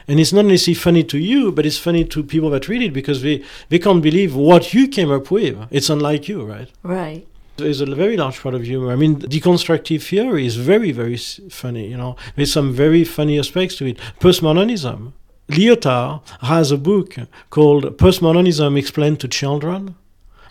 And 0.08 0.20
it's 0.20 0.34
not 0.34 0.46
necessarily 0.46 0.76
funny 0.76 1.04
to 1.06 1.18
you, 1.18 1.52
but 1.52 1.66
it's 1.66 1.80
funny 1.80 2.06
to 2.06 2.24
people 2.24 2.52
that 2.52 2.68
read 2.68 2.84
it 2.84 2.94
because 2.94 3.24
they, 3.24 3.44
they 3.70 3.80
can't 3.80 4.04
believe 4.04 4.36
what 4.36 4.74
you 4.74 4.88
came 4.88 5.12
up 5.12 5.32
with. 5.32 5.58
It's 5.72 5.90
unlike 5.90 6.28
you, 6.28 6.44
right? 6.44 6.70
Right. 6.84 7.28
There's 7.58 7.82
a 7.82 7.86
very 7.86 8.18
large 8.18 8.42
part 8.42 8.54
of 8.54 8.64
humor. 8.64 8.92
I 8.92 8.96
mean, 8.96 9.16
deconstructive 9.18 10.04
theory 10.04 10.46
is 10.46 10.58
very, 10.58 10.92
very 10.92 11.18
funny. 11.18 11.88
You 11.88 11.98
know, 11.98 12.16
there's 12.36 12.52
some 12.52 12.74
very 12.74 13.04
funny 13.04 13.40
aspects 13.40 13.76
to 13.78 13.86
it. 13.86 13.98
Postmodernism. 14.20 15.14
Lyotard 15.50 16.22
has 16.42 16.72
a 16.72 16.78
book 16.78 17.16
called 17.50 17.98
Postmodernism 17.98 18.78
Explained 18.78 19.20
to 19.22 19.28
Children. 19.28 19.96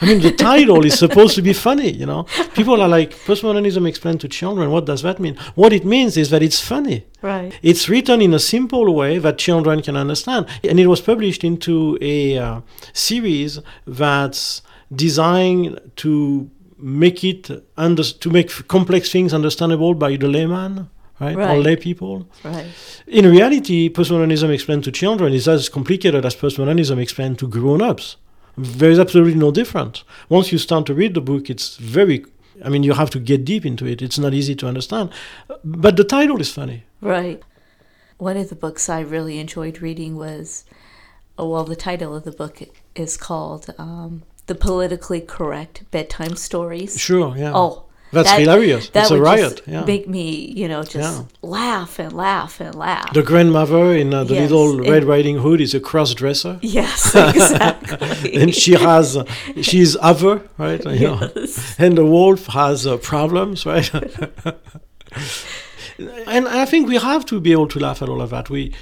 I 0.00 0.06
mean, 0.06 0.20
the 0.20 0.32
title 0.50 0.84
is 0.84 0.98
supposed 0.98 1.34
to 1.36 1.42
be 1.42 1.52
funny, 1.52 1.90
you 1.90 2.06
know. 2.06 2.24
People 2.54 2.80
are 2.80 2.88
like, 2.88 3.10
Postmodernism 3.10 3.88
Explained 3.88 4.20
to 4.22 4.28
Children, 4.28 4.70
what 4.70 4.86
does 4.86 5.02
that 5.02 5.18
mean? 5.18 5.36
What 5.54 5.72
it 5.72 5.84
means 5.84 6.16
is 6.16 6.30
that 6.30 6.42
it's 6.42 6.60
funny. 6.60 7.06
Right. 7.22 7.58
It's 7.62 7.88
written 7.88 8.22
in 8.22 8.32
a 8.34 8.38
simple 8.38 8.94
way 8.94 9.18
that 9.18 9.38
children 9.38 9.82
can 9.82 9.96
understand. 9.96 10.46
And 10.62 10.78
it 10.78 10.86
was 10.86 11.00
published 11.00 11.44
into 11.44 11.98
a 12.00 12.38
uh, 12.38 12.60
series 12.92 13.60
that's 13.86 14.62
designed 14.94 15.80
to 15.96 16.50
make 16.78 17.24
it 17.24 17.50
under, 17.76 18.02
to 18.02 18.30
make 18.30 18.68
complex 18.68 19.10
things 19.10 19.32
understandable 19.34 19.94
by 19.94 20.16
the 20.16 20.28
layman, 20.28 20.88
right? 21.20 21.36
Or 21.36 21.56
lay 21.58 21.76
people. 21.76 22.28
Right. 22.42 22.66
In 23.06 23.30
reality, 23.30 23.88
postmodernism 23.88 24.50
explained 24.50 24.84
to 24.84 24.92
children 24.92 25.32
is 25.32 25.48
as 25.48 25.68
complicated 25.68 26.24
as 26.24 26.34
postmodernism 26.36 26.98
explained 26.98 27.38
to 27.40 27.48
grown-ups. 27.48 28.16
There 28.56 28.90
is 28.90 28.98
absolutely 28.98 29.34
no 29.34 29.50
difference. 29.50 30.04
Once 30.28 30.52
you 30.52 30.58
start 30.58 30.86
to 30.86 30.94
read 30.94 31.14
the 31.14 31.20
book, 31.20 31.50
it's 31.50 31.76
very 31.76 32.24
I 32.64 32.68
mean, 32.68 32.82
you 32.82 32.92
have 32.92 33.10
to 33.10 33.18
get 33.18 33.44
deep 33.44 33.66
into 33.66 33.86
it. 33.86 34.02
It's 34.02 34.18
not 34.18 34.34
easy 34.34 34.54
to 34.56 34.68
understand. 34.68 35.10
But 35.64 35.96
the 35.96 36.04
title 36.04 36.40
is 36.40 36.52
funny. 36.52 36.84
Right. 37.00 37.42
One 38.18 38.36
of 38.36 38.48
the 38.48 38.54
books 38.54 38.88
I 38.88 39.00
really 39.00 39.38
enjoyed 39.38 39.82
reading 39.82 40.16
was, 40.16 40.64
oh, 41.36 41.48
well, 41.48 41.64
the 41.64 41.76
title 41.76 42.14
of 42.14 42.24
the 42.24 42.32
book 42.32 42.62
is 42.94 43.16
called 43.16 43.74
um, 43.76 44.22
"The 44.46 44.54
Politically 44.54 45.20
Correct 45.20 45.82
Bedtime 45.90 46.36
Stories." 46.36 46.98
Sure, 46.98 47.36
yeah. 47.36 47.52
Oh, 47.54 47.84
That's 48.12 48.30
that- 48.30 48.40
hilarious. 48.40 48.88
That 48.90 49.02
it's 49.02 49.10
a 49.10 49.20
riot. 49.20 49.62
Yeah. 49.66 49.84
make 49.84 50.06
me, 50.08 50.52
you 50.60 50.68
know, 50.68 50.82
just 50.84 50.96
Yeah. 51.18 51.24
laugh 51.42 51.98
and 51.98 52.12
laugh 52.12 52.60
and 52.60 52.74
laugh. 52.74 53.12
The 53.12 53.22
grandmother 53.22 53.92
in 54.02 54.14
uh, 54.14 54.22
the 54.24 54.34
Yes, 54.34 54.50
little 54.50 54.80
it- 54.84 54.90
Red 54.90 55.04
Riding 55.04 55.38
Hood 55.38 55.60
is 55.60 55.74
a 55.74 55.80
cross 55.80 56.14
dresser. 56.14 56.58
yes, 56.62 57.14
exactly. 57.34 58.34
and 58.40 58.54
she 58.54 58.72
has, 58.74 59.16
uh, 59.16 59.24
she's 59.62 59.96
other, 60.00 60.42
right? 60.58 60.84
You 60.84 61.08
know. 61.08 61.30
Yes. 61.36 61.74
And 61.78 61.98
the 61.98 62.04
wolf 62.06 62.46
has 62.46 62.86
uh, 62.86 62.96
problems, 62.98 63.66
right? 63.66 63.90
and 66.26 66.48
I 66.48 66.64
think 66.64 66.88
we 66.88 66.96
have 66.96 67.24
to 67.26 67.40
be 67.40 67.52
able 67.52 67.68
to 67.68 67.78
laugh 67.80 68.02
at 68.02 68.08
all 68.08 68.20
of 68.20 68.30
that. 68.30 68.50
We, 68.50 68.72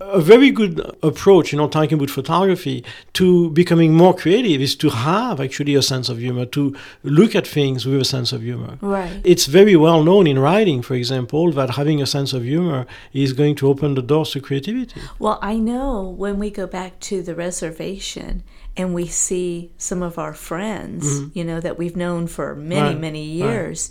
a 0.00 0.20
very 0.20 0.50
good 0.50 0.80
approach, 1.02 1.52
you 1.52 1.58
know, 1.58 1.68
talking 1.68 1.94
about 1.94 2.10
photography 2.10 2.84
to 3.12 3.50
becoming 3.50 3.94
more 3.94 4.14
creative 4.14 4.60
is 4.60 4.74
to 4.76 4.90
have 4.90 5.40
actually 5.40 5.74
a 5.74 5.82
sense 5.82 6.08
of 6.08 6.18
humor, 6.18 6.44
to 6.44 6.74
look 7.04 7.34
at 7.36 7.46
things 7.46 7.86
with 7.86 8.00
a 8.00 8.04
sense 8.04 8.32
of 8.32 8.42
humor. 8.42 8.78
Right. 8.80 9.20
It's 9.24 9.46
very 9.46 9.76
well 9.76 10.02
known 10.02 10.26
in 10.26 10.38
writing, 10.40 10.82
for 10.82 10.94
example, 10.94 11.52
that 11.52 11.70
having 11.70 12.02
a 12.02 12.06
sense 12.06 12.32
of 12.32 12.42
humor 12.42 12.86
is 13.12 13.32
going 13.32 13.54
to 13.56 13.68
open 13.68 13.94
the 13.94 14.02
doors 14.02 14.32
to 14.32 14.40
creativity. 14.40 15.00
Well, 15.20 15.38
I 15.40 15.54
know 15.56 16.02
when 16.02 16.38
we 16.38 16.50
go 16.50 16.66
back 16.66 16.98
to 17.00 17.22
the 17.22 17.34
reservation 17.36 18.42
and 18.76 18.92
we 18.92 19.06
see 19.06 19.70
some 19.78 20.02
of 20.02 20.18
our 20.18 20.34
friends, 20.34 21.34
you 21.34 21.44
know, 21.44 21.60
that 21.60 21.78
we've 21.78 21.96
known 21.96 22.26
for 22.26 22.54
many, 22.54 22.76
Mm-hmm. 22.76 22.86
Right, 22.86 23.00
many 23.00 23.42
right. 23.42 23.48
years, 23.48 23.90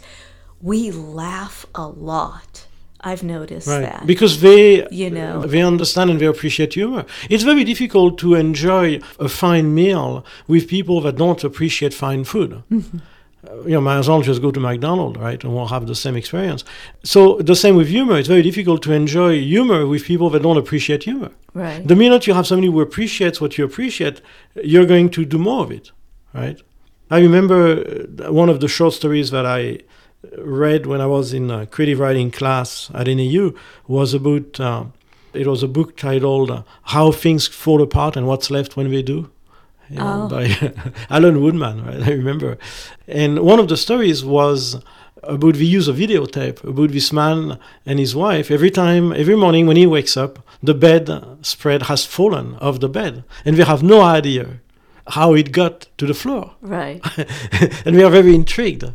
we 0.61 0.91
laugh 0.91 1.65
a 1.73 1.87
lot. 1.87 2.64
I've 3.10 3.24
noticed 3.24 3.68
Right. 3.68 3.82
that. 3.89 4.06
Because 4.06 4.34
they 4.41 4.64
You 5.01 5.10
know. 5.18 5.34
they 5.53 5.62
understand 5.74 6.10
and 6.12 6.20
they 6.20 6.26
appreciate 6.36 6.74
humor. 6.74 7.03
It's 7.30 7.43
very 7.51 7.64
difficult 7.72 8.18
to 8.24 8.28
enjoy 8.45 8.99
a 9.20 9.30
fine 9.30 9.68
meal 9.82 10.10
with 10.47 10.64
people 10.68 10.97
that 11.06 11.16
don't 11.24 11.41
appreciate 11.49 11.93
fine 11.93 12.24
food. 12.24 12.51
Mm-hmm. 12.72 12.97
Uh, 13.47 13.62
you 13.70 13.76
know, 13.76 13.82
might 13.82 13.99
as 13.99 14.08
well 14.10 14.22
just 14.32 14.41
go 14.41 14.49
to 14.51 14.60
McDonald's, 14.60 15.20
right, 15.28 15.43
and 15.43 15.53
we'll 15.53 15.68
have 15.76 15.86
the 15.86 15.93
same 16.06 16.16
experience. 16.22 16.62
So 17.03 17.20
the 17.51 17.56
same 17.64 17.76
with 17.76 17.89
humor. 17.97 18.16
It's 18.18 18.28
very 18.36 18.41
difficult 18.49 18.80
to 18.84 18.91
enjoy 18.91 19.32
humor 19.39 19.82
with 19.86 20.03
people 20.12 20.30
that 20.32 20.41
don't 20.41 20.58
appreciate 20.64 21.01
humor. 21.03 21.30
right. 21.53 21.88
The 21.91 21.95
minute 21.95 22.22
you 22.28 22.34
have 22.34 22.47
somebody 22.47 22.70
who 22.74 22.82
appreciates 22.82 23.38
what 23.41 23.51
you 23.58 23.64
appreciate, 23.70 24.18
you're 24.72 24.88
going 24.93 25.10
to 25.18 25.22
do 25.34 25.38
more 25.38 25.62
of 25.66 25.72
it, 25.80 25.91
right? 26.41 26.58
I 27.12 27.20
remember 27.28 27.60
uh, 28.28 28.34
one 28.41 28.49
of 28.53 28.58
the 28.64 28.68
short 28.78 28.93
stories 29.01 29.30
that 29.36 29.45
I 29.45 29.62
read 30.38 30.86
when 30.86 31.01
I 31.01 31.05
was 31.05 31.34
in 31.34 31.49
a 31.51 31.65
creative 31.65 31.99
writing 31.99 32.32
class 32.32 32.89
at 32.93 33.07
NAU 33.07 33.51
was 33.88 34.13
about. 34.13 34.59
Uh, 34.59 34.86
it 35.34 35.47
was 35.47 35.63
a 35.63 35.67
book 35.67 35.97
titled 35.97 36.49
uh, 36.51 36.63
"How 36.84 37.11
Things 37.11 37.47
Fall 37.47 37.82
Apart 37.82 38.15
and 38.15 38.26
What's 38.28 38.49
Left 38.49 38.76
When 38.78 38.89
They 38.91 39.01
Do." 39.01 39.30
You 39.89 39.97
know, 39.97 40.23
Oh. 40.23 40.30
by 40.30 40.45
Alan 41.09 41.41
Woodman, 41.43 41.86
right? 41.86 42.01
I 42.07 42.11
remember. 42.11 42.57
And 43.07 43.39
one 43.41 43.59
of 43.59 43.67
the 43.67 43.78
stories 43.78 44.23
was 44.26 44.82
about 45.21 45.55
the 45.55 45.65
use 45.65 45.88
of 45.88 45.97
videotape, 45.97 46.63
about 46.63 46.91
this 46.91 47.11
man 47.13 47.59
and 47.86 47.99
his 47.99 48.15
wife. 48.15 48.49
Every 48.49 48.71
time, 48.71 49.11
every 49.13 49.36
morning 49.36 49.67
when 49.67 49.78
he 49.78 49.86
wakes 49.86 50.15
up, 50.17 50.39
the 50.63 50.73
bed 50.73 51.09
spread 51.41 51.84
has 51.84 52.05
fallen 52.05 52.55
off 52.61 52.80
the 52.80 52.89
bed, 52.89 53.23
and 53.43 53.57
we 53.57 53.63
have 53.63 53.84
no 53.84 54.01
idea 54.01 54.59
how 55.09 55.36
it 55.36 55.51
got 55.51 55.88
to 55.99 56.07
the 56.07 56.13
floor. 56.15 56.53
right. 56.61 56.99
and 57.86 57.95
we 57.95 58.03
are 58.03 58.09
very 58.09 58.34
intrigued. 58.34 58.86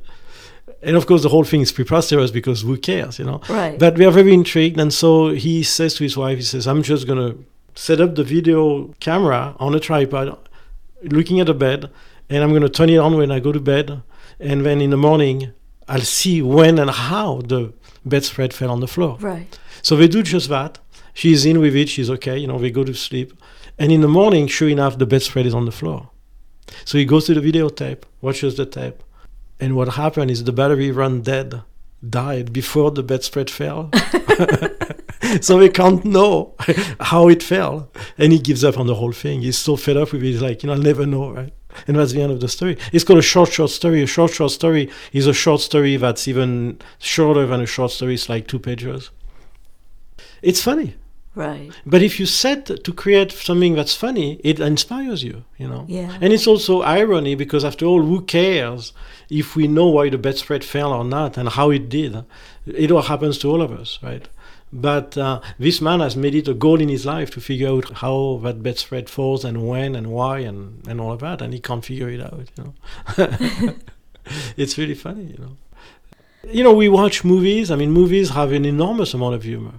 And 0.83 0.97
of 0.97 1.07
course, 1.07 1.22
the 1.22 1.28
whole 1.28 1.45
thing 1.45 1.61
is 1.61 1.72
preposterous 1.72 2.31
because 2.31 2.62
who 2.62 2.76
cares, 2.78 3.18
you 3.18 3.24
know? 3.24 3.41
Right. 3.49 3.78
But 3.78 3.99
we 3.99 4.05
are 4.07 4.11
very 4.11 4.33
intrigued, 4.33 4.81
and 4.81 4.93
so 4.93 5.31
he 5.31 5.62
says 5.62 5.95
to 5.95 6.05
his 6.05 6.16
wife, 6.16 6.39
he 6.39 6.43
says, 6.43 6.66
"I'm 6.66 6.83
just 6.83 7.07
gonna 7.07 7.35
set 7.74 8.01
up 8.01 8.14
the 8.14 8.24
video 8.24 8.95
camera 9.01 9.55
on 9.59 9.74
a 9.74 9.81
tripod, 9.81 10.37
looking 11.03 11.39
at 11.41 11.47
the 11.47 11.55
bed, 11.55 11.91
and 12.28 12.43
I'm 12.43 12.53
gonna 12.53 12.68
turn 12.68 12.89
it 12.89 12.97
on 12.97 13.16
when 13.16 13.31
I 13.31 13.41
go 13.41 13.53
to 13.53 13.61
bed, 13.61 14.03
and 14.39 14.64
then 14.64 14.81
in 14.81 14.91
the 14.91 14.97
morning, 14.97 15.53
I'll 15.87 16.01
see 16.01 16.41
when 16.41 16.78
and 16.78 16.91
how 16.91 17.43
the 17.45 17.72
bedspread 18.05 18.55
fell 18.55 18.70
on 18.70 18.81
the 18.81 18.89
floor." 18.89 19.18
right. 19.20 19.59
So 19.83 19.97
they 19.97 20.09
do 20.09 20.22
just 20.22 20.49
that. 20.51 20.78
She's 21.14 21.45
in 21.47 21.59
with 21.61 21.74
it. 21.74 21.89
She's 21.89 22.11
okay. 22.11 22.37
You 22.39 22.47
know, 22.47 22.59
they 22.59 22.70
go 22.70 22.85
to 22.85 22.95
sleep. 22.95 23.33
And 23.78 23.91
in 23.91 24.03
the 24.03 24.09
morning, 24.09 24.47
sure 24.47 24.68
enough, 24.68 24.99
the 24.99 25.07
bedspread 25.07 25.47
is 25.47 25.55
on 25.55 25.64
the 25.64 25.72
floor. 25.72 26.11
So 26.85 26.99
he 26.99 27.05
goes 27.05 27.24
to 27.26 27.35
the 27.35 27.41
videotape, 27.41 28.03
watches 28.20 28.57
the 28.57 28.66
tape. 28.66 29.03
And 29.61 29.77
what 29.77 29.95
happened 29.95 30.31
is 30.31 30.45
the 30.45 30.53
battery 30.53 30.91
ran 30.91 31.21
dead, 31.21 31.63
died 32.09 32.53
before 32.53 32.91
the 32.91 33.03
bedspread 33.03 33.51
fell. 33.51 33.91
so 35.43 35.59
we 35.59 35.69
can't 35.69 36.05
know 36.05 36.55
how 37.01 37.29
it 37.29 37.43
fell. 37.43 37.91
And 38.17 38.33
he 38.33 38.39
gives 38.39 38.65
up 38.65 38.79
on 38.79 38.87
the 38.87 38.95
whole 38.95 39.13
thing. 39.13 39.43
He's 39.43 39.59
so 39.59 39.77
fed 39.77 39.99
up 39.99 40.13
with 40.13 40.23
it. 40.23 40.27
He's 40.27 40.43
like, 40.43 40.63
you 40.63 40.69
know, 40.69 40.73
I'll 40.73 40.81
never 40.81 41.05
know, 41.05 41.31
right? 41.31 41.53
And 41.87 41.97
that's 41.97 42.13
the 42.13 42.23
end 42.23 42.33
of 42.33 42.41
the 42.41 42.49
story. 42.49 42.79
It's 42.93 43.05
called 43.05 43.19
a 43.19 43.23
short, 43.23 43.53
short 43.53 43.71
story. 43.71 44.03
A 44.03 44.07
short, 44.07 44.33
short 44.33 44.51
story 44.51 44.91
is 45.13 45.27
a 45.27 45.35
short 45.35 45.61
story 45.61 45.97
that's 45.97 46.27
even 46.27 46.81
shorter 46.99 47.47
than 47.47 47.61
a 47.61 47.67
short 47.67 47.93
story. 47.93 48.15
It's 48.15 48.29
like 48.29 48.49
two 48.49 48.59
pages. 48.59 49.11
It's 50.43 50.63
funny. 50.63 50.97
Right. 51.35 51.70
But 51.87 52.03
if 52.03 52.18
you 52.18 52.26
set 52.26 52.66
to 52.66 52.93
create 52.93 53.31
something 53.31 53.74
that's 53.74 53.95
funny, 53.95 54.41
it 54.43 54.59
inspires 54.59 55.22
you, 55.22 55.45
you 55.59 55.68
know. 55.68 55.85
Yeah. 55.89 56.18
And 56.20 56.33
it's 56.33 56.47
also 56.47 56.83
irony 56.83 57.37
because 57.37 57.64
after 57.64 57.87
all, 57.87 58.03
who 58.03 58.22
cares 58.22 58.93
if 59.28 59.55
we 59.55 59.68
know 59.68 59.87
why 59.87 60.11
the 60.11 60.18
bedspread 60.18 60.64
fell 60.64 60.93
or 60.93 61.05
not 61.05 61.37
and 61.37 61.49
how 61.49 61.70
it 61.70 61.89
did? 61.89 62.24
It 62.66 62.91
all 62.91 63.03
happens 63.03 63.39
to 63.39 63.51
all 63.51 63.62
of 63.62 63.70
us, 63.70 63.99
right? 64.03 64.28
But 64.72 65.16
uh, 65.16 65.41
this 65.59 65.81
man 65.81 66.01
has 66.01 66.16
made 66.16 66.35
it 66.35 66.49
a 66.49 66.55
goal 66.55 66.81
in 66.81 66.89
his 66.89 67.07
life 67.07 67.31
to 67.33 67.41
figure 67.41 67.68
out 67.68 67.93
how 67.95 68.41
that 68.45 68.62
bedspread 68.62 69.09
falls 69.09 69.45
and 69.45 69.68
when 69.68 69.95
and 69.95 70.09
why 70.09 70.41
and, 70.41 70.87
and 70.87 71.01
all 71.01 71.12
of 71.12 71.20
that, 71.20 71.43
and 71.43 71.53
he 71.53 71.61
can't 71.61 71.85
figure 71.85 72.09
it 72.09 72.20
out, 72.20 72.49
you 72.57 72.64
know. 72.64 73.74
it's 74.57 74.78
really 74.78 74.95
funny, 74.95 75.24
you 75.24 75.39
know. 75.39 75.57
You 76.53 76.64
know, 76.64 76.72
we 76.72 76.89
watch 76.89 77.24
movies. 77.24 77.70
I 77.70 77.76
mean, 77.76 77.91
movies 77.91 78.31
have 78.31 78.53
an 78.53 78.64
enormous 78.64 79.12
amount 79.12 79.35
of 79.35 79.43
humor. 79.43 79.74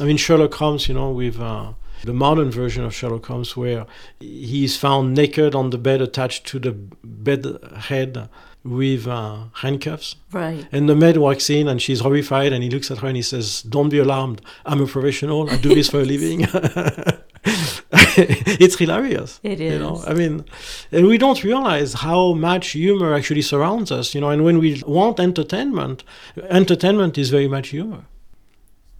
I 0.00 0.04
mean, 0.04 0.16
Sherlock 0.16 0.54
Holmes, 0.54 0.88
you 0.88 0.94
know, 0.94 1.10
with 1.10 1.40
uh, 1.40 1.72
the 2.04 2.12
modern 2.12 2.50
version 2.50 2.84
of 2.84 2.94
Sherlock 2.94 3.26
Holmes, 3.26 3.56
where 3.56 3.86
he's 4.20 4.76
found 4.76 5.14
naked 5.14 5.54
on 5.54 5.70
the 5.70 5.78
bed 5.78 6.00
attached 6.00 6.46
to 6.48 6.58
the 6.58 6.72
bed 6.72 7.58
head 7.76 8.28
with 8.64 9.06
uh, 9.06 9.44
handcuffs. 9.54 10.16
Right. 10.32 10.66
And 10.72 10.88
the 10.88 10.96
maid 10.96 11.16
walks 11.16 11.48
in 11.50 11.68
and 11.68 11.80
she's 11.80 12.00
horrified, 12.00 12.52
and 12.52 12.62
he 12.62 12.70
looks 12.70 12.90
at 12.90 12.98
her 12.98 13.08
and 13.08 13.16
he 13.16 13.22
says, 13.22 13.62
Don't 13.62 13.88
be 13.88 13.98
alarmed. 13.98 14.42
I'm 14.66 14.80
a 14.80 14.86
professional. 14.86 15.50
I 15.50 15.56
do 15.56 15.74
this 15.74 15.88
for 15.90 16.00
a 16.00 16.04
living. 16.04 16.46
it's 17.44 18.76
hilarious. 18.76 19.40
It 19.42 19.60
You 19.60 19.78
know. 19.78 20.02
I 20.06 20.14
mean, 20.14 20.44
and 20.92 21.06
we 21.06 21.18
don't 21.18 21.42
realize 21.42 21.94
how 21.94 22.32
much 22.34 22.70
humor 22.70 23.14
actually 23.14 23.42
surrounds 23.42 23.90
us, 23.90 24.14
you 24.14 24.20
know, 24.20 24.30
and 24.30 24.44
when 24.44 24.58
we 24.58 24.82
want 24.86 25.20
entertainment, 25.20 26.04
entertainment 26.50 27.16
is 27.16 27.30
very 27.30 27.48
much 27.48 27.68
humor. 27.68 28.04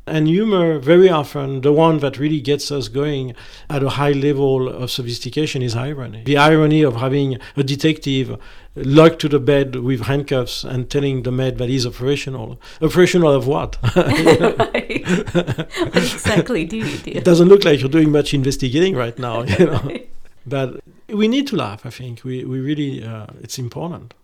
And 0.09 0.27
humor, 0.27 0.79
very 0.79 1.09
often, 1.09 1.61
the 1.61 1.73
one 1.73 1.99
that 1.99 2.19
really 2.19 2.41
gets 2.41 2.71
us 2.73 2.89
going 2.89 3.35
at 3.69 3.83
a 3.83 3.91
high 3.91 4.13
level 4.13 4.69
of 4.69 4.91
sophistication 4.91 5.63
is 5.63 5.77
irony. 5.77 6.23
The 6.25 6.37
irony 6.37 6.83
of 6.83 6.97
having 6.97 7.39
a 7.57 7.63
detective 7.63 8.39
locked 8.75 9.21
to 9.21 9.29
the 9.29 9.39
bed 9.39 9.77
with 9.77 10.03
handcuffs 10.03 10.65
and 10.65 10.89
telling 10.91 11.23
the 11.23 11.33
maid 11.33 11.59
that 11.59 11.69
he's 11.69 11.87
operational. 11.87 12.61
Operational 12.81 13.33
of 13.33 13.47
what? 13.47 13.77
what 13.95 14.71
exactly 15.95 16.65
do 16.65 16.77
you 16.77 16.99
do? 16.99 17.11
it 17.13 17.25
doesn't 17.25 17.49
look 17.49 17.65
like 17.65 17.81
you're 17.81 17.89
doing 17.89 18.11
much 18.13 18.35
investigating 18.35 18.95
right 18.95 19.19
now, 19.19 19.43
you 19.43 19.67
know. 19.67 19.99
But 20.47 20.81
we 21.09 21.29
need 21.29 21.47
to 21.49 21.57
laugh, 21.57 21.85
I 21.85 21.91
think. 21.91 22.25
We, 22.25 22.43
we 22.43 22.61
really, 22.61 23.05
uh, 23.05 23.27
it's 23.43 23.59
important. 23.59 24.15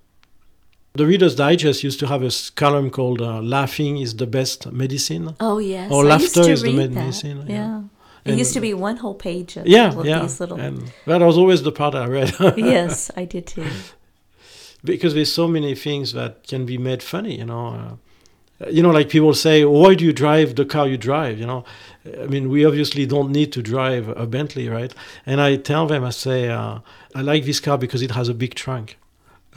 The 0.97 1.07
Reader's 1.07 1.35
Digest 1.35 1.83
used 1.83 1.99
to 2.01 2.07
have 2.07 2.23
a 2.23 2.31
column 2.55 2.89
called 2.89 3.21
uh, 3.21 3.41
Laughing 3.43 3.97
is 3.97 4.15
the 4.15 4.29
Best 4.29 4.71
Medicine. 4.71 5.35
Oh 5.41 5.59
yes. 5.59 5.91
Or 5.91 6.05
I 6.05 6.09
laughter 6.11 6.49
is 6.49 6.63
the 6.63 6.69
read 6.69 6.77
med- 6.77 6.91
that. 6.93 7.01
medicine, 7.01 7.45
yeah. 7.49 7.83
Yeah. 8.25 8.33
It 8.33 8.39
used 8.39 8.55
to 8.55 8.61
be 8.61 8.73
one 8.75 8.99
whole 8.99 9.17
page 9.17 9.57
of 9.57 9.67
Yeah, 9.67 9.93
yeah. 10.03 10.21
these 10.23 10.39
little. 10.39 10.57
And 10.59 10.93
that 11.07 11.21
was 11.21 11.37
always 11.37 11.65
the 11.65 11.73
part 11.73 11.97
I 11.97 12.07
read. 12.07 12.33
yes, 12.57 13.11
I 13.17 13.25
did 13.25 13.49
too. 13.49 13.67
because 14.85 15.15
there's 15.15 15.33
so 15.33 15.49
many 15.49 15.75
things 15.75 16.13
that 16.13 16.47
can 16.47 16.65
be 16.65 16.79
made 16.79 17.03
funny, 17.03 17.39
you 17.39 17.45
know. 17.45 17.67
Uh, 18.61 18.69
you 18.71 18.81
know, 18.81 18.91
like 18.93 19.09
people 19.09 19.35
say, 19.35 19.65
why 19.65 19.95
do 19.97 20.05
you 20.05 20.13
drive 20.13 20.55
the 20.55 20.65
car 20.65 20.87
you 20.87 20.97
drive? 20.97 21.41
You 21.41 21.47
know, 21.47 21.65
I 22.23 22.27
mean, 22.27 22.49
we 22.49 22.65
obviously 22.65 23.05
don't 23.05 23.33
need 23.33 23.51
to 23.55 23.63
drive 23.63 24.09
a 24.11 24.27
Bentley, 24.29 24.69
right? 24.69 24.95
And 25.27 25.41
I 25.41 25.57
tell 25.57 25.89
them, 25.89 26.05
I 26.05 26.11
say, 26.11 26.49
uh, 26.51 26.79
I 27.17 27.21
like 27.21 27.45
this 27.47 27.59
car 27.59 27.77
because 27.79 28.01
it 28.01 28.13
has 28.13 28.29
a 28.29 28.35
big 28.35 28.55
trunk. 28.55 28.97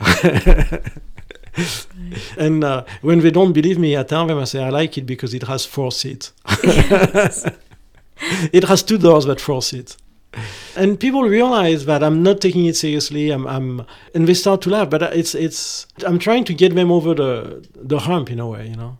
And 2.36 2.64
uh, 2.64 2.84
when 3.02 3.20
they 3.20 3.30
don't 3.30 3.52
believe 3.52 3.78
me, 3.78 3.96
I 3.96 4.02
tell 4.02 4.26
them, 4.26 4.38
I 4.38 4.44
say, 4.44 4.62
I 4.62 4.70
like 4.70 4.96
it 4.98 5.06
because 5.06 5.34
it 5.34 5.42
has 5.44 5.66
four 5.66 5.92
seats. 5.92 6.32
it 8.52 8.64
has 8.64 8.82
two 8.82 8.98
doors, 8.98 9.26
but 9.26 9.40
four 9.40 9.62
seats. 9.62 9.96
And 10.76 11.00
people 11.00 11.22
realize 11.22 11.86
that 11.86 12.02
I'm 12.02 12.22
not 12.22 12.40
taking 12.40 12.66
it 12.66 12.76
seriously. 12.76 13.30
I'm, 13.30 13.46
I'm, 13.46 13.84
and 14.14 14.28
they 14.28 14.34
start 14.34 14.62
to 14.62 14.70
laugh. 14.70 14.90
But 14.90 15.02
it's, 15.02 15.34
it's. 15.34 15.86
I'm 16.06 16.18
trying 16.18 16.44
to 16.44 16.54
get 16.54 16.74
them 16.74 16.92
over 16.92 17.14
the, 17.14 17.66
the 17.74 18.00
hump 18.00 18.30
in 18.30 18.38
a 18.38 18.46
way, 18.46 18.68
you 18.68 18.76
know. 18.76 18.98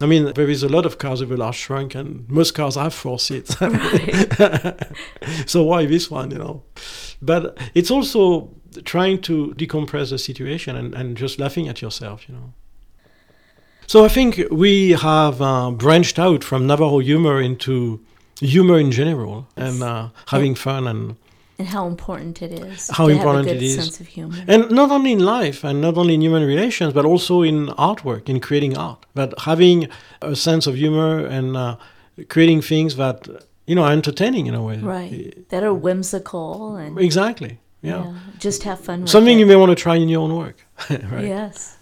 I 0.00 0.06
mean, 0.06 0.32
there 0.34 0.50
is 0.50 0.62
a 0.62 0.68
lot 0.68 0.86
of 0.86 0.98
cars 0.98 1.20
with 1.20 1.32
a 1.32 1.36
large 1.36 1.60
trunk, 1.60 1.94
and 1.94 2.28
most 2.28 2.52
cars 2.52 2.74
have 2.74 2.94
four 2.94 3.18
seats. 3.18 3.56
so 5.46 5.62
why 5.62 5.86
this 5.86 6.10
one, 6.10 6.30
you 6.30 6.38
know? 6.38 6.62
But 7.22 7.56
it's 7.74 7.90
also 7.90 8.50
trying 8.84 9.20
to 9.22 9.54
decompress 9.56 10.10
the 10.10 10.18
situation 10.18 10.76
and, 10.76 10.94
and 10.94 11.16
just 11.16 11.38
laughing 11.38 11.68
at 11.68 11.82
yourself, 11.82 12.28
you 12.28 12.34
know. 12.34 12.52
So 13.86 14.04
I 14.04 14.08
think 14.08 14.40
we 14.50 14.92
have 14.92 15.42
uh, 15.42 15.70
branched 15.70 16.18
out 16.18 16.42
from 16.42 16.66
Navajo 16.66 16.98
humor 17.00 17.40
into 17.40 18.00
humor 18.40 18.78
in 18.78 18.90
general 18.90 19.46
and 19.56 19.82
uh, 19.82 20.08
having 20.28 20.54
fun 20.54 20.86
and 20.86 21.16
And 21.58 21.68
how 21.68 21.86
important 21.86 22.42
it 22.42 22.52
is. 22.52 22.88
How 22.88 23.08
important 23.08 23.46
good 23.46 23.62
is. 23.62 23.76
sense 23.76 24.00
of 24.00 24.08
humor. 24.08 24.38
and 24.48 24.70
not 24.70 24.90
only 24.90 25.12
in 25.12 25.20
life 25.20 25.62
and 25.68 25.80
not 25.80 25.96
only 25.96 26.14
in 26.14 26.22
human 26.22 26.44
relations 26.44 26.92
but 26.92 27.04
also 27.04 27.42
in 27.42 27.68
artwork 27.90 28.28
in 28.28 28.40
creating 28.40 28.76
art 28.76 29.00
but 29.14 29.30
having 29.50 29.88
a 30.20 30.34
sense 30.34 30.66
of 30.66 30.74
humor 30.74 31.24
and 31.36 31.56
uh, 31.56 31.76
creating 32.28 32.60
things 32.62 32.96
that 32.96 33.28
you 33.66 33.74
know, 33.74 33.84
are 33.84 33.92
entertaining 33.92 34.46
in 34.46 34.54
a 34.54 34.62
way. 34.62 34.78
Right. 34.78 35.48
That 35.48 35.62
are 35.64 35.72
whimsical 35.72 36.76
and 36.76 36.98
Exactly. 36.98 37.58
Yeah. 37.84 38.04
yeah, 38.04 38.14
just 38.38 38.62
have 38.62 38.80
fun 38.80 39.02
with 39.02 39.10
Something 39.10 39.36
it. 39.36 39.40
you 39.40 39.46
may 39.46 39.56
want 39.56 39.70
to 39.70 39.76
try 39.76 39.96
in 39.96 40.08
your 40.08 40.22
own 40.22 40.34
work. 40.34 40.56
right. 40.90 41.24
Yes. 41.24 41.76